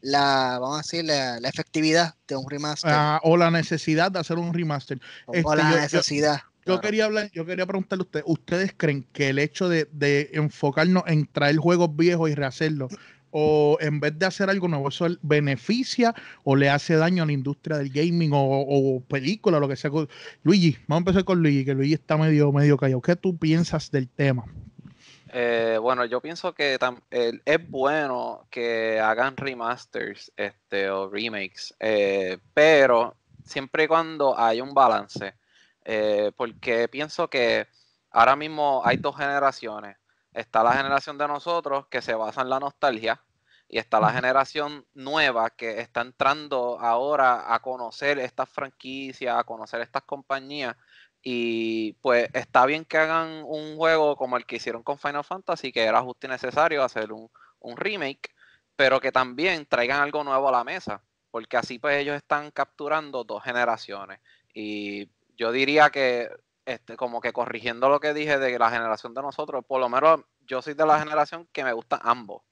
la, 0.00 0.58
vamos 0.60 0.78
a 0.78 0.82
decir, 0.82 1.04
la, 1.04 1.38
efectividad 1.38 2.14
de 2.26 2.36
un 2.36 2.48
remaster. 2.48 2.90
Ah, 2.92 3.20
o 3.22 3.36
la 3.36 3.50
necesidad 3.50 4.12
de 4.12 4.20
hacer 4.20 4.38
un 4.38 4.54
remaster. 4.54 5.00
O, 5.26 5.54
la 5.54 5.70
este, 5.70 5.80
necesidad. 5.80 6.42
Yo 6.66 6.80
quería 6.80 7.06
hablar, 7.06 7.30
yo 7.32 7.46
quería 7.46 7.64
preguntarle 7.64 8.02
a 8.02 8.04
ustedes, 8.04 8.24
¿ustedes 8.28 8.74
creen 8.76 9.06
que 9.12 9.30
el 9.30 9.38
hecho 9.38 9.68
de, 9.68 9.88
enfocarnos 10.34 11.02
en 11.06 11.26
traer 11.26 11.56
juegos 11.56 11.96
viejos 11.96 12.28
y 12.30 12.34
rehacerlos, 12.34 12.92
o 13.30 13.78
en 13.80 14.00
vez 14.00 14.18
de 14.18 14.26
hacer 14.26 14.50
algo 14.50 14.68
nuevo, 14.68 14.88
eso 14.88 15.06
beneficia 15.22 16.14
o 16.44 16.56
le 16.56 16.70
hace 16.70 16.96
daño 16.96 17.22
a 17.22 17.26
la 17.26 17.32
industria 17.32 17.78
del 17.78 17.90
gaming 17.90 18.32
o, 18.32 18.38
o 18.40 19.00
película, 19.00 19.58
lo 19.58 19.68
que 19.68 19.76
sea? 19.76 19.90
Luigi, 20.42 20.76
vamos 20.86 20.98
a 21.00 21.10
empezar 21.10 21.24
con 21.24 21.42
Luigi, 21.42 21.64
que 21.64 21.74
Luigi 21.74 21.94
está 21.94 22.16
medio, 22.16 22.52
medio 22.52 22.76
callado. 22.76 23.00
¿Qué 23.00 23.16
tú 23.16 23.36
piensas 23.36 23.90
del 23.90 24.08
tema? 24.08 24.44
Eh, 25.30 25.78
bueno, 25.80 26.06
yo 26.06 26.20
pienso 26.20 26.54
que 26.54 26.78
es 27.10 27.70
bueno 27.70 28.46
que 28.50 28.98
hagan 28.98 29.36
remasters 29.36 30.32
este, 30.36 30.88
o 30.88 31.10
remakes, 31.10 31.74
eh, 31.80 32.38
pero 32.54 33.14
siempre 33.44 33.84
y 33.84 33.86
cuando 33.88 34.38
hay 34.38 34.60
un 34.60 34.72
balance 34.72 35.34
eh, 35.90 36.32
porque 36.36 36.86
pienso 36.88 37.28
que 37.28 37.66
ahora 38.10 38.36
mismo 38.36 38.82
hay 38.84 38.98
dos 38.98 39.16
generaciones. 39.16 39.96
Está 40.38 40.62
la 40.62 40.72
generación 40.72 41.18
de 41.18 41.26
nosotros 41.26 41.88
que 41.88 42.00
se 42.00 42.14
basa 42.14 42.42
en 42.42 42.50
la 42.50 42.60
nostalgia 42.60 43.20
y 43.68 43.78
está 43.78 43.98
la 43.98 44.12
generación 44.12 44.86
nueva 44.94 45.50
que 45.50 45.80
está 45.80 46.00
entrando 46.00 46.78
ahora 46.78 47.52
a 47.52 47.60
conocer 47.60 48.20
estas 48.20 48.48
franquicias, 48.48 49.36
a 49.36 49.42
conocer 49.42 49.80
estas 49.80 50.04
compañías. 50.04 50.76
Y 51.22 51.94
pues 51.94 52.28
está 52.32 52.66
bien 52.66 52.84
que 52.84 52.98
hagan 52.98 53.42
un 53.44 53.76
juego 53.76 54.14
como 54.16 54.36
el 54.36 54.46
que 54.46 54.56
hicieron 54.56 54.84
con 54.84 54.96
Final 54.96 55.24
Fantasy, 55.24 55.72
que 55.72 55.82
era 55.82 56.02
justo 56.02 56.28
y 56.28 56.30
necesario 56.30 56.84
hacer 56.84 57.12
un, 57.12 57.28
un 57.58 57.76
remake, 57.76 58.30
pero 58.76 59.00
que 59.00 59.10
también 59.10 59.66
traigan 59.66 60.00
algo 60.00 60.22
nuevo 60.22 60.48
a 60.48 60.52
la 60.52 60.62
mesa, 60.62 61.02
porque 61.32 61.56
así 61.56 61.80
pues 61.80 61.98
ellos 61.98 62.16
están 62.16 62.52
capturando 62.52 63.24
dos 63.24 63.42
generaciones. 63.42 64.20
Y 64.54 65.10
yo 65.36 65.50
diría 65.50 65.90
que, 65.90 66.30
este, 66.68 66.96
como 66.96 67.22
que 67.22 67.32
corrigiendo 67.32 67.88
lo 67.88 67.98
que 67.98 68.12
dije 68.12 68.38
de 68.38 68.58
la 68.58 68.70
generación 68.70 69.14
de 69.14 69.22
nosotros, 69.22 69.64
por 69.66 69.80
lo 69.80 69.88
menos 69.88 70.20
yo 70.46 70.60
soy 70.60 70.74
de 70.74 70.84
la 70.84 70.98
generación 70.98 71.48
que 71.50 71.64
me 71.64 71.72
gusta 71.72 71.98
ambos. 72.02 72.42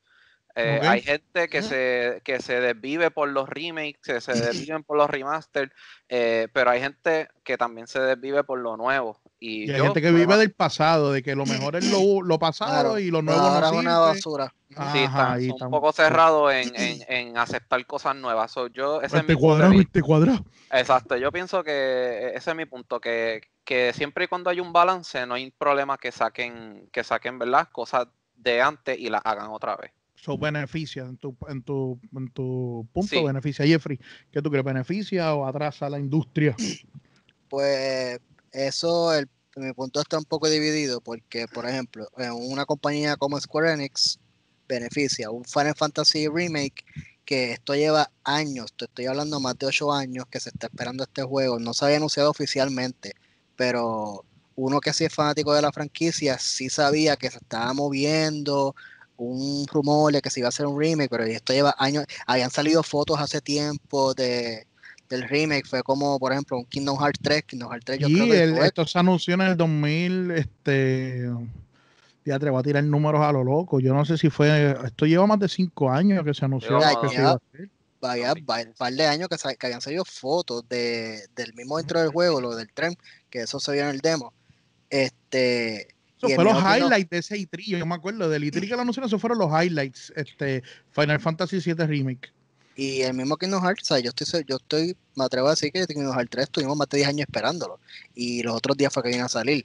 Eh, 0.55 0.81
hay 0.83 1.02
gente 1.02 1.48
que 1.48 1.61
se, 1.61 2.22
que 2.24 2.40
se 2.40 2.59
desvive 2.62 3.11
por 3.11 3.29
los 3.29 3.46
remakes, 3.46 4.00
que 4.02 4.22
se 4.22 4.33
desviven 4.72 4.85
por 4.85 4.96
los 4.96 5.11
remasters, 5.11 5.70
eh, 6.09 6.48
pero 6.55 6.70
hay 6.70 6.81
gente 6.81 7.29
que 7.44 7.59
también 7.59 7.87
se 7.87 8.00
desvive 8.00 8.42
por 8.42 8.59
lo 8.59 8.79
nuevo. 8.79 9.20
Y, 9.38 9.70
hay 9.70 9.83
gente 9.83 10.00
que 10.00 10.11
vive 10.11 10.35
del 10.38 10.52
pasado, 10.52 11.12
de 11.12 11.22
que 11.22 11.37
lo 11.37 11.44
mejor 11.44 11.76
es 11.76 11.85
lo, 11.90 12.38
pasado 12.40 12.98
y 12.98 13.11
lo 13.11 13.20
nuevo 13.20 13.38
ahora 13.38 13.70
no 13.70 13.74
es 13.74 13.81
una 13.81 13.98
basura. 13.98 14.55
Sí, 14.92 14.98
está, 14.98 15.36
un 15.66 15.70
poco 15.70 15.92
cerrado 15.92 16.50
en, 16.52 16.72
en, 16.76 17.36
aceptar 17.36 17.84
cosas 17.86 18.16
nuevas. 18.16 18.54
yo, 18.72 19.00
ese 19.02 19.18
este 19.18 19.36
cuadrado, 19.36 19.72
este 19.72 20.02
cuadrado. 20.02 20.44
Exacto, 20.70 21.16
yo 21.16 21.32
pienso 21.32 21.62
que 21.62 22.32
ese 22.34 22.50
es 22.50 22.56
mi 22.56 22.66
punto, 22.66 23.00
que, 23.00 23.42
que 23.64 23.92
siempre 23.92 24.24
y 24.24 24.28
cuando 24.28 24.50
hay 24.50 24.60
un 24.60 24.72
balance, 24.72 25.26
no 25.26 25.34
hay 25.34 25.50
problema 25.50 25.98
que 25.98 26.12
saquen, 26.12 26.88
que 26.92 27.04
saquen, 27.04 27.38
¿verdad? 27.38 27.68
Cosas 27.72 28.06
de 28.36 28.60
antes 28.60 28.98
y 28.98 29.08
las 29.08 29.22
hagan 29.24 29.50
otra 29.50 29.76
vez. 29.76 29.92
Eso 30.18 30.38
beneficia, 30.38 31.04
en 31.04 31.18
tu, 31.18 31.36
en 31.48 31.62
tu, 31.62 32.00
en 32.16 32.30
tu 32.30 32.86
punto, 32.92 33.24
beneficia. 33.24 33.66
Jeffrey, 33.66 33.98
¿qué 34.30 34.40
tú 34.40 34.50
crees? 34.50 34.64
¿Beneficia 34.64 35.34
o 35.34 35.46
atrasa 35.46 35.86
a 35.86 35.90
la 35.90 35.98
industria? 35.98 36.54
Pues 37.48 38.18
eso, 38.50 39.14
el, 39.14 39.28
mi 39.56 39.72
punto 39.72 40.00
está 40.00 40.18
un 40.18 40.24
poco 40.24 40.48
dividido 40.48 41.00
porque, 41.00 41.46
por 41.46 41.66
ejemplo, 41.66 42.08
en 42.18 42.32
una 42.32 42.64
compañía 42.64 43.16
como 43.16 43.40
Square 43.40 43.72
Enix 43.72 44.18
beneficia 44.68 45.31
un 45.31 45.44
Final 45.44 45.74
Fantasy 45.74 46.29
Remake 46.29 46.85
que 47.24 47.52
esto 47.52 47.74
lleva 47.74 48.11
años, 48.22 48.72
te 48.76 48.85
estoy 48.85 49.07
hablando 49.07 49.40
más 49.40 49.59
de 49.59 49.66
ocho 49.66 49.92
años 49.92 50.26
que 50.31 50.38
se 50.38 50.50
está 50.50 50.68
esperando 50.68 51.02
este 51.02 51.22
juego, 51.22 51.59
no 51.59 51.74
se 51.74 51.85
había 51.85 51.96
anunciado 51.96 52.31
oficialmente, 52.31 53.14
pero 53.57 54.24
uno 54.55 54.81
que 54.81 54.92
sí 54.92 55.05
es 55.05 55.12
fanático 55.12 55.52
de 55.52 55.62
la 55.62 55.72
franquicia 55.72 56.38
sí 56.38 56.70
sabía 56.70 57.16
que 57.16 57.31
se 57.31 57.38
estaba 57.38 57.72
moviendo 57.72 58.76
un 59.16 59.66
rumor 59.66 60.12
de 60.12 60.22
que 60.22 60.31
se 60.31 60.40
iba 60.40 60.48
a 60.48 60.50
hacer 60.50 60.66
un 60.66 60.79
remake, 60.79 61.11
pero 61.11 61.24
esto 61.24 61.52
lleva 61.52 61.74
años, 61.79 62.05
habían 62.26 62.50
salido 62.50 62.83
fotos 62.83 63.18
hace 63.18 63.40
tiempo 63.40 64.14
de 64.14 64.66
del 65.09 65.22
remake 65.22 65.66
fue 65.66 65.83
como, 65.83 66.18
por 66.18 66.33
ejemplo, 66.33 66.59
un 66.59 66.64
Kingdom 66.64 66.98
Hearts 66.98 67.20
3. 67.22 67.44
Kingdom 67.44 67.70
Hearts 67.70 67.85
3 67.85 67.98
yo 68.00 68.09
creo 68.09 68.29
que 68.29 68.66
esto 68.66 68.87
se 68.87 68.98
anunció 68.98 69.35
en 69.35 69.42
el 69.42 69.57
2000, 69.57 70.31
este, 70.33 71.31
ya 72.26 72.38
te 72.38 72.50
voy 72.50 72.60
a 72.60 72.62
tirar 72.62 72.84
números 72.84 73.22
a 73.22 73.32
lo 73.32 73.44
loco. 73.44 73.80
Yo 73.80 73.94
no 73.94 74.04
sé 74.04 74.18
si 74.18 74.28
fue, 74.28 74.76
esto 74.84 75.06
lleva 75.06 75.26
más 75.26 75.38
de 75.38 75.48
5 75.48 75.90
años 75.90 76.24
que 76.24 76.34
se 76.34 76.44
anunció. 76.44 76.78
que 77.00 77.08
se 77.08 77.14
iba 77.14 77.30
a 77.30 77.34
hacer. 77.34 77.70
Vaya, 78.00 78.34
un 78.34 78.44
par 78.44 78.92
de 78.92 79.06
años 79.06 79.28
que, 79.28 79.36
que, 79.56 79.66
habían 79.66 79.80
salido 79.80 80.04
fotos 80.04 80.68
de, 80.68 81.26
del 81.34 81.54
mismo 81.54 81.80
intro 81.80 82.00
del 82.00 82.10
juego, 82.10 82.40
lo 82.40 82.54
del 82.54 82.70
tren, 82.72 82.94
que 83.30 83.40
eso 83.40 83.58
se 83.58 83.72
vio 83.72 83.82
en 83.82 83.88
el 83.88 84.00
demo. 84.00 84.34
Este, 84.90 85.88
eso 86.18 86.28
fue 86.34 86.44
los 86.44 86.62
highlights 86.62 87.10
de 87.10 87.18
ese 87.18 87.36
E3, 87.36 87.78
yo 87.78 87.86
me 87.86 87.94
acuerdo 87.94 88.28
del 88.28 88.44
E3 88.44 88.60
que 88.60 88.76
lo 88.76 88.82
anunciaron, 88.82 89.08
esos 89.08 89.20
fueron 89.20 89.38
los 89.38 89.50
highlights, 89.50 90.12
este, 90.14 90.62
Final 90.92 91.20
Fantasy 91.20 91.58
VII 91.58 91.86
Remake. 91.86 92.32
Y 92.76 93.00
el 93.00 93.14
mismo 93.14 93.38
Kingdom 93.38 93.62
Hearts, 93.62 93.90
o 93.90 93.94
sea, 93.94 93.98
yo 94.00 94.10
estoy, 94.10 94.44
yo 94.46 94.56
estoy, 94.56 94.94
me 95.14 95.24
atrevo 95.24 95.48
a 95.48 95.50
decir 95.50 95.72
que 95.72 95.86
Kingdom 95.86 96.14
Hearts 96.14 96.30
3 96.30 96.44
estuvimos 96.44 96.76
más 96.76 96.88
de 96.90 96.98
10 96.98 97.08
años 97.08 97.26
esperándolo. 97.26 97.80
Y 98.14 98.42
los 98.42 98.54
otros 98.54 98.76
días 98.76 98.92
fue 98.92 99.02
que 99.02 99.08
vino 99.08 99.24
a 99.24 99.30
salir. 99.30 99.64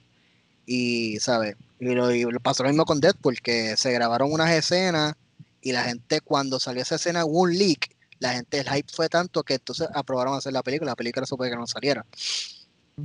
Y, 0.66 1.18
¿sabes? 1.20 1.56
Y 1.80 1.86
lo, 1.94 2.40
pasó 2.40 2.62
lo 2.62 2.68
mismo 2.68 2.84
con 2.84 3.00
Deadpool, 3.00 3.40
que 3.40 3.76
se 3.76 3.92
grabaron 3.92 4.32
unas 4.32 4.50
escenas 4.50 5.14
y 5.60 5.72
la 5.72 5.84
gente, 5.84 6.20
cuando 6.20 6.60
salió 6.60 6.82
esa 6.82 6.96
escena, 6.96 7.24
hubo 7.24 7.42
un 7.42 7.56
leak. 7.56 7.94
La 8.18 8.34
gente, 8.34 8.60
el 8.60 8.68
hype 8.68 8.92
fue 8.92 9.08
tanto 9.08 9.42
que 9.42 9.54
entonces 9.54 9.88
aprobaron 9.94 10.34
hacer 10.34 10.52
la 10.52 10.62
película. 10.62 10.92
La 10.92 10.96
película 10.96 11.26
supe 11.26 11.50
que 11.50 11.56
no 11.56 11.66
saliera. 11.66 12.04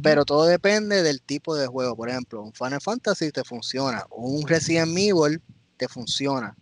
Pero 0.04 0.26
todo 0.26 0.46
depende 0.46 1.02
del 1.02 1.22
tipo 1.22 1.56
de 1.56 1.68
juego. 1.68 1.96
Por 1.96 2.10
ejemplo, 2.10 2.42
un 2.42 2.54
Final 2.54 2.82
Fantasy 2.82 3.32
te 3.32 3.44
funciona. 3.44 4.06
Un 4.12 4.48
Resident 4.48 4.96
Evil 4.98 5.42
te 5.78 5.88
funciona. 5.88 6.56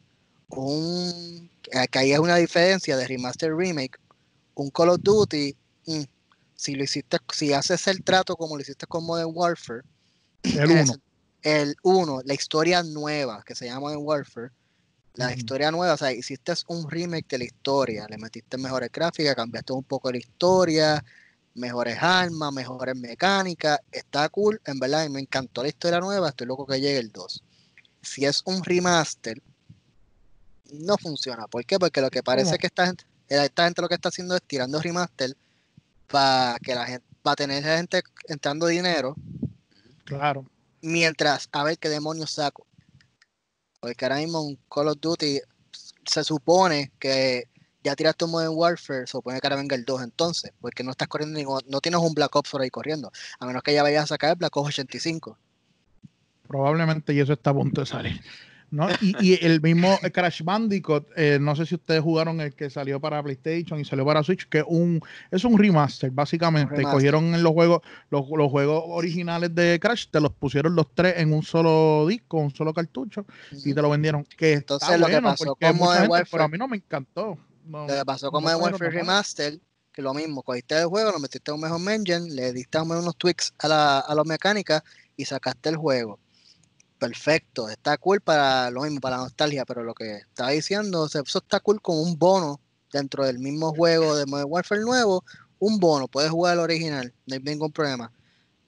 Un 0.50 1.50
que 1.92 2.00
ahí 2.00 2.12
es 2.12 2.20
una 2.20 2.36
diferencia 2.36 2.96
de 2.98 3.08
remaster 3.08 3.56
remake. 3.56 3.98
Un 4.56 4.70
Call 4.70 4.90
of 4.90 5.00
Duty, 5.02 5.56
mm, 5.88 6.04
si 6.56 6.76
lo 6.76 6.84
hiciste, 6.84 7.18
si 7.34 7.54
haces 7.54 7.88
el 7.88 8.04
trato 8.04 8.36
como 8.36 8.56
lo 8.56 8.62
hiciste 8.62 8.86
con 8.86 9.06
Modern 9.06 9.32
Warfare, 9.34 9.82
el 10.44 10.72
1. 10.72 10.94
El 11.42 11.76
1, 11.84 12.22
la 12.26 12.34
historia 12.34 12.84
nueva 12.84 13.44
que 13.46 13.56
se 13.56 13.66
llama 13.66 13.82
Modern 13.82 14.02
Warfare, 14.04 14.52
la 15.14 15.34
historia 15.34 15.72
nueva, 15.72 15.94
o 15.94 15.98
sea, 15.98 16.12
hiciste 16.12 16.54
un 16.68 16.90
remake 16.90 17.28
de 17.30 17.38
la 17.38 17.44
historia, 17.46 18.06
le 18.10 18.18
metiste 18.18 18.58
mejores 18.58 18.92
gráficas, 18.92 19.36
cambiaste 19.36 19.74
un 19.74 19.84
poco 19.84 20.12
la 20.12 20.18
historia, 20.18 21.04
mejores 21.54 21.98
armas, 22.02 22.52
mejores 22.52 22.96
mecánicas, 22.96 23.80
está 23.92 24.28
cool, 24.30 24.60
en 24.66 24.80
verdad, 24.80 25.08
me 25.10 25.22
encantó 25.22 25.62
la 25.64 25.70
historia 25.70 26.00
nueva, 26.00 26.30
estoy 26.30 26.48
loco 26.48 26.66
que 26.66 26.82
llegue 26.82 26.98
el 26.98 27.12
2. 27.12 27.44
si 28.02 28.26
es 28.26 28.42
un 28.46 28.64
remaster, 28.64 29.42
no 30.72 30.98
funciona. 30.98 31.48
¿Por 31.48 31.66
qué? 31.66 31.80
Porque 31.80 32.02
lo 32.02 32.10
que 32.10 32.24
parece 32.24 32.58
que 32.58 32.68
esta 32.68 32.88
gente, 32.88 33.06
esta 33.28 33.66
gente 33.66 33.82
lo 33.82 33.88
que 33.88 33.96
está 33.96 34.10
haciendo 34.10 34.36
es 34.36 34.42
tirando 34.44 34.82
remaster 34.82 35.36
para 36.08 36.58
que 36.60 36.76
la 36.76 36.86
gente, 36.86 37.06
para 37.22 37.36
tener 37.36 37.64
gente 37.64 38.04
entrando 38.28 38.68
dinero. 38.68 39.16
Claro. 40.06 40.46
Mientras, 40.82 41.50
a 41.52 41.64
ver 41.64 41.78
qué 41.78 41.90
demonios 41.90 42.32
saco. 42.32 42.66
Porque 43.80 44.06
ahora 44.06 44.18
mismo 44.18 44.42
un 44.42 44.58
Call 44.70 44.88
of 44.88 45.00
Duty 45.00 45.42
se 46.06 46.24
supone 46.24 46.92
que 47.00 47.50
ya 47.84 47.96
tiraste 47.96 48.26
un 48.26 48.32
Modern 48.32 48.54
Warfare, 48.56 49.02
se 49.02 49.12
supone 49.12 49.40
que 49.40 49.48
ahora 49.48 49.58
venga 49.58 49.76
el 49.76 49.86
2 49.86 50.02
entonces, 50.02 50.52
porque 50.60 50.84
no 50.84 50.92
estás 50.92 51.08
corriendo 51.08 51.38
ningún, 51.38 51.62
no 51.68 51.82
tienes 51.82 52.00
un 52.00 52.14
Black 52.14 52.36
Ops 52.36 52.50
por 52.50 52.62
ahí 52.62 52.70
corriendo, 52.70 53.12
a 53.40 53.46
menos 53.46 53.62
que 53.62 53.74
ya 53.74 53.84
vayas 53.84 54.06
a 54.06 54.08
sacar 54.08 54.32
el 54.32 54.36
Black 54.38 54.56
Ops 54.58 54.70
85. 54.70 55.38
Probablemente 56.48 57.14
y 57.14 57.20
eso 57.20 57.34
está 57.34 57.52
a 57.52 57.54
punto 57.54 57.82
de 57.82 57.88
salir. 57.88 58.22
¿No? 58.72 58.88
Y, 59.02 59.44
el 59.46 59.62
mismo 59.62 59.98
Crash 60.14 60.44
Bandicoot, 60.44 61.08
eh, 61.16 61.38
no 61.40 61.56
sé 61.56 61.66
si 61.66 61.76
ustedes 61.76 62.02
jugaron 62.02 62.42
el 62.42 62.54
que 62.54 62.70
salió 62.70 63.00
para 63.00 63.22
PlayStation 63.22 63.80
y 63.80 63.86
salió 63.86 64.06
para 64.06 64.24
Switch, 64.24 64.48
que 64.48 64.64
un, 64.68 65.02
es 65.32 65.44
un 65.44 65.58
remaster, 65.58 66.12
básicamente. 66.12 66.84
Cogieron 66.84 67.42
los 67.42 67.54
juegos, 67.54 67.82
los, 68.10 68.26
juegos 68.26 68.84
originales 68.88 69.54
de 69.54 69.80
Crash, 69.80 70.08
te 70.10 70.20
los 70.20 70.32
pusieron 70.34 70.76
los 70.76 70.88
tres 70.94 71.16
en 71.18 71.34
un 71.34 71.44
solo 71.44 72.06
disco, 72.08 72.38
un 72.38 72.54
solo 72.54 72.74
cartucho, 72.74 73.26
y 73.52 73.74
te 73.74 73.82
lo 73.82 73.90
vendieron. 73.90 74.26
Que 74.26 74.54
Entonces, 74.54 75.00
lo 75.00 75.08
que 75.08 75.22
pasó 75.22 75.56
con 75.56 75.78
Modern 75.78 76.10
Warfare, 76.10 76.30
pero 76.32 76.44
a 76.44 76.48
mí 76.48 76.58
no 76.58 76.68
me 76.68 76.78
encantó. 76.78 77.38
lo 77.70 77.88
que 77.88 78.06
pasó 78.06 78.32
con 78.32 78.44
Modern 78.44 78.62
Warfare 78.62 78.92
Remaster, 78.92 79.60
que 79.92 80.02
lo 80.02 80.14
mismo, 80.14 80.44
cogiste 80.44 80.78
el 80.78 80.88
juego, 80.88 81.12
lo 81.12 81.20
metiste 81.20 81.52
en 81.52 81.56
un 81.56 81.62
mejor 81.62 81.80
engine, 81.94 82.30
le 82.30 82.52
diste 82.52 82.80
unos 82.80 83.16
tweaks 83.16 83.54
a, 83.60 83.68
la, 83.68 84.00
a 84.00 84.14
las 84.14 84.26
mecánicas 84.26 84.84
y 85.16 85.24
sacaste 85.24 85.70
el 85.70 85.78
juego 85.78 86.20
perfecto, 87.08 87.70
está 87.70 87.98
cool 87.98 88.20
para 88.20 88.72
lo 88.72 88.82
mismo, 88.82 89.00
para 89.00 89.18
la 89.18 89.24
nostalgia, 89.24 89.64
pero 89.66 89.84
lo 89.84 89.94
que 89.94 90.18
estaba 90.18 90.50
diciendo, 90.50 91.06
eso 91.06 91.22
está 91.22 91.60
cool 91.60 91.80
con 91.82 91.98
un 91.98 92.18
bono 92.18 92.60
dentro 92.92 93.26
del 93.26 93.38
mismo 93.38 93.74
juego 93.76 94.16
de 94.16 94.26
Modern 94.26 94.50
Warfare 94.50 94.82
nuevo, 94.82 95.24
un 95.60 95.80
bono, 95.80 96.08
puedes 96.08 96.32
jugar 96.32 96.56
el 96.56 96.62
original, 96.62 97.14
no 97.28 97.36
hay 97.36 97.42
ningún 97.42 97.72
problema, 97.72 98.12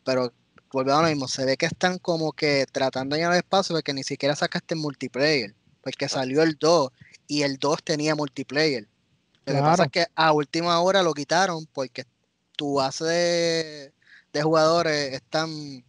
pero 0.03 0.31
volvemos 0.71 0.99
a 0.99 1.01
lo 1.03 1.09
mismo, 1.09 1.27
se 1.27 1.45
ve 1.45 1.57
que 1.57 1.65
están 1.65 1.97
como 1.97 2.31
que 2.31 2.67
tratando 2.71 3.15
de 3.15 3.23
llenar 3.23 3.37
espacio 3.37 3.75
porque 3.75 3.93
ni 3.93 4.03
siquiera 4.03 4.35
sacaste 4.35 4.75
multiplayer, 4.75 5.55
porque 5.81 6.07
salió 6.07 6.43
el 6.43 6.57
2 6.59 6.91
y 7.27 7.41
el 7.41 7.57
2 7.57 7.83
tenía 7.83 8.15
multiplayer. 8.15 8.87
Lo 9.45 9.53
que 9.53 9.59
pasa 9.61 9.85
es 9.85 9.91
que 9.91 10.05
a 10.13 10.33
última 10.33 10.79
hora 10.81 11.01
lo 11.01 11.13
quitaron 11.13 11.65
porque 11.73 12.05
tu 12.55 12.75
base 12.75 13.05
de, 13.05 13.93
de 14.33 14.43
jugadores 14.43 15.13
están 15.13 15.85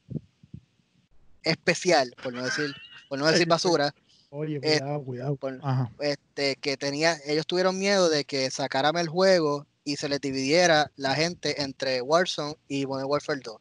especial, 1.43 2.15
por 2.23 2.33
no 2.33 2.45
decir, 2.45 2.75
por 3.09 3.19
no 3.19 3.27
decir 3.27 3.47
basura. 3.47 3.95
Oye, 4.31 4.61
eh, 4.63 4.81
cuidado, 5.05 5.37
cuidado. 5.37 5.91
Este, 6.01 6.57
que 6.57 6.77
tenía, 6.77 7.17
ellos 7.27 7.47
tuvieron 7.47 7.79
miedo 7.79 8.11
de 8.11 8.25
que 8.25 8.51
sacaran 8.51 8.97
el 8.99 9.09
juego 9.09 9.67
y 9.85 9.97
se 9.97 10.09
les 10.09 10.21
dividiera 10.21 10.91
la 10.97 11.15
gente 11.15 11.63
entre 11.63 12.03
Warzone 12.03 12.55
y 12.69 12.85
Modern 12.85 13.09
Warfare 13.09 13.41
2. 13.43 13.57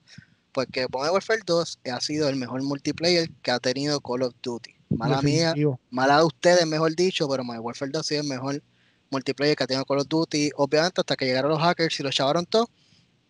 Porque 0.52 0.86
Modern 0.92 1.14
Warfare 1.14 1.40
2 1.46 1.80
ha 1.90 2.02
sido 2.02 2.28
el 2.28 2.36
mejor 2.36 2.62
multiplayer 2.64 3.30
que 3.42 3.52
ha 3.52 3.60
tenido 3.60 4.02
Call 4.02 4.24
of 4.24 4.34
Duty. 4.42 4.76
Mala 4.90 5.22
mía, 5.22 5.54
mala 5.90 6.18
de 6.18 6.26
ustedes, 6.26 6.66
mejor 6.66 6.96
dicho, 6.96 7.30
pero 7.30 7.46
Modern 7.46 7.64
Warfare 7.64 7.92
2 7.92 8.00
ha 8.02 8.04
sido 8.04 8.22
el 8.22 8.28
mejor 8.28 8.62
multiplayer 9.10 9.56
que 9.56 9.64
ha 9.64 9.68
tenido 9.68 9.86
Call 9.86 10.00
of 10.00 10.08
Duty. 10.10 10.52
Obviamente, 10.58 11.00
hasta 11.00 11.16
que 11.16 11.26
llegaron 11.26 11.52
los 11.52 11.62
hackers 11.62 11.98
y 12.00 12.04
lo 12.04 12.12
chavaron 12.12 12.46
todo. 12.46 12.70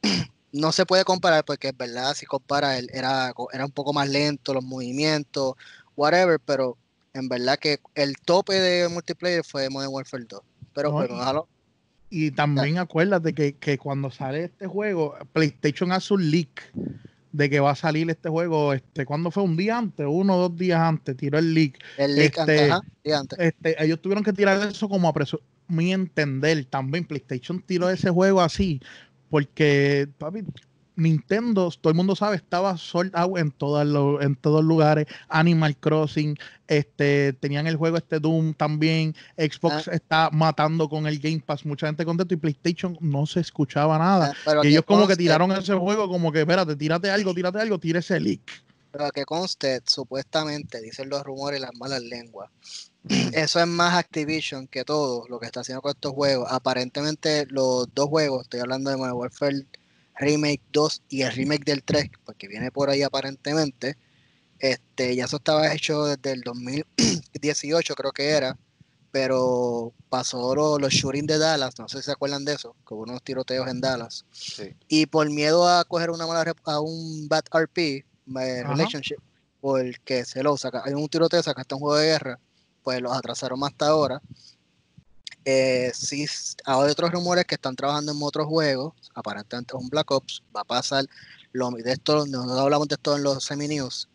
no 0.52 0.72
se 0.72 0.86
puede 0.86 1.04
comparar 1.04 1.46
porque 1.46 1.70
es 1.70 1.78
verdad, 1.78 2.14
si 2.14 2.26
compara, 2.26 2.78
él 2.78 2.90
era, 2.94 3.34
era 3.54 3.66
un 3.66 3.72
poco 3.72 3.94
más 3.94 4.10
lento 4.10 4.54
los 4.54 4.64
movimientos, 4.64 5.56
whatever, 5.96 6.40
pero 6.40 6.78
en 7.14 7.28
verdad 7.28 7.58
que 7.60 7.80
el 7.96 8.16
tope 8.18 8.54
de 8.54 8.88
multiplayer 8.90 9.44
fue 9.44 9.70
Modern 9.70 9.94
Warfare 9.94 10.26
2. 10.28 10.42
Pero, 10.74 10.92
bueno, 10.92 11.48
y 12.10 12.32
también 12.32 12.78
acuérdate 12.78 13.34
que, 13.34 13.56
que, 13.56 13.78
cuando 13.78 14.10
sale 14.10 14.46
este 14.46 14.68
juego, 14.68 15.16
PlayStation 15.34 15.92
hace 15.92 16.14
un 16.14 16.32
leak 16.32 16.72
de 17.34 17.50
que 17.50 17.60
va 17.60 17.72
a 17.72 17.76
salir 17.76 18.10
este 18.10 18.30
juego, 18.30 18.74
este, 18.74 19.06
¿cuándo 19.06 19.30
fue? 19.30 19.44
Un 19.44 19.58
día 19.58 19.78
antes, 19.78 20.06
uno 20.10 20.38
o 20.38 20.50
dos 20.50 20.58
días 20.58 20.80
antes, 20.80 21.18
tiró 21.18 21.38
el 21.38 21.54
leak. 21.54 21.80
El 21.98 22.16
leak 22.16 22.38
este, 22.38 22.72
antes, 23.12 23.40
Este, 23.40 23.84
ellos 23.84 24.02
tuvieron 24.02 24.24
que 24.24 24.34
tirar 24.34 24.66
eso 24.68 24.88
como 24.88 25.10
a 25.10 25.14
mi 25.68 25.92
entender. 25.92 26.64
También 26.66 27.06
PlayStation 27.06 27.62
tiró 27.62 27.90
ese 27.90 28.10
juego 28.10 28.42
así, 28.42 28.80
porque, 29.30 30.08
papi, 30.18 30.44
Nintendo, 30.98 31.72
todo 31.80 31.92
el 31.92 31.96
mundo 31.96 32.16
sabe, 32.16 32.36
estaba 32.36 32.76
sold 32.76 33.16
out 33.16 33.38
en, 33.38 33.52
todos 33.52 33.86
los, 33.86 34.22
en 34.22 34.36
todos 34.36 34.64
lugares. 34.64 35.06
Animal 35.30 35.78
Crossing, 35.78 36.36
este, 36.68 37.34
tenían 37.34 37.68
el 37.68 37.76
juego 37.78 37.98
este 37.98 38.20
Doom 38.20 38.56
también. 38.56 39.16
Xbox 39.38 39.88
ah. 39.88 39.92
está 39.94 40.30
matando 40.32 40.90
con 40.90 41.06
el 41.06 41.20
Game 41.20 41.44
Pass. 41.46 41.66
Mucha 41.66 41.86
gente 41.86 42.04
contento 42.04 42.34
y 42.34 42.38
PlayStation 42.38 42.98
no 43.00 43.28
se 43.28 43.42
escuchaba 43.42 43.98
nada. 44.00 44.34
Ah, 44.48 44.56
y 44.64 44.70
ellos 44.70 44.84
como 44.86 45.08
que 45.08 45.16
tiraron 45.16 45.52
ese 45.52 45.76
juego 45.76 46.10
como 46.10 46.32
que, 46.32 46.40
espérate, 46.40 46.76
tírate 46.76 47.12
algo, 47.12 47.34
tírate 47.34 47.60
algo, 47.60 47.80
tire 47.80 48.00
ese 48.00 48.20
leak. 48.20 48.42
Pero 48.92 49.12
que 49.12 49.26
conste, 49.26 49.82
supuestamente, 49.86 50.82
dicen 50.82 51.10
los 51.10 51.24
rumores 51.24 51.60
y 51.60 51.62
las 51.62 51.76
malas 51.76 52.02
lenguas, 52.02 52.50
eso 53.34 53.60
es 53.60 53.68
más 53.68 53.96
Activision 53.96 54.68
que 54.68 54.84
todo 54.84 55.28
lo 55.28 55.40
que 55.40 55.46
está 55.46 55.62
haciendo 55.62 55.82
con 55.82 55.92
estos 55.92 56.14
juegos. 56.14 56.48
Aparentemente 56.52 57.46
los 57.50 57.88
dos 57.94 58.08
juegos, 58.08 58.44
estoy 58.44 58.60
hablando 58.62 58.90
de 58.90 58.98
Modern 58.98 59.18
Warfare 59.18 59.66
Remake 60.20 60.62
2 60.72 61.04
y 61.10 61.22
el 61.22 61.32
remake 61.32 61.64
del 61.66 61.84
3, 61.84 62.10
porque 62.26 62.48
viene 62.48 62.72
por 62.72 62.90
ahí 62.90 63.04
aparentemente, 63.04 63.98
este, 64.60 65.16
ya 65.16 65.26
eso 65.26 65.38
estaba 65.38 65.72
hecho 65.74 66.06
desde 66.06 66.32
el 66.32 66.42
2018 66.42 67.94
creo 67.96 68.12
que 68.12 68.30
era, 68.30 68.58
pero 69.12 69.94
pasó 70.10 70.56
los 70.80 70.94
shooting 70.94 71.28
de 71.28 71.38
Dallas, 71.38 71.78
no 71.80 71.88
sé 71.88 71.98
si 71.98 72.06
se 72.06 72.12
acuerdan 72.12 72.46
de 72.46 72.54
eso, 72.54 72.76
que 72.88 72.94
hubo 72.94 73.04
unos 73.04 73.24
tiroteos 73.24 73.68
en 73.68 73.82
Dallas. 73.82 74.26
Y 74.88 75.06
por 75.06 75.30
miedo 75.30 75.68
a 75.68 75.84
coger 75.86 76.10
una 76.10 76.26
mala 76.26 76.54
a 76.66 76.80
un 76.80 77.28
bad 77.28 77.44
RP, 77.52 78.06
relationship, 78.28 79.18
porque 79.62 80.26
se 80.26 80.44
lo 80.44 80.58
saca, 80.58 80.84
hay 80.86 80.94
un 80.94 81.08
tiroteo, 81.08 81.42
sacaste 81.42 81.76
un 81.76 81.82
juego 81.82 81.98
de 81.98 82.08
guerra 82.08 82.40
pues 82.88 83.02
los 83.02 83.12
atrasaron 83.12 83.62
hasta 83.66 83.88
ahora. 83.88 84.22
Eh, 85.44 85.92
sí, 85.94 86.26
hay 86.64 86.90
otros 86.90 87.12
rumores 87.12 87.44
que 87.44 87.56
están 87.56 87.76
trabajando 87.76 88.14
en 88.14 88.18
otros 88.22 88.48
juegos, 88.48 88.94
aparentemente 89.14 89.76
un 89.76 89.90
Black 89.90 90.10
Ops, 90.10 90.42
va 90.56 90.62
a 90.62 90.64
pasar, 90.64 91.04
lo, 91.52 91.70
de 91.72 91.92
esto, 91.92 92.26
no 92.28 92.44
hablamos 92.58 92.88
de 92.88 92.96
esto 92.96 93.18
en 93.18 93.24
los 93.24 93.44
semi-news, 93.44 94.08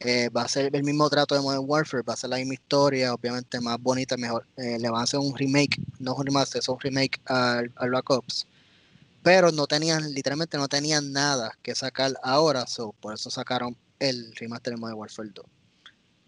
eh, 0.00 0.28
va 0.30 0.42
a 0.42 0.48
ser 0.48 0.74
el 0.74 0.82
mismo 0.82 1.08
trato 1.08 1.36
de 1.36 1.40
Modern 1.40 1.66
Warfare, 1.68 2.02
va 2.02 2.14
a 2.14 2.16
ser 2.16 2.30
la 2.30 2.38
misma 2.38 2.54
historia, 2.54 3.14
obviamente 3.14 3.60
más 3.60 3.80
bonita, 3.80 4.16
mejor. 4.16 4.44
Eh, 4.56 4.76
le 4.80 4.90
van 4.90 5.02
a 5.02 5.04
hacer 5.04 5.20
un 5.20 5.36
remake, 5.36 5.80
no 6.00 6.16
un 6.16 6.26
remaster, 6.26 6.58
es 6.58 6.68
un 6.68 6.80
remake 6.80 7.20
al, 7.26 7.68
Black 7.78 8.10
Ops. 8.10 8.44
Pero 9.26 9.50
no 9.50 9.66
tenían, 9.66 10.14
literalmente 10.14 10.56
no 10.56 10.68
tenían 10.68 11.12
nada 11.12 11.58
que 11.60 11.74
sacar 11.74 12.14
ahora, 12.22 12.64
so, 12.68 12.92
por 13.00 13.12
eso 13.12 13.28
sacaron 13.28 13.76
el 13.98 14.32
remaster 14.36 14.74
de 14.74 14.76
Modern 14.78 15.00
Warfare 15.00 15.30
2. 15.34 15.44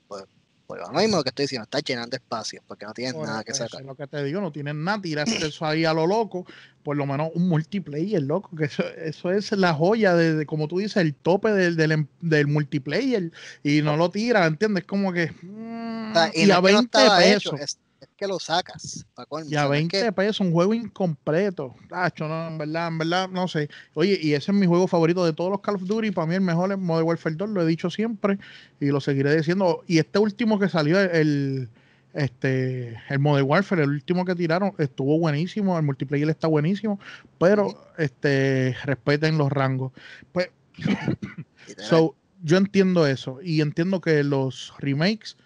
Pues, 0.08 0.24
pues 0.66 0.80
lo 0.80 0.88
mismo 0.90 1.22
que 1.22 1.28
estoy 1.28 1.44
diciendo, 1.44 1.62
está 1.62 1.78
llenando 1.78 2.16
espacios 2.16 2.60
porque 2.66 2.86
no 2.86 2.92
tienen 2.92 3.22
nada 3.22 3.44
que 3.44 3.54
sacar. 3.54 3.82
Es 3.82 3.86
lo 3.86 3.94
que 3.94 4.08
te 4.08 4.24
digo, 4.24 4.40
no 4.40 4.50
tienen 4.50 4.82
nada, 4.82 5.00
tiraste 5.00 5.46
eso 5.46 5.64
ahí 5.64 5.84
a 5.84 5.92
lo 5.92 6.08
loco, 6.08 6.44
por 6.82 6.96
lo 6.96 7.06
menos 7.06 7.30
un 7.34 7.48
multiplayer, 7.48 8.20
loco, 8.20 8.50
que 8.56 8.64
eso, 8.64 9.30
es 9.30 9.52
la 9.52 9.72
joya 9.74 10.16
de, 10.16 10.44
como 10.44 10.66
tú 10.66 10.78
dices, 10.78 10.96
el 10.96 11.14
tope 11.14 11.52
del, 11.52 11.92
em, 11.92 12.08
del, 12.20 12.48
multiplayer 12.48 13.30
y 13.62 13.80
no 13.80 13.96
lo 13.96 14.10
tira, 14.10 14.44
¿entiendes? 14.44 14.82
Como 14.86 15.12
que... 15.12 15.30
Mm, 15.40 16.14
y, 16.34 16.50
a 16.50 16.58
20 16.58 16.98
pesos 17.16 17.78
que 18.18 18.26
lo 18.26 18.38
sacas. 18.40 19.06
y 19.48 19.54
a 19.54 19.68
20 19.68 20.12
pesos, 20.12 20.40
un 20.40 20.52
juego 20.52 20.74
incompleto. 20.74 21.74
no, 22.18 22.48
en 22.48 22.58
verdad, 22.58 22.88
en 22.88 22.98
verdad, 22.98 23.28
no 23.28 23.46
sé. 23.46 23.70
Oye, 23.94 24.18
y 24.20 24.34
ese 24.34 24.50
es 24.50 24.58
mi 24.58 24.66
juego 24.66 24.88
favorito 24.88 25.24
de 25.24 25.32
todos 25.32 25.50
los 25.50 25.60
Call 25.60 25.76
of 25.76 25.84
Duty. 25.84 26.10
Para 26.10 26.26
mí 26.26 26.34
el 26.34 26.40
mejor 26.40 26.72
es 26.72 26.78
Modern 26.78 27.06
Warfare 27.06 27.36
2, 27.36 27.50
lo 27.50 27.62
he 27.62 27.66
dicho 27.66 27.88
siempre 27.88 28.38
y 28.80 28.86
lo 28.86 29.00
seguiré 29.00 29.36
diciendo. 29.36 29.84
Y 29.86 29.98
este 29.98 30.18
último 30.18 30.58
que 30.58 30.68
salió, 30.68 31.00
el, 31.00 31.68
este, 32.12 33.00
el 33.08 33.20
Modern 33.20 33.48
Warfare, 33.48 33.84
el 33.84 33.90
último 33.90 34.24
que 34.24 34.34
tiraron, 34.34 34.72
estuvo 34.78 35.16
buenísimo. 35.18 35.78
El 35.78 35.84
multiplayer 35.84 36.28
está 36.28 36.48
buenísimo, 36.48 36.98
pero 37.38 37.88
este, 37.98 38.76
respeten 38.84 39.38
los 39.38 39.50
rangos. 39.50 39.92
Pues, 40.32 40.50
so, 41.78 42.16
yo 42.42 42.56
entiendo 42.56 43.06
eso 43.06 43.38
y 43.42 43.60
entiendo 43.60 44.00
que 44.00 44.24
los 44.24 44.74
remakes 44.78 45.36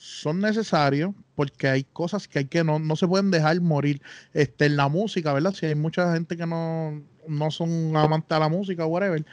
son 0.00 0.40
necesarios 0.40 1.12
porque 1.34 1.68
hay 1.68 1.84
cosas 1.84 2.26
que 2.26 2.38
hay 2.38 2.44
que 2.46 2.64
no, 2.64 2.78
no 2.78 2.96
se 2.96 3.06
pueden 3.06 3.30
dejar 3.30 3.60
morir 3.60 4.00
este, 4.32 4.64
en 4.64 4.76
la 4.76 4.88
música, 4.88 5.34
¿verdad? 5.34 5.52
Si 5.52 5.66
hay 5.66 5.74
mucha 5.74 6.14
gente 6.14 6.38
que 6.38 6.46
no, 6.46 7.02
no 7.28 7.50
son 7.50 7.94
amantes 7.94 8.34
a 8.34 8.38
la 8.38 8.48
música, 8.48 8.86
whatever. 8.86 9.26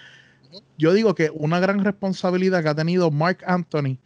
Yo 0.78 0.92
digo 0.92 1.16
que 1.16 1.32
una 1.34 1.62
gran 1.62 1.86
responsabilidad 1.86 2.64
que 2.64 2.68
ha 2.68 2.76
tenido 2.76 3.10
Mark 3.12 3.38
Anthony 3.48 3.98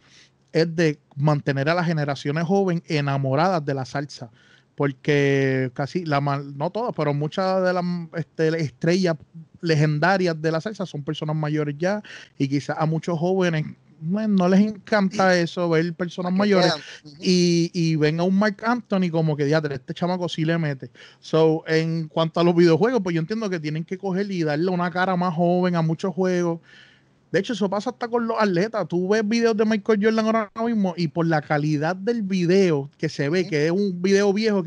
es 0.52 0.76
de 0.76 1.00
mantener 1.16 1.68
a 1.68 1.74
las 1.74 1.86
generaciones 1.86 2.44
jóvenes 2.44 2.84
enamoradas 2.86 3.64
de 3.64 3.74
la 3.74 3.84
salsa. 3.84 4.30
Porque 4.76 5.72
casi, 5.74 6.04
la 6.04 6.20
no 6.20 6.70
todas, 6.70 6.94
pero 6.96 7.12
muchas 7.12 7.64
de 7.64 7.72
las 7.72 7.84
este, 8.14 8.48
estrellas 8.60 9.16
legendarias 9.60 10.40
de 10.40 10.52
la 10.52 10.60
salsa 10.60 10.86
son 10.86 11.02
personas 11.02 11.34
mayores 11.34 11.74
ya 11.76 12.02
y 12.38 12.46
quizás 12.46 12.76
a 12.78 12.86
muchos 12.86 13.18
jóvenes 13.18 13.66
no 14.02 14.48
les 14.48 14.60
encanta 14.60 15.38
eso, 15.38 15.68
ver 15.68 15.94
personas 15.94 16.32
mayores 16.32 16.74
y, 17.20 17.70
y 17.72 17.96
ven 17.96 18.20
a 18.20 18.24
un 18.24 18.38
Mark 18.38 18.56
Anthony 18.64 19.10
como 19.10 19.36
que 19.36 19.44
diatre, 19.44 19.76
este 19.76 19.94
chamaco 19.94 20.28
sí 20.28 20.44
le 20.44 20.58
mete. 20.58 20.90
So, 21.20 21.62
en 21.66 22.08
cuanto 22.08 22.40
a 22.40 22.44
los 22.44 22.54
videojuegos, 22.54 23.00
pues 23.02 23.14
yo 23.14 23.20
entiendo 23.20 23.48
que 23.48 23.60
tienen 23.60 23.84
que 23.84 23.98
coger 23.98 24.30
y 24.30 24.42
darle 24.42 24.70
una 24.70 24.90
cara 24.90 25.16
más 25.16 25.34
joven 25.34 25.76
a 25.76 25.82
muchos 25.82 26.14
juegos. 26.14 26.60
De 27.30 27.38
hecho, 27.38 27.54
eso 27.54 27.70
pasa 27.70 27.90
hasta 27.90 28.08
con 28.08 28.26
los 28.26 28.36
atletas. 28.38 28.86
Tú 28.88 29.08
ves 29.08 29.26
videos 29.26 29.56
de 29.56 29.64
Michael 29.64 30.00
Jordan 30.02 30.26
ahora 30.26 30.50
mismo 30.66 30.92
y 30.98 31.08
por 31.08 31.26
la 31.26 31.40
calidad 31.40 31.96
del 31.96 32.22
video 32.22 32.90
que 32.98 33.08
se 33.08 33.30
ve, 33.30 33.46
que 33.46 33.66
es 33.66 33.72
un 33.72 34.02
video 34.02 34.32
viejo, 34.34 34.62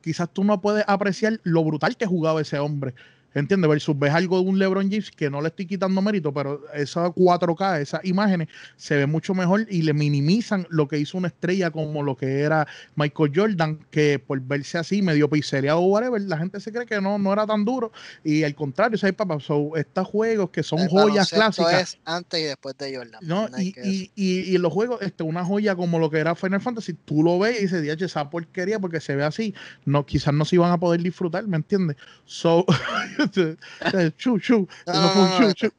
quizás 0.00 0.32
tú 0.32 0.44
no 0.44 0.60
puedes 0.60 0.84
apreciar 0.86 1.40
lo 1.42 1.64
brutal 1.64 1.96
que 1.96 2.06
jugaba 2.06 2.40
ese 2.40 2.58
hombre. 2.58 2.94
¿Entiendes? 3.34 3.68
Versus 3.68 3.98
ves 3.98 4.12
algo 4.12 4.40
de 4.40 4.48
un 4.48 4.58
LeBron 4.58 4.90
James 4.90 5.10
que 5.10 5.28
no 5.28 5.40
le 5.40 5.48
estoy 5.48 5.66
quitando 5.66 6.00
mérito, 6.00 6.32
pero 6.32 6.62
esas 6.72 7.10
4K, 7.10 7.80
esas 7.80 8.04
imágenes 8.04 8.48
se 8.76 8.96
ven 8.96 9.10
mucho 9.10 9.34
mejor 9.34 9.66
y 9.68 9.82
le 9.82 9.92
minimizan 9.92 10.66
lo 10.70 10.88
que 10.88 10.98
hizo 10.98 11.18
una 11.18 11.28
estrella 11.28 11.70
como 11.70 12.02
lo 12.02 12.16
que 12.16 12.40
era 12.40 12.66
Michael 12.96 13.32
Jordan, 13.34 13.80
que 13.90 14.18
por 14.18 14.40
verse 14.40 14.78
así 14.78 15.02
medio 15.02 15.28
pixeleado 15.28 15.80
o 15.80 15.86
whatever, 15.86 16.20
la 16.22 16.38
gente 16.38 16.60
se 16.60 16.72
cree 16.72 16.86
que 16.86 17.00
no, 17.00 17.18
no 17.18 17.32
era 17.32 17.46
tan 17.46 17.64
duro 17.64 17.92
y 18.22 18.44
al 18.44 18.54
contrario, 18.54 18.98
¿sabes, 18.98 19.14
papá? 19.14 19.38
estos 19.76 20.06
juegos 20.06 20.50
que 20.50 20.62
son 20.62 20.86
joyas 20.88 21.30
clásicas. 21.30 21.82
es 21.94 21.98
antes 22.04 22.40
y 22.40 22.44
después 22.44 22.76
de 22.78 22.96
Jordan. 22.96 23.20
No, 23.22 23.48
y, 23.58 23.74
y, 23.82 24.10
y, 24.14 24.58
los 24.58 24.72
juegos, 24.72 25.02
este, 25.02 25.22
una 25.22 25.44
joya 25.44 25.74
como 25.74 25.98
lo 25.98 26.10
que 26.10 26.18
era 26.18 26.34
Final 26.34 26.60
Fantasy, 26.60 26.94
tú 26.94 27.22
lo 27.22 27.38
ves 27.38 27.58
y 27.58 27.62
dices, 27.62 27.82
dice, 27.82 28.04
esa 28.04 28.30
porquería 28.30 28.78
porque 28.78 29.00
se 29.00 29.16
ve 29.16 29.24
así, 29.24 29.54
no, 29.84 30.06
quizás 30.06 30.34
no 30.34 30.44
se 30.44 30.56
iban 30.56 30.70
a 30.70 30.78
poder 30.78 31.02
disfrutar, 31.02 31.46
¿me 31.46 31.56
entiendes? 31.56 31.96
So, 32.24 32.64
chu, 34.16 34.38
chu. 34.38 34.66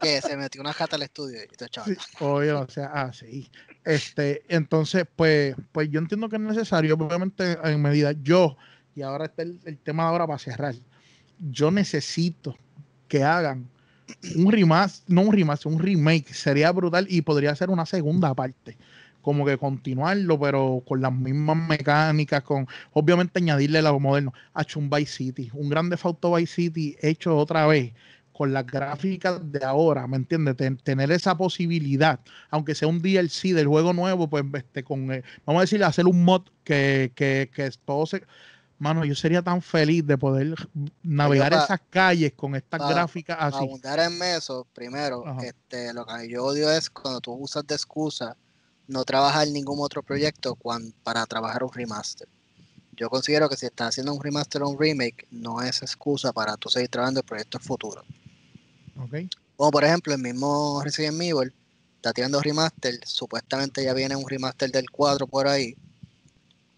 que 0.00 0.20
se 0.20 0.36
metió 0.36 0.60
una 0.60 0.72
jata 0.72 0.96
al 0.96 1.02
estudio 1.02 1.38
y 1.42 1.48
sí, 1.84 1.96
oye, 2.20 2.52
o 2.52 2.68
sea, 2.68 2.90
ah, 2.92 3.12
sí. 3.12 3.50
Este, 3.84 4.42
entonces, 4.48 5.06
pues, 5.16 5.56
pues 5.72 5.90
yo 5.90 5.98
entiendo 5.98 6.28
que 6.28 6.36
es 6.36 6.42
necesario, 6.42 6.94
obviamente, 6.94 7.58
en 7.64 7.82
medida, 7.82 8.12
yo, 8.22 8.56
y 8.94 9.02
ahora 9.02 9.26
está 9.26 9.42
el, 9.42 9.78
tema 9.82 10.04
de 10.04 10.08
ahora 10.10 10.26
para 10.26 10.38
cerrar, 10.38 10.74
yo 11.38 11.70
necesito 11.70 12.56
que 13.08 13.24
hagan 13.24 13.68
un 14.36 14.52
remaster, 14.52 15.12
no 15.12 15.22
un 15.22 15.32
remaster, 15.32 15.72
un 15.72 15.78
remake, 15.78 16.32
sería 16.32 16.70
brutal 16.72 17.06
y 17.08 17.22
podría 17.22 17.54
ser 17.54 17.70
una 17.70 17.86
segunda 17.86 18.34
parte 18.34 18.76
como 19.22 19.44
que 19.44 19.58
continuarlo, 19.58 20.38
pero 20.38 20.82
con 20.86 21.00
las 21.00 21.12
mismas 21.12 21.56
mecánicas, 21.56 22.42
con 22.42 22.66
obviamente 22.92 23.40
añadirle 23.40 23.82
lo 23.82 24.00
moderno. 24.00 24.32
a 24.54 24.64
un 24.76 24.90
Vice 24.90 25.12
City, 25.12 25.50
un 25.52 25.68
grande 25.68 25.98
Auto 26.02 26.34
Vice 26.34 26.54
City 26.54 26.96
hecho 27.00 27.36
otra 27.36 27.66
vez 27.66 27.92
con 28.38 28.52
las 28.52 28.64
gráficas 28.64 29.40
de 29.50 29.64
ahora, 29.64 30.06
¿me 30.06 30.16
entiendes? 30.16 30.54
tener 30.84 31.10
esa 31.10 31.36
posibilidad, 31.36 32.20
aunque 32.50 32.76
sea 32.76 32.86
un 32.86 33.02
DLC 33.02 33.52
del 33.52 33.66
juego 33.66 33.92
nuevo, 33.92 34.30
pues 34.30 34.44
este, 34.54 34.84
con, 34.84 35.10
eh, 35.12 35.24
vamos 35.44 35.58
a 35.58 35.62
decirle, 35.62 35.86
hacer 35.86 36.06
un 36.06 36.24
mod 36.24 36.42
que, 36.62 37.10
que, 37.16 37.50
que 37.52 37.68
todo 37.84 38.06
se... 38.06 38.24
Mano, 38.78 39.04
yo 39.04 39.16
sería 39.16 39.42
tan 39.42 39.60
feliz 39.60 40.06
de 40.06 40.16
poder 40.16 40.54
navegar 41.02 41.52
esas 41.52 41.80
calles 41.90 42.32
con 42.34 42.54
estas 42.54 42.88
gráficas 42.88 43.36
así. 43.40 43.54
Para 43.54 43.64
abundar 43.64 43.98
en 43.98 44.22
eso, 44.22 44.68
primero, 44.72 45.24
este, 45.42 45.92
lo 45.92 46.06
que 46.06 46.28
yo 46.28 46.44
odio 46.44 46.70
es 46.70 46.88
cuando 46.88 47.20
tú 47.20 47.32
usas 47.32 47.66
de 47.66 47.74
excusa 47.74 48.36
no 48.88 49.04
trabajar 49.04 49.46
en 49.46 49.52
ningún 49.52 49.78
otro 49.80 50.02
proyecto 50.02 50.58
para 51.04 51.26
trabajar 51.26 51.62
un 51.62 51.72
remaster. 51.72 52.26
Yo 52.96 53.08
considero 53.08 53.48
que 53.48 53.56
si 53.56 53.66
estás 53.66 53.90
haciendo 53.90 54.12
un 54.12 54.20
remaster 54.20 54.62
o 54.62 54.68
un 54.68 54.78
remake, 54.78 55.28
no 55.30 55.62
es 55.62 55.82
excusa 55.82 56.32
para 56.32 56.56
tú 56.56 56.68
seguir 56.68 56.88
trabajando 56.88 57.20
en 57.20 57.26
proyectos 57.26 57.62
futuros. 57.62 58.04
Okay. 59.06 59.28
Como 59.56 59.70
por 59.70 59.84
ejemplo, 59.84 60.12
el 60.14 60.20
mismo 60.20 60.82
Resident 60.82 61.20
Evil 61.20 61.52
está 61.96 62.12
tirando 62.12 62.40
remaster, 62.40 62.98
supuestamente 63.04 63.84
ya 63.84 63.92
viene 63.92 64.16
un 64.16 64.28
remaster 64.28 64.72
del 64.72 64.90
4 64.90 65.26
por 65.28 65.46
ahí. 65.46 65.76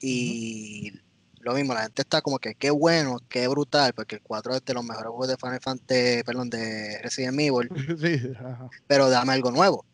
Y 0.00 0.92
lo 1.38 1.54
mismo, 1.54 1.72
la 1.72 1.82
gente 1.82 2.02
está 2.02 2.20
como 2.20 2.38
que 2.38 2.54
qué 2.54 2.70
bueno, 2.70 3.18
qué 3.28 3.46
brutal, 3.48 3.94
porque 3.94 4.16
el 4.16 4.22
4 4.22 4.56
es 4.56 4.64
de 4.64 4.74
los 4.74 4.84
mejores 4.84 5.08
juegos 5.08 5.28
de 5.28 5.36
Final 5.36 5.60
Fantasy, 5.60 6.22
perdón, 6.24 6.50
de 6.50 6.98
Resident 7.02 7.38
Evil. 7.40 7.70
Pero 8.88 9.08
dame 9.08 9.32
algo 9.32 9.52
nuevo. 9.52 9.86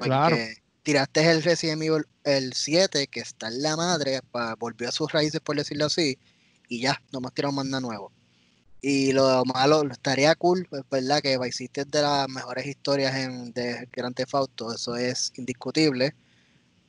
claro 0.00 0.36
tiraste 0.82 1.30
el 1.30 1.42
Resident 1.42 1.82
Evil 1.82 2.06
el 2.24 2.52
7, 2.52 3.06
que 3.06 3.20
está 3.20 3.48
en 3.48 3.62
la 3.62 3.76
madre, 3.76 4.20
volvió 4.58 4.88
a 4.88 4.92
sus 4.92 5.10
raíces, 5.12 5.40
por 5.40 5.56
decirlo 5.56 5.86
así, 5.86 6.18
y 6.68 6.80
ya, 6.80 7.00
nomás 7.12 7.34
tiraron 7.34 7.54
más 7.54 7.66
nada 7.66 7.80
nuevo. 7.80 8.12
Y 8.80 9.12
lo 9.12 9.44
malo, 9.44 9.84
estaría 9.90 10.34
cool, 10.34 10.66
pues, 10.68 10.82
¿verdad? 10.90 11.20
Que 11.22 11.38
Vice 11.38 11.70
es 11.72 11.90
de 11.90 12.02
las 12.02 12.28
mejores 12.28 12.66
historias 12.66 13.14
en, 13.14 13.52
de 13.52 13.88
Grand 13.92 14.14
Theft 14.14 14.34
Auto, 14.34 14.74
eso 14.74 14.96
es 14.96 15.32
indiscutible. 15.36 16.14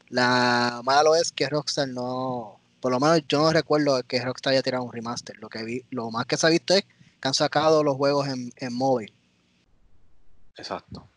La 0.10 0.82
malo 0.84 1.16
es 1.16 1.32
que 1.32 1.48
Rockstar 1.50 1.88
no, 1.88 2.60
por 2.82 2.92
lo 2.92 3.00
menos 3.00 3.22
yo 3.28 3.40
no 3.40 3.52
recuerdo 3.52 4.02
que 4.04 4.24
Rockstar 4.24 4.54
haya 4.54 4.64
tirado 4.64 4.84
un 4.84 4.92
remaster. 4.92 5.38
Lo 5.38 5.50
que 5.50 5.86
lo 5.92 6.12
más 6.12 6.26
que 6.26 6.38
se 6.38 6.48
ha 6.48 6.50
visto 6.50 6.74
es 6.74 6.84
que 6.84 7.28
han 7.28 7.34
sacado 7.34 7.84
los 7.84 7.96
juegos 7.96 8.28
en, 8.28 8.52
en 8.58 8.74
móvil. 8.74 9.14
Exacto. 10.58 11.08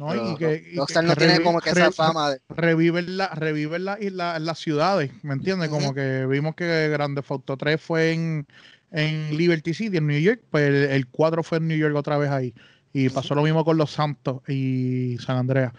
¿No? 0.00 0.14
y 0.14 0.36
que, 0.36 0.72
no 0.74 1.14
tiene 1.14 1.40
como 1.42 1.60
que 1.60 1.70
esa 1.70 1.92
fama 1.92 2.30
de... 2.30 2.40
Reviven, 2.48 3.18
la, 3.18 3.28
reviven 3.28 3.84
la, 3.84 3.98
las 4.38 4.58
ciudades, 4.58 5.12
¿me 5.22 5.34
entiendes? 5.34 5.68
Como 5.68 5.92
que 5.94 6.26
vimos 6.26 6.54
que 6.54 6.88
Grande 6.88 7.22
Auto 7.28 7.56
3 7.56 7.80
fue 7.80 8.12
en, 8.12 8.46
en 8.90 9.36
Liberty 9.36 9.74
City, 9.74 9.98
en 9.98 10.06
New 10.06 10.18
York, 10.18 10.40
pues 10.50 10.90
el, 10.90 11.06
4 11.06 11.42
fue 11.42 11.58
en 11.58 11.68
New 11.68 11.76
York 11.76 11.94
otra 11.94 12.16
vez 12.16 12.30
ahí. 12.30 12.54
Y 12.92 13.08
pasó 13.10 13.34
lo 13.34 13.42
mismo 13.42 13.64
con 13.64 13.76
Los 13.76 13.92
Santos 13.92 14.40
y 14.48 15.16
San 15.18 15.36
Andreas. 15.36 15.72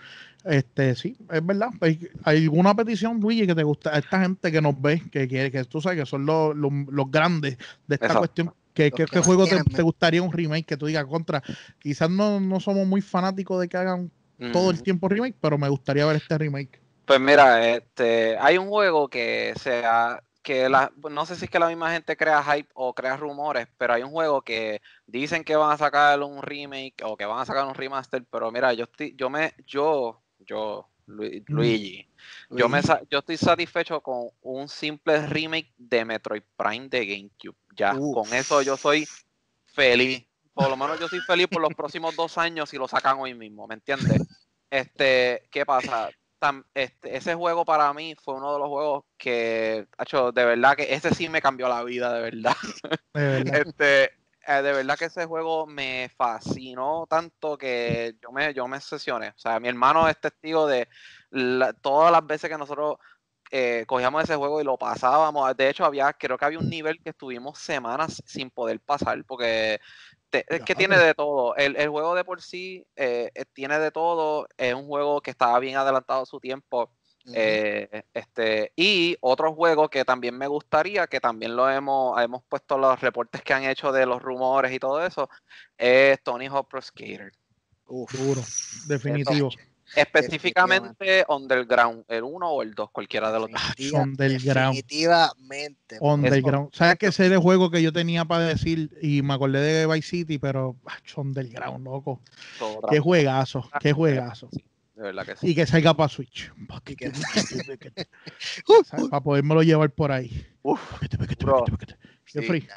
Este, 0.46 0.96
sí, 0.96 1.18
es 1.30 1.46
verdad. 1.46 1.70
¿Hay, 1.82 2.08
alguna 2.24 2.76
petición, 2.76 3.20
Luigi, 3.20 3.48
que 3.48 3.56
te 3.56 3.64
gusta? 3.64 3.96
A 3.96 4.00
esta 4.00 4.22
gente 4.22 4.52
que 4.52 4.62
nos 4.62 4.80
ve, 4.80 5.02
que 5.12 5.28
quiere, 5.28 5.52
que 5.52 5.64
tú 5.66 5.82
sabes 5.82 6.00
que 6.00 6.06
son 6.06 6.26
los, 6.26 6.56
los, 6.56 7.12
grandes 7.12 7.58
de 7.88 7.96
esta 7.96 8.16
cuestión. 8.16 8.54
¿Qué, 8.74 8.92
qué, 8.92 9.20
juego 9.20 9.46
te, 9.48 9.82
gustaría 9.82 10.22
un 10.22 10.32
remake 10.32 10.66
que 10.66 10.78
tú 10.78 10.86
digas 10.86 11.06
contra? 11.06 11.44
Quizás 11.80 12.10
no, 12.10 12.40
no 12.40 12.60
somos 12.60 12.88
muy 12.88 13.02
fanáticos 13.02 13.60
de 13.60 13.68
que 13.68 13.78
hagan 13.78 14.12
todo 14.52 14.72
el 14.72 14.82
tiempo 14.82 15.08
remake, 15.08 15.36
pero 15.40 15.58
me 15.58 15.70
gustaría 15.70 16.06
ver 16.06 16.16
este 16.16 16.38
remake. 16.38 16.82
Pues 17.06 17.20
mira, 17.20 17.70
este, 17.70 18.38
hay 18.40 18.58
un 18.58 18.70
juego 18.70 19.10
que 19.10 19.54
sea 19.60 20.22
que 20.42 20.70
la, 20.70 20.92
no 21.10 21.26
sé 21.26 21.36
si 21.36 21.46
es 21.46 21.52
que 21.52 21.60
la 21.60 21.68
misma 21.68 21.92
gente 21.92 22.18
crea 22.18 22.44
hype 22.44 22.70
o 22.74 22.94
crea 22.94 23.18
rumores, 23.18 23.68
pero 23.78 23.94
hay 23.94 24.04
un 24.04 24.12
juego 24.12 24.42
que 24.42 24.82
dicen 25.06 25.44
que 25.44 25.56
van 25.56 25.72
a 25.72 25.78
sacar 25.78 26.20
un 26.22 26.42
remake 26.42 26.96
o 27.04 27.16
que 27.16 27.26
van 27.26 27.40
a 27.40 27.46
sacar 27.46 27.66
un 27.68 27.76
remaster, 27.76 28.26
pero 28.30 28.52
mira, 28.52 28.74
yo 28.74 28.86
estoy, 28.86 29.16
yo 29.16 29.30
me, 29.30 29.54
yo, 29.66 30.22
yo, 30.40 30.88
Luigi, 31.06 32.08
yo 32.50 32.70
me 32.70 32.82
yo 33.10 33.20
estoy 33.20 33.38
satisfecho 33.38 34.02
con 34.02 34.30
un 34.42 34.68
simple 34.68 35.28
remake 35.28 35.74
de 35.78 36.06
Metroid 36.06 36.44
Prime 36.56 36.88
de 36.90 37.06
GameCube. 37.06 37.58
Ya, 37.76 37.94
con 37.94 38.34
eso 38.34 38.62
yo 38.62 38.78
soy 38.78 39.08
feliz. 39.66 40.26
Por 40.54 40.70
lo 40.70 40.76
menos 40.76 41.00
yo 41.00 41.08
soy 41.08 41.20
feliz 41.22 41.48
por 41.48 41.62
los 41.62 41.74
próximos 41.74 42.16
dos 42.16 42.38
años 42.38 42.70
si 42.70 42.78
lo 42.78 42.88
sacan 42.88 43.18
hoy 43.20 43.34
mismo, 43.34 43.68
¿me 43.68 43.76
entiendes? 43.76 44.22
Este, 44.70 45.48
¿qué 45.52 45.66
pasa? 45.66 46.10
este, 46.74 47.16
ese 47.16 47.36
juego 47.36 47.64
para 47.66 47.94
mí 47.94 48.16
fue 48.20 48.36
uno 48.36 48.54
de 48.54 48.60
los 48.60 48.68
juegos 48.68 49.04
que, 49.18 49.86
hecho, 50.00 50.32
de 50.32 50.44
verdad 50.44 50.76
que 50.76 50.94
ese 50.94 51.14
sí 51.14 51.30
me 51.30 51.42
cambió 51.42 51.68
la 51.68 51.84
vida, 51.84 52.14
de 52.14 52.22
verdad. 52.22 52.56
este, 53.14 54.06
eh, 54.48 54.62
de 54.64 54.74
verdad 54.74 54.98
que 54.98 55.06
ese 55.06 55.26
juego 55.26 55.68
me 55.68 56.10
fascinó 56.16 57.06
tanto 57.08 57.58
que 57.58 58.16
yo 58.22 58.32
me, 58.32 58.54
yo 58.54 58.68
me 58.68 58.82
sesioné. 58.82 59.30
O 59.30 59.40
sea, 59.40 59.60
mi 59.60 59.68
hermano 59.68 60.08
es 60.08 60.20
testigo 60.20 60.68
de 60.68 60.88
todas 61.82 62.12
las 62.12 62.26
veces 62.26 62.50
que 62.50 62.58
nosotros 62.58 62.98
eh, 63.52 63.84
cogíamos 63.86 64.24
ese 64.24 64.36
juego 64.36 64.62
y 64.62 64.64
lo 64.64 64.78
pasábamos. 64.78 65.56
De 65.58 65.70
hecho, 65.70 65.84
había, 65.84 66.14
creo 66.14 66.38
que 66.38 66.46
había 66.46 66.60
un 66.60 66.70
nivel 66.70 67.02
que 67.02 67.10
estuvimos 67.10 67.60
semanas 67.60 68.24
sin 68.26 68.50
poder 68.50 68.80
pasar, 68.80 69.24
porque 69.26 69.80
es 70.32 70.62
que 70.64 70.74
tiene 70.74 70.98
de 70.98 71.14
todo. 71.14 71.54
El, 71.58 71.90
juego 71.90 72.16
de 72.16 72.24
por 72.24 72.42
sí 72.42 72.86
eh, 72.96 73.30
eh, 73.36 73.46
tiene 73.52 73.78
de 73.80 73.92
todo. 73.92 74.48
Es 74.58 74.74
un 74.74 74.88
juego 74.88 75.22
que 75.22 75.32
estaba 75.32 75.60
bien 75.60 75.76
adelantado 75.76 76.22
a 76.22 76.26
su 76.26 76.40
tiempo. 76.40 76.94
este, 77.26 78.72
y 78.76 79.18
otro 79.20 79.54
juego 79.54 79.90
que 79.90 80.06
también 80.06 80.38
me 80.38 80.48
gustaría, 80.48 81.06
que 81.08 81.20
también 81.20 81.56
lo 81.56 81.70
hemos, 81.70 82.20
hemos 82.22 82.44
puesto 82.46 82.78
los 82.78 83.00
reportes 83.02 83.44
que 83.44 83.54
han 83.54 83.66
hecho 83.66 83.92
de 83.92 84.06
los 84.06 84.22
rumores 84.22 84.72
y 84.72 84.80
todo 84.80 85.06
eso, 85.06 85.30
es 85.78 86.24
Tony 86.24 86.48
Hawk 86.48 86.70
Pro 86.70 86.82
Skater. 86.82 87.32
Uf, 87.86 88.14
duro, 88.14 88.42
definitivo. 88.88 89.50
Específicamente 89.96 91.26
Underground, 91.28 92.06
el 92.08 92.24
1 92.24 92.50
o 92.50 92.62
el 92.62 92.74
2, 92.74 92.92
cualquiera 92.92 93.32
de 93.32 93.40
los 93.40 93.52
dos. 93.52 93.62
Underground. 93.94 94.76
Definitivamente. 94.76 95.98
Underground. 96.00 96.70
¿Sabes 96.74 96.98
que 96.98 97.08
ese 97.08 97.26
es 97.26 97.32
el 97.32 97.40
juego 97.40 97.70
que 97.70 97.82
yo 97.82 97.92
tenía 97.92 98.26
para 98.26 98.46
decir 98.46 98.98
y 99.02 99.22
me 99.22 99.34
acordé 99.34 99.62
de 99.62 99.88
Vice 99.88 100.08
City, 100.08 100.38
pero 100.38 100.76
Underground, 101.16 101.84
loco. 101.84 102.22
Qué 102.90 103.00
juegazo, 103.00 103.70
qué 103.80 103.94
juegazo. 103.94 104.50
de 104.96 105.04
verdad 105.04 105.26
que 105.26 105.36
sí. 105.36 105.50
Y 105.50 105.56
que 105.56 105.66
salga 105.66 105.94
para 105.94 106.10
Switch. 106.10 106.52
para 106.68 106.82
podérmelo 109.24 109.64
llevar 109.64 109.92
por 109.92 110.12
ahí. 110.12 110.46
Uf, 110.62 110.82
Qué 112.26 112.42
free. 112.42 112.68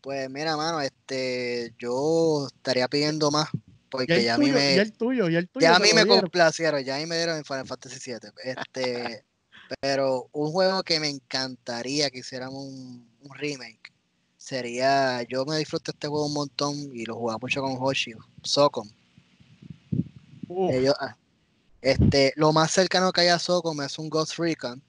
Pues 0.00 0.28
mira, 0.28 0.56
mano, 0.56 0.80
este, 0.80 1.74
yo 1.78 2.48
estaría 2.48 2.88
pidiendo 2.88 3.30
más 3.30 3.48
porque 3.92 4.24
ya, 4.24 4.34
a 4.34 4.38
mí 4.38 4.50
me. 4.50 4.74
Ya 4.74 4.82
el 4.82 4.92
tuyo, 4.92 5.28
ya 5.28 5.38
el 5.38 5.48
tuyo. 5.48 5.62
Ya 5.62 5.76
a 5.76 5.78
mí 5.78 5.90
me 5.94 6.06
complacieron, 6.06 6.82
ya 6.82 6.96
a 6.96 6.98
mí 6.98 7.04
me 7.04 7.16
dieron 7.16 7.36
en 7.36 7.44
Final 7.44 7.66
Fantasy 7.66 8.10
VII. 8.10 8.30
Este, 8.42 9.22
pero 9.80 10.30
un 10.32 10.50
juego 10.50 10.82
que 10.82 10.98
me 10.98 11.10
encantaría 11.10 12.10
que 12.10 12.20
hiciéramos 12.20 12.64
un, 12.64 13.06
remake 13.34 13.92
sería. 14.38 15.22
Yo 15.24 15.44
me 15.44 15.58
disfruto 15.58 15.90
este 15.92 16.08
juego 16.08 16.26
un 16.26 16.32
montón 16.32 16.74
y 16.94 17.04
lo 17.04 17.16
jugaba 17.16 17.38
mucho 17.38 17.60
con 17.60 17.76
Hoshi, 17.78 18.14
Socom. 18.42 18.88
Ah, 20.98 21.16
este, 21.82 22.32
lo 22.36 22.52
más 22.52 22.72
cercano 22.72 23.12
que 23.12 23.20
hay 23.20 23.28
a 23.28 23.38
Socom 23.38 23.82
es 23.82 23.98
un 23.98 24.08
Ghost 24.08 24.38
Recon 24.38 24.82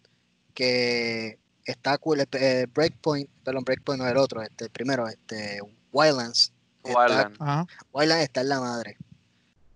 que 0.54 1.38
está 1.66 1.98
cool. 1.98 2.26
Eh, 2.32 2.68
Breakpoint, 2.74 3.30
perdón, 3.44 3.66
Breakpoint 3.66 4.00
no 4.00 4.06
es 4.06 4.12
el 4.14 4.18
otro, 4.18 4.42
este, 4.42 4.66
el 4.66 4.72
primero, 4.72 5.10
este, 5.10 5.60
Wildlands. 5.92 6.54
Wildlands. 6.84 8.24
Está, 8.24 8.42
en 8.42 8.50
la 8.50 8.60
madre. 8.60 8.98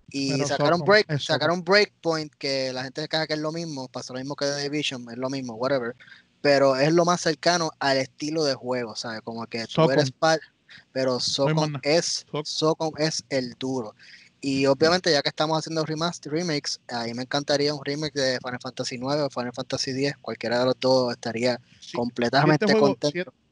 Y 0.10 0.40
sacaron, 0.46 0.82
break, 0.82 1.20
sacaron 1.20 1.64
Breakpoint, 1.64 2.34
que 2.36 2.72
la 2.72 2.84
gente 2.84 3.02
se 3.02 3.08
caga 3.08 3.28
que 3.28 3.34
es 3.34 3.40
lo 3.40 3.52
mismo, 3.52 3.90
pasó 3.90 4.14
lo 4.14 4.20
mismo 4.20 4.36
que 4.36 4.46
The 4.46 4.64
Division, 4.64 5.10
es 5.10 5.18
lo 5.18 5.30
mismo, 5.30 5.56
whatever. 5.56 5.96
Pero 6.42 6.78
es 6.78 6.94
lo 6.94 7.04
más 7.04 7.22
cercano 7.22 7.72
al 7.80 7.98
estilo 7.98 8.46
de 8.46 8.54
juego, 8.54 8.96
¿sabes? 8.96 9.22
Como 9.22 9.46
que 9.48 9.66
tú 9.68 9.90
eres 9.92 10.12
par, 10.12 10.40
pero 10.94 11.20
Socom 11.20 11.74
es, 11.82 12.26
Socom 12.44 12.94
es 12.98 13.24
el 13.30 13.56
duro. 13.60 13.96
Y 14.40 14.66
obviamente, 14.68 15.12
ya 15.12 15.22
que 15.22 15.30
estamos 15.30 15.58
haciendo 15.58 15.84
remaster, 15.84 16.32
remakes, 16.32 16.80
a 16.90 17.04
mí 17.06 17.14
me 17.14 17.24
encantaría 17.24 17.74
un 17.74 17.84
remake 17.84 18.14
de 18.14 18.40
Final 18.44 18.60
Fantasy 18.62 18.96
IX 18.96 19.06
o 19.06 19.30
Final 19.30 19.52
Fantasy 19.54 19.92
X, 20.06 20.16
cualquiera 20.22 20.60
de 20.60 20.66
los 20.66 20.80
dos 20.80 21.12
estaría 21.12 21.60
completamente 21.94 22.66
este 22.66 22.80
contento. 22.80 23.32
Si, 23.32 23.47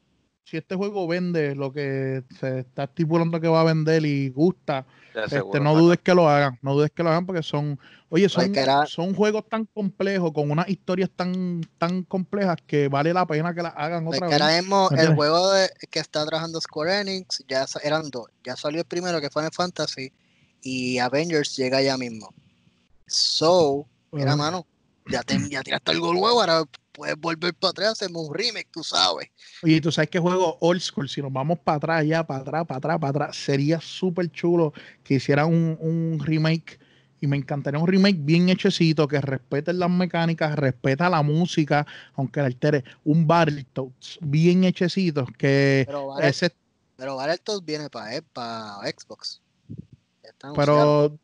este 0.53 0.75
juego 0.75 1.08
vende 1.08 1.55
lo 1.55 1.73
que 1.73 2.23
se 2.39 2.60
está 2.60 2.84
estipulando 2.84 3.41
que 3.41 3.47
va 3.47 3.62
a 3.62 3.63
vender 3.63 4.05
y 4.05 4.29
gusta, 4.29 4.86
este, 5.13 5.60
no 5.60 5.75
dudes 5.75 5.99
que 6.03 6.13
lo 6.13 6.29
hagan, 6.29 6.60
no 6.62 6.75
dudes 6.75 6.91
que 6.91 7.03
lo 7.03 7.10
hagan 7.10 7.25
porque 7.25 7.41
son, 7.41 7.79
oye, 8.10 8.29
son, 8.29 8.53
son 8.88 9.13
juegos 9.13 9.47
tan 9.49 9.65
complejos, 9.65 10.31
con 10.34 10.51
unas 10.51 10.69
historias 10.69 11.10
tan, 11.15 11.62
tan 11.77 12.03
complejas 12.03 12.58
que 12.67 12.88
vale 12.88 13.13
la 13.13 13.25
pena 13.25 13.53
que 13.53 13.63
las 13.63 13.73
hagan 13.75 14.08
otra 14.08 14.27
vez. 14.27 14.41
Ahora 14.41 14.55
mismo 14.55 14.89
el 14.91 15.15
juego 15.15 15.51
que 15.89 15.99
está 15.99 16.25
trabajando 16.25 16.62
Square 16.62 17.01
Enix, 17.01 17.43
ya 17.47 17.65
eran 17.84 18.10
dos, 18.10 18.27
ya 18.43 18.55
salió 18.55 18.81
el 18.81 18.88
primero 18.88 19.19
que 19.19 19.29
fue 19.29 19.41
Final 19.41 19.53
Fantasy 19.53 20.13
y 20.62 20.99
Avengers 20.99 21.55
llega 21.55 21.81
ya 21.81 21.97
mismo. 21.97 22.34
So, 23.08 23.88
mira, 24.12 24.36
mano, 24.36 24.65
ya, 25.08 25.23
te, 25.23 25.38
ya 25.49 25.62
tiraste 25.62 25.91
algo 25.91 26.13
nuevo, 26.13 26.39
ahora 26.41 26.63
puedes 26.95 27.19
volver 27.19 27.53
para 27.53 27.71
atrás, 27.71 27.91
hacemos 27.91 28.27
un 28.27 28.34
remake, 28.34 28.67
tú 28.71 28.84
sabes. 28.84 29.29
Oye, 29.63 29.81
tú 29.81 29.91
sabes 29.91 30.10
que 30.10 30.19
juego 30.19 30.58
old 30.62 30.81
school, 30.81 31.10
si 31.10 31.21
nos 31.21 31.31
vamos 31.31 31.60
para 31.60 31.77
atrás, 31.77 32.05
ya, 32.05 32.25
para 32.25 32.41
atrás, 32.41 32.65
para 32.65 32.77
atrás, 32.77 32.99
para 32.99 33.10
atrás, 33.10 33.38
sería 33.38 33.79
súper 33.81 34.31
chulo 34.31 34.73
que 35.03 35.15
hicieran 35.15 35.47
un, 35.47 35.77
un, 35.79 36.19
remake. 36.19 36.79
Y 37.21 37.27
me 37.27 37.38
encantaría 37.38 37.79
un 37.79 37.88
remake 37.88 38.17
bien 38.19 38.49
hechecito, 38.49 39.08
que 39.08 39.19
respete 39.21 39.73
las 39.73 39.89
mecánicas, 39.89 40.55
respeta 40.55 41.10
la 41.10 41.21
música, 41.21 41.88
aunque 42.13 42.39
la 42.39 42.47
altere. 42.47 42.84
Un 43.03 43.25
Battletoads 43.25 44.19
bien 44.21 44.63
hechecito, 44.63 45.25
que 45.38 45.84
pero 45.88 46.19
ese... 46.19 46.53
Pero 46.97 47.15
Battletoads 47.15 47.65
viene 47.65 47.89
para, 47.89 48.21
para 48.34 48.77
Xbox. 48.84 49.41
Pero 50.55 51.17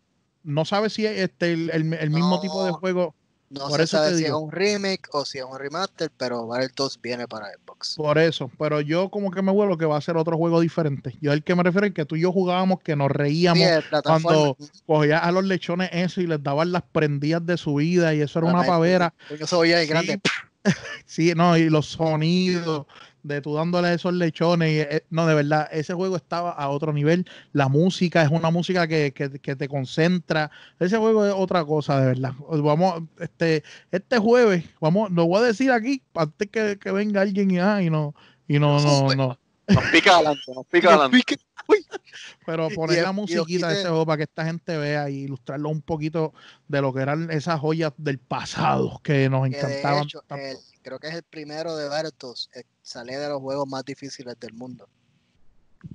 no 0.44 0.66
sabe 0.66 0.90
si 0.90 1.06
es 1.06 1.20
este, 1.20 1.54
el, 1.54 1.84
mismo 2.10 2.40
tipo 2.42 2.66
de 2.66 2.72
juego. 2.72 3.16
No 3.52 3.70
se 3.70 3.86
sabe 3.86 4.18
si 4.18 4.24
es 4.24 4.32
un 4.32 4.50
remake 4.50 5.10
o 5.12 5.26
si 5.26 5.40
es 5.40 5.44
un 5.44 5.60
remaster, 5.60 6.10
pero 6.18 6.48
Battletoads 6.48 7.00
viene 7.02 7.28
para 7.28 7.48
Xbox. 7.48 7.96
Por 7.98 8.18
eso, 8.18 8.50
pero 8.58 8.80
yo 8.80 9.10
como 9.10 9.30
que 9.30 9.42
me 9.42 9.52
vuelvo 9.52 9.78
que 9.78 9.86
va 9.86 9.98
a 9.98 10.02
ser 10.02 10.16
otro 10.16 10.38
juego 10.38 10.62
diferente. 10.62 11.18
Yo 11.20 11.34
el 11.34 11.44
que 11.44 11.54
me 11.54 11.64
refiero 11.64 11.86
es 11.86 11.94
que 11.94 12.06
tú 12.06 12.16
y 12.16 12.22
yo 12.22 12.32
jugábamos 12.32 12.80
que 12.80 12.96
nos 12.96 13.12
reíamos 13.12 13.68
cuando 14.04 14.56
cogías 14.86 15.22
a 15.22 15.32
los 15.32 15.44
lechones 15.44 15.90
eso 15.92 16.22
y 16.22 16.28
les 16.28 16.42
daban 16.42 16.72
las 16.72 16.84
prendidas 16.84 17.46
de 17.46 17.58
su 17.58 17.76
vida 17.76 18.16
y 18.16 18.22
eso 18.22 18.40
era 18.40 18.48
una 18.48 18.64
pavera. 18.64 19.14
Yo 19.38 19.46
soy 19.46 19.74
ahí 19.74 19.86
grande. 19.86 20.22
sí, 21.06 21.34
no, 21.36 21.58
y 21.58 21.70
los 21.70 21.88
sonidos 21.88 22.86
de 23.24 23.42
tú 23.42 23.56
dándole 23.56 23.94
esos 23.94 24.14
lechones. 24.14 24.72
Y, 24.72 24.80
eh, 24.80 25.06
no, 25.10 25.26
de 25.26 25.36
verdad, 25.36 25.68
ese 25.72 25.94
juego 25.94 26.16
estaba 26.16 26.52
a 26.52 26.70
otro 26.70 26.94
nivel. 26.94 27.26
La 27.54 27.68
música 27.68 28.22
es 28.22 28.30
una 28.30 28.50
música 28.50 28.88
que, 28.88 29.12
te 29.12 29.68
concentra. 29.68 30.52
Ese 30.80 30.98
juego 30.98 31.26
es 31.26 31.34
otra 31.36 31.64
cosa, 31.66 32.00
de 32.00 32.08
verdad. 32.08 32.34
Vamos, 32.50 33.04
este, 33.20 33.64
este 33.92 34.18
jueves, 34.18 34.66
vamos, 34.80 35.12
lo 35.12 35.26
voy 35.26 35.42
a 35.42 35.46
decir 35.46 35.72
aquí, 35.72 36.02
antes 36.16 36.50
que, 36.50 36.78
que 36.80 36.92
venga 36.92 37.22
alguien 37.22 37.52
y, 37.52 37.60
ah, 37.60 37.82
y 37.82 37.90
no, 37.90 38.16
y 38.48 38.60
no, 38.60 38.80
no, 38.80 39.16
no. 39.16 39.40
Nos 39.68 39.86
pica 39.86 40.16
adelante, 40.16 40.54
nos 40.54 40.66
pica 40.66 40.90
adelante. 40.90 41.24
Pero 42.46 42.70
poner 42.70 43.04
la 43.04 43.12
musiquita 43.12 43.70
de 43.70 43.76
ese 43.76 43.88
juego 43.88 44.06
para 44.06 44.18
que 44.18 44.24
esta 44.24 44.46
gente 44.46 44.78
vea 44.78 45.10
y 45.10 45.24
ilustrarlo 45.24 45.70
un 45.70 45.82
poquito 45.82 46.34
de 46.68 46.82
lo 46.82 46.94
que 46.94 47.02
eran 47.02 47.30
esas 47.32 47.60
joyas 47.60 47.94
del 47.98 48.18
pasado 48.20 49.00
que 49.04 49.30
nos 49.30 49.48
encantaban. 49.48 50.08
Creo 50.82 51.00
que 51.00 51.08
es 51.08 51.16
el 51.16 51.24
primero 51.24 51.76
de 51.76 51.90
Bertos, 51.90 52.50
eh, 52.56 52.64
sale 52.82 53.18
de 53.18 53.30
los 53.30 53.40
juegos 53.40 53.68
más 53.68 53.84
difíciles 53.86 54.40
del 54.40 54.54
mundo. 54.54 54.88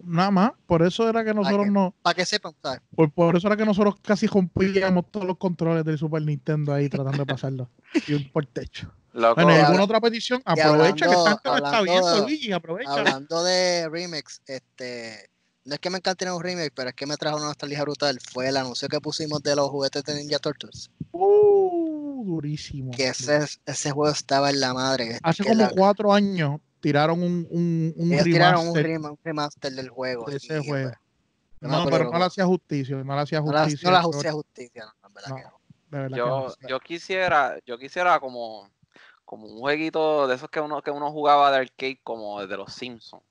Nada 0.02 0.30
más, 0.30 0.52
por 0.66 0.82
eso 0.82 1.08
era 1.08 1.24
que 1.24 1.32
nosotros 1.32 1.68
no. 1.68 1.94
Para 2.02 2.14
que 2.14 2.26
sepan, 2.26 2.52
¿sabes? 2.60 2.80
Por, 3.14 3.36
eso 3.36 3.46
era 3.46 3.56
que 3.56 3.64
nosotros 3.64 3.94
casi 4.02 4.26
rompíamos 4.26 5.10
todos 5.10 5.26
los 5.26 5.36
controles 5.38 5.84
del 5.84 5.96
Super 5.96 6.22
Nintendo 6.22 6.72
ahí 6.72 6.88
tratando 6.88 7.18
de 7.18 7.26
pasarlo. 7.26 7.70
y 8.06 8.14
un 8.14 8.30
por 8.30 8.46
techo. 8.46 8.92
bueno, 9.12 9.52
¿y 9.52 9.60
alguna 9.60 9.84
otra 9.84 10.00
petición? 10.00 10.42
Aprovecha 10.44 11.06
que 11.06 11.14
está, 11.14 11.40
está 11.56 11.82
viendo, 11.82 12.20
Luigi, 12.22 12.52
aprovecha. 12.52 12.92
Hablando 12.92 13.44
de 13.44 13.88
remix, 13.88 14.42
este 14.46 15.30
no 15.66 15.74
es 15.74 15.80
que 15.80 15.90
me 15.90 15.98
encante 15.98 16.30
un 16.30 16.42
remake, 16.42 16.72
pero 16.74 16.90
es 16.90 16.94
que 16.94 17.06
me 17.06 17.16
trajo 17.16 17.38
una 17.38 17.46
nostalgia 17.46 17.82
brutal. 17.82 18.20
Fue 18.32 18.48
el 18.48 18.56
anuncio 18.56 18.88
que 18.88 19.00
pusimos 19.00 19.42
de 19.42 19.56
los 19.56 19.68
juguetes 19.68 20.04
de 20.04 20.14
Ninja 20.14 20.38
Turtles. 20.38 20.90
Uh, 21.10 21.85
durísimo. 22.24 22.90
Que 22.92 23.08
ese, 23.08 23.40
ese 23.64 23.90
juego 23.90 24.12
estaba 24.12 24.50
en 24.50 24.60
la 24.60 24.74
madre. 24.74 25.18
Hace 25.22 25.44
como 25.44 25.68
cuatro 25.70 26.12
años 26.12 26.60
tiraron 26.80 27.22
un, 27.22 27.46
un, 27.50 27.94
un 27.96 28.10
remaster. 28.10 28.32
tiraron 28.32 28.68
un, 28.68 29.18
remaster 29.24 29.72
del 29.72 29.88
juego. 29.88 30.24
De 30.26 30.36
ese 30.36 30.60
juego. 30.60 30.92
no, 31.60 31.86
pero 31.86 32.10
no 32.10 32.18
le 32.18 32.24
hacía 32.24 32.46
justicia. 32.46 32.96
No 32.96 33.14
le 33.14 33.20
hacía 33.20 33.40
justicia. 33.40 33.90
No, 33.90 33.98
le 33.98 34.14
hacía 34.14 34.32
justicia, 34.32 34.92
yo, 36.14 36.52
yo 36.68 36.80
quisiera, 36.80 37.58
yo 37.64 37.78
quisiera 37.78 38.18
como, 38.20 38.68
como 39.24 39.46
un 39.46 39.58
jueguito 39.58 40.26
de 40.26 40.34
esos 40.34 40.50
que 40.50 40.60
uno, 40.60 40.82
que 40.82 40.90
uno 40.90 41.10
jugaba 41.10 41.50
de 41.50 41.58
arcade 41.58 42.00
como 42.02 42.44
de 42.46 42.56
los 42.56 42.72
Simpsons 42.72 43.22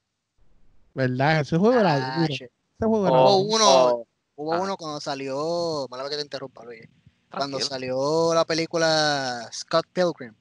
¿Verdad? 0.94 1.42
Ese 1.42 1.58
juego 1.58 1.78
era 1.78 2.22
ah. 2.22 2.26
Ese 2.26 2.50
juego 2.80 3.08
era 3.08 3.16
hubo 3.16 3.38
uno, 3.38 4.08
hubo 4.38 4.54
ah. 4.54 4.62
uno 4.62 4.78
cuando 4.78 5.02
salió, 5.02 5.88
mala 5.90 6.10
que 6.10 6.16
te 6.16 6.22
interrumpa, 6.22 6.64
Luis. 6.64 6.88
Cuando 7.30 7.60
salió 7.60 8.34
la 8.34 8.46
película 8.46 9.50
Scott 9.52 9.86
Pilgrim. 9.92 10.34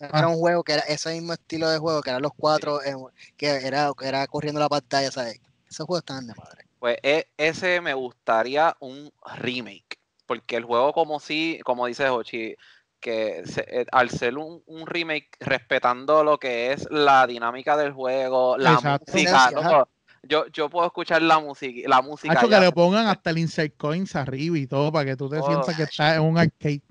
era 0.00 0.28
un 0.28 0.36
juego 0.36 0.62
que 0.62 0.72
era 0.72 0.82
ese 0.82 1.12
mismo 1.12 1.32
estilo 1.32 1.68
de 1.68 1.78
juego, 1.78 2.00
que 2.00 2.10
eran 2.10 2.22
los 2.22 2.32
cuatro, 2.36 2.80
que 3.36 3.48
era, 3.48 3.92
era 4.00 4.26
corriendo 4.26 4.60
la 4.60 4.68
pantalla, 4.68 5.10
¿sabes? 5.10 5.40
Esos 5.68 5.86
juegos 5.86 6.02
estaban 6.02 6.26
de 6.26 6.34
madre. 6.34 6.66
Pues 6.78 6.96
e, 7.02 7.28
ese 7.36 7.80
me 7.80 7.94
gustaría 7.94 8.74
un 8.80 9.12
remake. 9.36 9.98
Porque 10.26 10.56
el 10.56 10.64
juego, 10.64 10.92
como 10.92 11.20
si, 11.20 11.60
como 11.64 11.86
dice 11.86 12.08
Hochi, 12.08 12.56
que 13.00 13.42
eh, 13.56 13.86
al 13.90 14.10
ser 14.10 14.36
un, 14.38 14.62
remake 14.86 15.30
respetando 15.40 16.22
lo 16.22 16.38
que 16.38 16.72
es 16.72 16.86
la 16.90 17.26
dinámica 17.26 17.76
del 17.76 17.92
juego, 17.92 18.56
la 18.56 18.80
música, 18.80 19.88
yo, 20.22 20.46
yo 20.48 20.68
puedo 20.68 20.86
escuchar 20.86 21.22
la 21.22 21.38
música, 21.38 21.88
la 21.88 22.02
música. 22.02 22.32
Hecho 22.32 22.48
que 22.48 22.60
le 22.60 22.72
pongan 22.72 23.06
hasta 23.06 23.30
el 23.30 23.38
insert 23.38 23.76
coins 23.76 24.14
arriba 24.16 24.58
y 24.58 24.66
todo 24.66 24.92
para 24.92 25.04
que 25.04 25.16
tú 25.16 25.28
te 25.28 25.38
oh, 25.38 25.46
sientas 25.46 25.76
que 25.76 25.82
estás 25.84 26.16
en 26.16 26.22
un 26.22 26.38
arcade. 26.38 26.82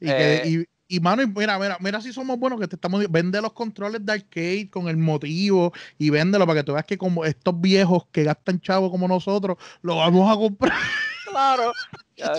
Y, 0.00 0.06
que, 0.06 0.66
y, 0.88 1.00
mano, 1.00 1.22
mira, 1.26 1.58
mira, 1.58 1.76
mira 1.80 2.00
si 2.00 2.12
somos 2.12 2.38
buenos 2.38 2.58
que 2.58 2.66
te 2.66 2.74
estamos 2.74 3.04
vende 3.08 3.40
los 3.40 3.52
controles 3.52 4.04
de 4.04 4.12
arcade 4.12 4.68
con 4.68 4.88
el 4.88 4.96
motivo 4.96 5.72
y 5.96 6.10
véndelo 6.10 6.46
para 6.46 6.60
que 6.60 6.64
tú 6.64 6.72
veas 6.72 6.84
que 6.84 6.98
como 6.98 7.24
estos 7.24 7.60
viejos 7.60 8.06
que 8.10 8.24
gastan 8.24 8.60
chavo 8.60 8.90
como 8.90 9.06
nosotros, 9.06 9.58
lo 9.82 9.96
vamos 9.96 10.30
a 10.30 10.36
comprar. 10.36 10.78
Claro. 11.32 11.72
Ya, 12.14 12.34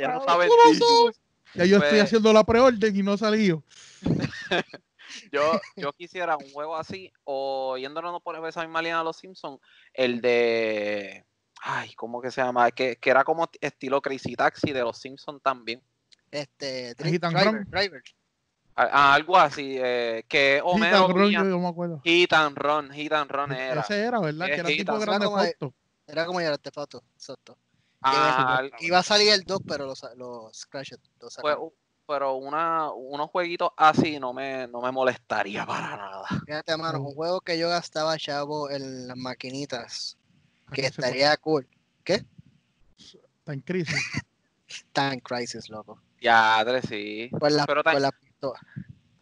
ya, 0.00 0.08
no 0.08 0.24
sabes 0.24 0.50
ya 1.54 1.64
yo 1.64 1.76
estoy 1.76 1.90
pues 1.90 2.02
haciendo 2.02 2.32
la 2.32 2.42
preorden 2.42 2.96
y 2.96 3.02
no 3.04 3.12
ha 3.12 3.18
salido. 3.18 3.62
yo, 5.32 5.40
yo 5.76 5.92
quisiera 5.92 6.36
un 6.36 6.50
juego 6.50 6.76
así, 6.76 7.12
o 7.24 7.76
yéndonos 7.76 8.22
por 8.22 8.36
esa 8.46 8.62
misma 8.62 8.82
línea 8.82 8.98
de 8.98 9.04
los 9.04 9.16
Simpsons, 9.16 9.60
el 9.92 10.20
de. 10.20 11.24
Ay, 11.62 11.94
¿cómo 11.94 12.20
que 12.20 12.30
se 12.30 12.42
llama? 12.42 12.70
Que, 12.70 12.96
que 12.96 13.10
era 13.10 13.24
como 13.24 13.48
estilo 13.60 14.02
Crazy 14.02 14.36
Taxi 14.36 14.72
de 14.72 14.82
los 14.82 14.98
Simpsons 14.98 15.42
también. 15.42 15.82
Este, 16.30 16.94
driver, 16.94 17.66
driver. 17.66 18.02
algo 18.74 19.38
así, 19.38 19.76
eh, 19.78 20.24
que 20.28 20.60
Homero. 20.62 21.08
Hit 21.08 21.10
and 21.10 21.16
Run, 21.16 21.30
yo, 21.50 21.58
me 21.58 21.68
acuerdo. 21.68 22.00
Hit 22.04 22.32
and 22.32 22.56
Run, 22.58 22.90
Hit 22.90 23.12
and 23.12 23.30
Run 23.30 23.52
era. 23.52 23.80
Ese 23.80 24.04
era, 24.04 24.20
¿verdad? 24.20 24.46
Que, 24.46 24.54
era 24.54 24.68
tipo 24.68 24.98
grande 24.98 25.26
foto. 25.26 25.74
Era 26.06 26.26
como 26.26 26.40
ya 26.40 26.52
este 26.52 26.70
foto, 26.70 27.02
exacto. 27.14 27.58
Ah, 28.02 28.62
iba 28.80 28.98
a 28.98 29.02
salir 29.02 29.30
el 29.30 29.42
2, 29.42 29.60
pero 29.66 29.86
los, 29.86 30.06
los 30.16 30.66
Crash 30.66 30.92
pero 32.06 32.36
una, 32.36 32.90
unos 32.92 33.30
jueguitos 33.30 33.70
así 33.76 34.18
no 34.18 34.32
me, 34.32 34.66
no 34.68 34.80
me 34.80 34.92
molestaría 34.92 35.66
para 35.66 35.96
nada. 35.96 36.24
Fíjate, 36.46 36.76
mano, 36.76 37.02
un 37.02 37.14
juego 37.14 37.40
que 37.40 37.58
yo 37.58 37.68
gastaba 37.68 38.16
chavo 38.18 38.70
en 38.70 39.08
las 39.08 39.16
maquinitas, 39.16 40.16
que 40.72 40.86
estaría 40.86 41.36
cool. 41.38 41.68
¿Qué? 42.04 42.24
Time 43.44 43.62
Crisis. 43.62 43.94
Time 44.92 45.20
Crisis, 45.20 45.68
loco. 45.68 46.00
Ya, 46.20 46.64
sí. 46.88 47.30
Pues 47.38 47.52
la, 47.52 47.66
Pero 47.66 47.82
pues 47.82 48.00
la 48.00 48.12
pistola. 48.12 48.60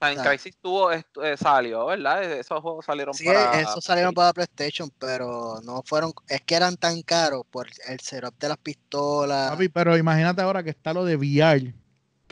Time 0.01 0.23
Crisis 0.23 0.57
tuvo, 0.61 0.93
eh, 0.93 1.05
salió, 1.37 1.87
¿verdad? 1.87 2.23
Esos 2.25 2.61
juegos 2.61 2.85
salieron 2.85 3.15
sí, 3.15 3.25
para... 3.25 3.61
esos 3.61 3.85
salieron 3.85 4.13
para 4.13 4.33
PlayStation, 4.33 4.91
pero 4.99 5.61
no 5.65 5.83
fueron, 5.85 6.13
es 6.29 6.43
que 6.43 6.55
eran 6.55 6.77
tan 6.77 7.03
caros 7.03 7.45
por 7.51 7.69
el 7.89 8.01
setup 8.01 8.39
de 8.39 8.49
las 8.49 8.59
pistolas. 8.59 9.51
Papi, 9.53 9.69
pero 9.69 9.97
imagínate 9.97 10.43
ahora 10.43 10.63
que 10.63 10.71
está 10.71 10.93
lo 10.93 11.05
de 11.05 11.17
VR, 11.17 11.75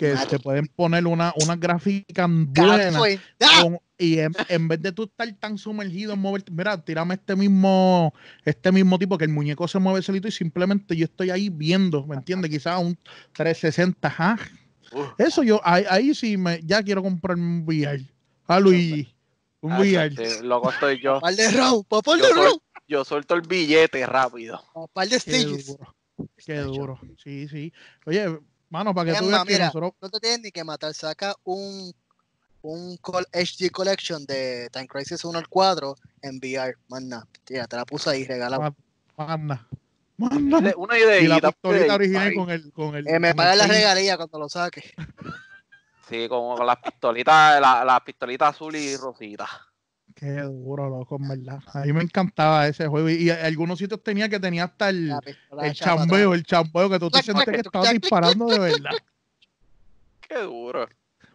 que 0.02 0.26
te 0.26 0.38
pueden 0.40 0.66
poner 0.66 1.06
una, 1.06 1.32
una 1.36 1.54
gráfica 1.54 2.26
buena 2.28 3.00
y 3.98 4.18
en, 4.18 4.66
vez 4.66 4.82
de 4.82 4.90
tú 4.90 5.04
estar 5.04 5.32
tan 5.34 5.56
sumergido 5.56 6.12
en 6.12 6.18
moverte, 6.18 6.50
mira, 6.50 6.76
tirame 6.76 7.14
este 7.14 7.36
mismo, 7.36 8.12
este 8.44 8.72
mismo 8.72 8.98
tipo 8.98 9.16
que 9.16 9.26
el 9.26 9.30
muñeco 9.30 9.68
se 9.68 9.78
mueve 9.78 10.02
solito 10.02 10.26
y 10.26 10.32
simplemente 10.32 10.96
yo 10.96 11.04
estoy 11.04 11.30
ahí 11.30 11.48
viendo, 11.48 12.04
¿me 12.04 12.16
entiendes? 12.16 12.50
Quizás 12.50 12.80
un 12.80 12.98
360, 13.32 14.08
ajá. 14.08 14.38
Eso 15.18 15.44
yo, 15.44 15.60
ahí, 15.64 16.14
sí 16.14 16.36
me, 16.36 16.60
ya 16.64 16.82
quiero 16.82 17.02
comprar 17.02 17.36
un 17.36 17.62
VR. 17.64 18.02
A 18.48 18.58
Luigi. 18.58 19.14
Un 19.60 19.72
VR. 19.74 20.06
Este, 20.08 20.42
loco 20.42 20.70
estoy 20.70 21.00
yo. 21.00 21.14
Papal 21.14 21.36
de 21.36 21.50
round, 21.52 21.86
papal 21.86 22.20
de 22.20 22.28
round. 22.32 22.60
Yo 22.88 23.04
suelto 23.04 23.36
el 23.36 23.42
billete 23.42 24.04
rápido. 24.04 24.60
Papal 24.74 25.08
de 25.08 25.20
stages. 25.20 25.76
Qué 26.44 26.58
duro. 26.58 26.98
Sí, 27.22 27.48
sí. 27.48 27.72
Oye, 28.04 28.38
mano, 28.72 28.94
para 28.94 29.12
que 29.12 29.18
tú 29.18 29.28
veas 29.28 29.44
que 29.44 29.58
nosotros... 29.58 29.92
No 30.00 30.10
te 30.10 30.18
tienes 30.18 30.40
ni 30.40 30.50
que 30.50 30.64
matar. 30.64 30.94
Saca 30.94 31.36
un 31.44 31.92
un 32.62 32.96
HD 32.96 33.70
Collection 33.70 34.24
de 34.24 34.68
Time 34.72 34.86
Crisis 34.86 35.24
1 35.24 35.38
al 35.38 35.48
4 35.48 35.96
en 36.22 36.36
VR. 36.38 36.76
Manda, 36.88 37.26
tira, 37.44 37.66
te 37.66 37.76
la 37.76 37.84
puse 37.84 38.10
ahí, 38.10 38.24
regala. 38.24 38.72
Manda. 39.16 39.66
Manda. 40.16 40.72
Una 40.76 40.98
idea. 40.98 41.20
Y 41.20 41.26
la 41.26 41.40
pistolita 41.40 41.94
original 41.94 42.34
con 42.34 42.50
el. 42.50 42.72
Con 42.72 42.94
el 42.94 43.08
eh, 43.08 43.18
me 43.18 43.34
paga 43.34 43.56
la 43.56 43.66
regalía 43.66 44.16
cuando 44.16 44.38
lo 44.38 44.48
saque. 44.48 44.94
Sí, 46.08 46.28
como 46.28 46.56
con 46.56 46.66
las 46.66 46.76
pistolitas, 46.78 47.60
la, 47.60 47.84
la 47.84 48.04
pistolita 48.04 48.48
azul 48.48 48.76
y 48.76 48.96
rosita. 48.96 49.48
Qué 50.14 50.42
duro, 50.42 50.88
loco, 50.88 51.16
en 51.16 51.28
verdad. 51.28 51.60
A 51.72 51.80
mí 51.80 51.92
me 51.92 52.02
encantaba 52.02 52.66
ese 52.66 52.86
juego. 52.86 53.08
Y, 53.08 53.30
algunos 53.30 53.78
sitios 53.78 54.02
tenía 54.02 54.28
que 54.28 54.38
tenía 54.38 54.64
hasta 54.64 54.90
el, 54.90 55.12
el 55.62 55.72
chambeo, 55.72 56.34
el 56.34 56.44
chambeo 56.44 56.90
que 56.90 56.98
tú 56.98 57.10
te 57.10 57.22
sientes 57.22 57.46
que 57.46 57.56
estabas 57.56 57.92
disparando 57.92 58.46
de 58.46 58.58
verdad. 58.58 58.90
Qué 60.20 60.40
duro. 60.40 60.86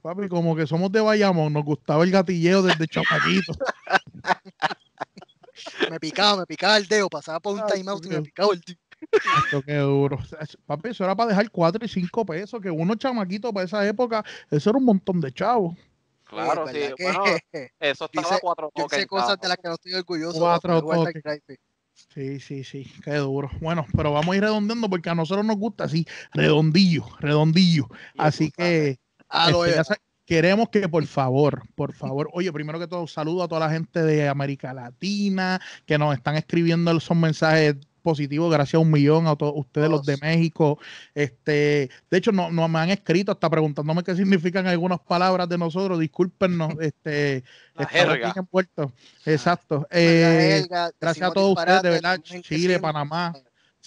Papi, 0.01 0.30
como 0.30 0.55
que 0.55 0.67
somos 0.67 0.91
de 0.91 1.01
Bayamón, 1.01 1.53
nos 1.53 1.65
gustaba 1.65 2.03
el 2.03 2.11
gatilleo 2.11 2.61
desde 2.61 2.88
chapaquito. 2.88 3.53
me 5.89 5.99
picaba, 5.99 6.38
me 6.38 6.45
picaba 6.45 6.78
el 6.78 6.88
dedo, 6.88 7.09
pasaba 7.09 7.39
por 7.39 7.55
un 7.55 7.65
timeout 7.65 8.05
y 8.05 8.09
me 8.09 8.21
picaba 8.21 8.53
el 8.53 8.61
dedo. 8.61 8.78
Esto 9.43 9.61
qué 9.63 9.75
duro. 9.75 10.17
Papi, 10.65 10.89
eso 10.89 11.03
era 11.03 11.15
para 11.15 11.30
dejar 11.30 11.51
4 11.51 11.86
y 11.86 11.88
5 11.88 12.25
pesos, 12.25 12.61
que 12.61 12.71
uno 12.71 12.95
chamaquito 12.95 13.53
para 13.53 13.65
esa 13.65 13.88
época, 13.88 14.23
eso 14.49 14.69
era 14.69 14.80
un 14.80 14.86
montón 14.86 15.21
de 15.21 15.32
chavos. 15.32 15.78
Claro, 16.30 16.67
sí. 16.67 16.80
Bueno, 16.99 17.23
eso 17.80 18.05
estaba 18.05 18.36
a 18.36 18.39
cuatro 18.39 18.71
Yo 18.75 18.88
sé 18.89 19.07
cosas 19.07 19.39
de 19.39 19.47
las 19.47 19.57
que 19.57 19.67
no 19.67 19.73
estoy 19.75 19.93
orgulloso. 19.93 20.39
Cuatro 20.39 20.82
Sí, 22.13 22.39
sí, 22.39 22.63
sí, 22.63 22.91
qué 23.03 23.15
duro. 23.15 23.49
Bueno, 23.59 23.84
pero 23.95 24.11
vamos 24.13 24.34
a 24.34 24.38
ir 24.38 24.43
redondeando 24.43 24.88
porque 24.88 25.09
a 25.09 25.15
nosotros 25.15 25.43
nos 25.43 25.57
gusta 25.57 25.86
así, 25.86 26.05
redondillo, 26.32 27.05
redondillo. 27.19 27.88
Así 28.15 28.51
que 28.51 28.99
Ah, 29.30 29.49
este, 29.49 29.95
queremos 30.25 30.69
que 30.69 30.88
por 30.88 31.05
favor, 31.05 31.63
por 31.75 31.93
favor, 31.93 32.30
oye, 32.34 32.51
primero 32.53 32.80
que 32.80 32.88
todo, 32.88 33.07
saludo 33.07 33.43
a 33.43 33.47
toda 33.47 33.67
la 33.67 33.69
gente 33.69 34.03
de 34.03 34.28
América 34.28 34.73
Latina 34.73 35.59
que 35.86 35.97
nos 35.97 36.15
están 36.15 36.36
escribiendo 36.36 36.91
esos 36.91 37.17
mensajes 37.17 37.75
positivos, 37.98 38.52
gracias 38.52 38.76
a 38.76 38.80
un 38.80 38.91
millón 38.91 39.28
a 39.28 39.36
todos 39.36 39.54
ustedes, 39.56 39.89
los 39.89 40.06
de 40.06 40.18
México. 40.18 40.80
Este, 41.14 41.89
de 42.10 42.18
hecho, 42.18 42.32
no, 42.32 42.52
no 42.52 42.68
me 42.68 42.80
han 42.80 42.89
escrito 42.89 43.32
hasta 43.32 43.50
preguntándome 43.50 44.04
qué 44.04 44.16
significan 44.16 44.68
algunas 44.68 45.00
palabras 45.00 45.50
de 45.50 45.58
nosotros. 45.58 46.00
Discúlpenos, 46.00 46.74
este, 46.82 47.43
Exacto. 49.26 49.88
Eh, 49.91 50.66
gracias 51.00 51.30
a 51.30 51.34
todos 51.34 51.58
ustedes, 51.58 51.82
de 51.82 51.89
verdad, 51.89 52.20
Chile, 52.22 52.80
Panamá. 52.80 53.34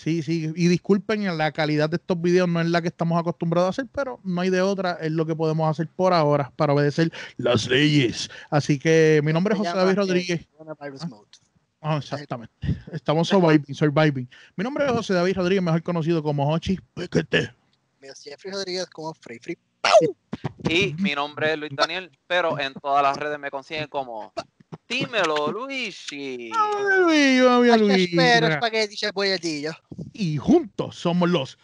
Sí, 0.01 0.23
sí, 0.23 0.51
y 0.57 0.69
disculpen, 0.69 1.37
la 1.37 1.53
calidad 1.53 1.91
de 1.91 1.97
estos 1.97 2.19
videos 2.23 2.49
no 2.49 2.61
es 2.63 2.69
la 2.69 2.81
que 2.81 2.89
estamos 2.89 3.21
acostumbrados 3.21 3.67
a 3.67 3.71
hacer, 3.71 3.87
pero 3.93 4.19
no 4.25 4.41
hay 4.41 4.49
de 4.49 4.63
otra, 4.63 4.93
es 4.93 5.13
lo 5.13 5.27
que 5.27 5.37
podemos 5.37 5.69
hacer 5.69 5.89
por 5.95 6.15
ahora 6.15 6.51
para 6.57 6.73
obedecer 6.73 7.13
las 7.37 7.69
leyes. 7.69 8.31
Así 8.49 8.79
que 8.79 9.21
mi 9.23 9.35
nombre 9.35 9.53
es 9.53 9.59
José 9.59 9.77
David 9.77 9.97
Rodríguez. 9.97 10.49
Ah, 10.59 10.75
exactamente. 11.83 12.55
Estamos 12.93 13.29
surviving, 13.29 13.75
surviving. 13.75 14.29
Mi 14.57 14.65
nombre 14.65 14.87
es 14.87 14.93
José 14.93 15.15
David 15.15 15.37
Rodríguez, 15.37 15.63
mejor 15.63 15.83
conocido 15.83 16.23
como 16.23 16.51
Hochi 16.51 16.79
Pequete. 16.95 17.55
Jeffrey 18.23 18.53
Rodríguez 18.53 18.87
como 18.87 19.15
Free 19.15 19.39
Free. 19.39 19.59
Y 20.69 20.95
mi 20.95 21.15
nombre 21.15 21.53
es 21.53 21.59
Luis 21.59 21.73
Daniel, 21.75 22.11
pero 22.27 22.59
en 22.59 22.75
todas 22.75 23.03
las 23.03 23.17
redes 23.17 23.39
me 23.39 23.51
consiguen 23.51 23.89
como 23.89 24.33
Dímelo, 24.89 25.53
Luigi. 25.53 26.51
Ay, 26.53 27.39
Luigi, 27.39 27.79
Luigi. 27.79 28.05
Espero 28.05 28.49
espagueti 28.49 28.97
bolletillo. 29.15 29.73
Y 30.13 30.37
juntos 30.37 30.97
somos 30.97 31.29
los 31.29 31.59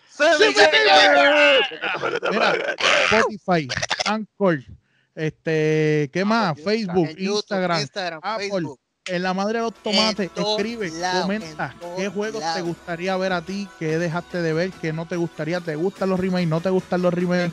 Mira, 2.30 2.76
Spotify, 3.10 3.68
Anchor, 4.06 4.60
este, 5.14 6.08
¿qué 6.12 6.24
más? 6.24 6.60
Facebook, 6.60 7.08
Instagram, 7.18 7.84
Apple. 8.22 8.76
En 9.08 9.22
la 9.22 9.34
madre 9.34 9.58
de 9.58 9.64
los 9.64 9.74
tomates, 9.74 10.30
escribe, 10.34 10.90
comenta 11.22 11.74
qué 11.96 12.08
juegos 12.08 12.42
te 12.54 12.60
gustaría 12.60 13.16
ver 13.16 13.32
a 13.32 13.42
ti, 13.42 13.68
qué 13.78 13.98
dejaste 13.98 14.42
de 14.42 14.52
ver, 14.52 14.70
qué 14.72 14.92
no 14.92 15.06
te 15.06 15.16
gustaría, 15.16 15.60
te 15.60 15.76
gustan 15.76 16.10
los 16.10 16.18
remakes, 16.18 16.48
no 16.48 16.60
te 16.60 16.70
gustan 16.70 17.02
los 17.02 17.14
remakes 17.14 17.52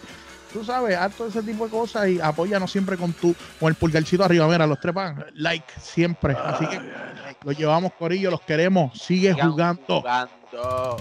tú 0.53 0.63
sabes, 0.63 0.95
haz 0.95 1.13
todo 1.15 1.27
ese 1.27 1.41
tipo 1.41 1.65
de 1.65 1.71
cosas 1.71 2.07
y 2.07 2.21
apóyanos 2.21 2.71
siempre 2.71 2.95
con 2.95 3.11
tu, 3.11 3.35
con 3.59 3.69
el 3.69 3.75
pulgarcito 3.75 4.23
arriba. 4.23 4.47
Mira, 4.47 4.67
los 4.67 4.79
trepan, 4.79 5.25
like 5.33 5.65
siempre. 5.81 6.37
Así 6.41 6.67
que 6.67 6.79
los 7.43 7.57
llevamos, 7.57 7.91
Corillo, 7.93 8.29
los 8.29 8.41
queremos. 8.41 8.97
Sigue 8.97 9.33
jugando. 9.33 10.01
jugando. 10.01 10.97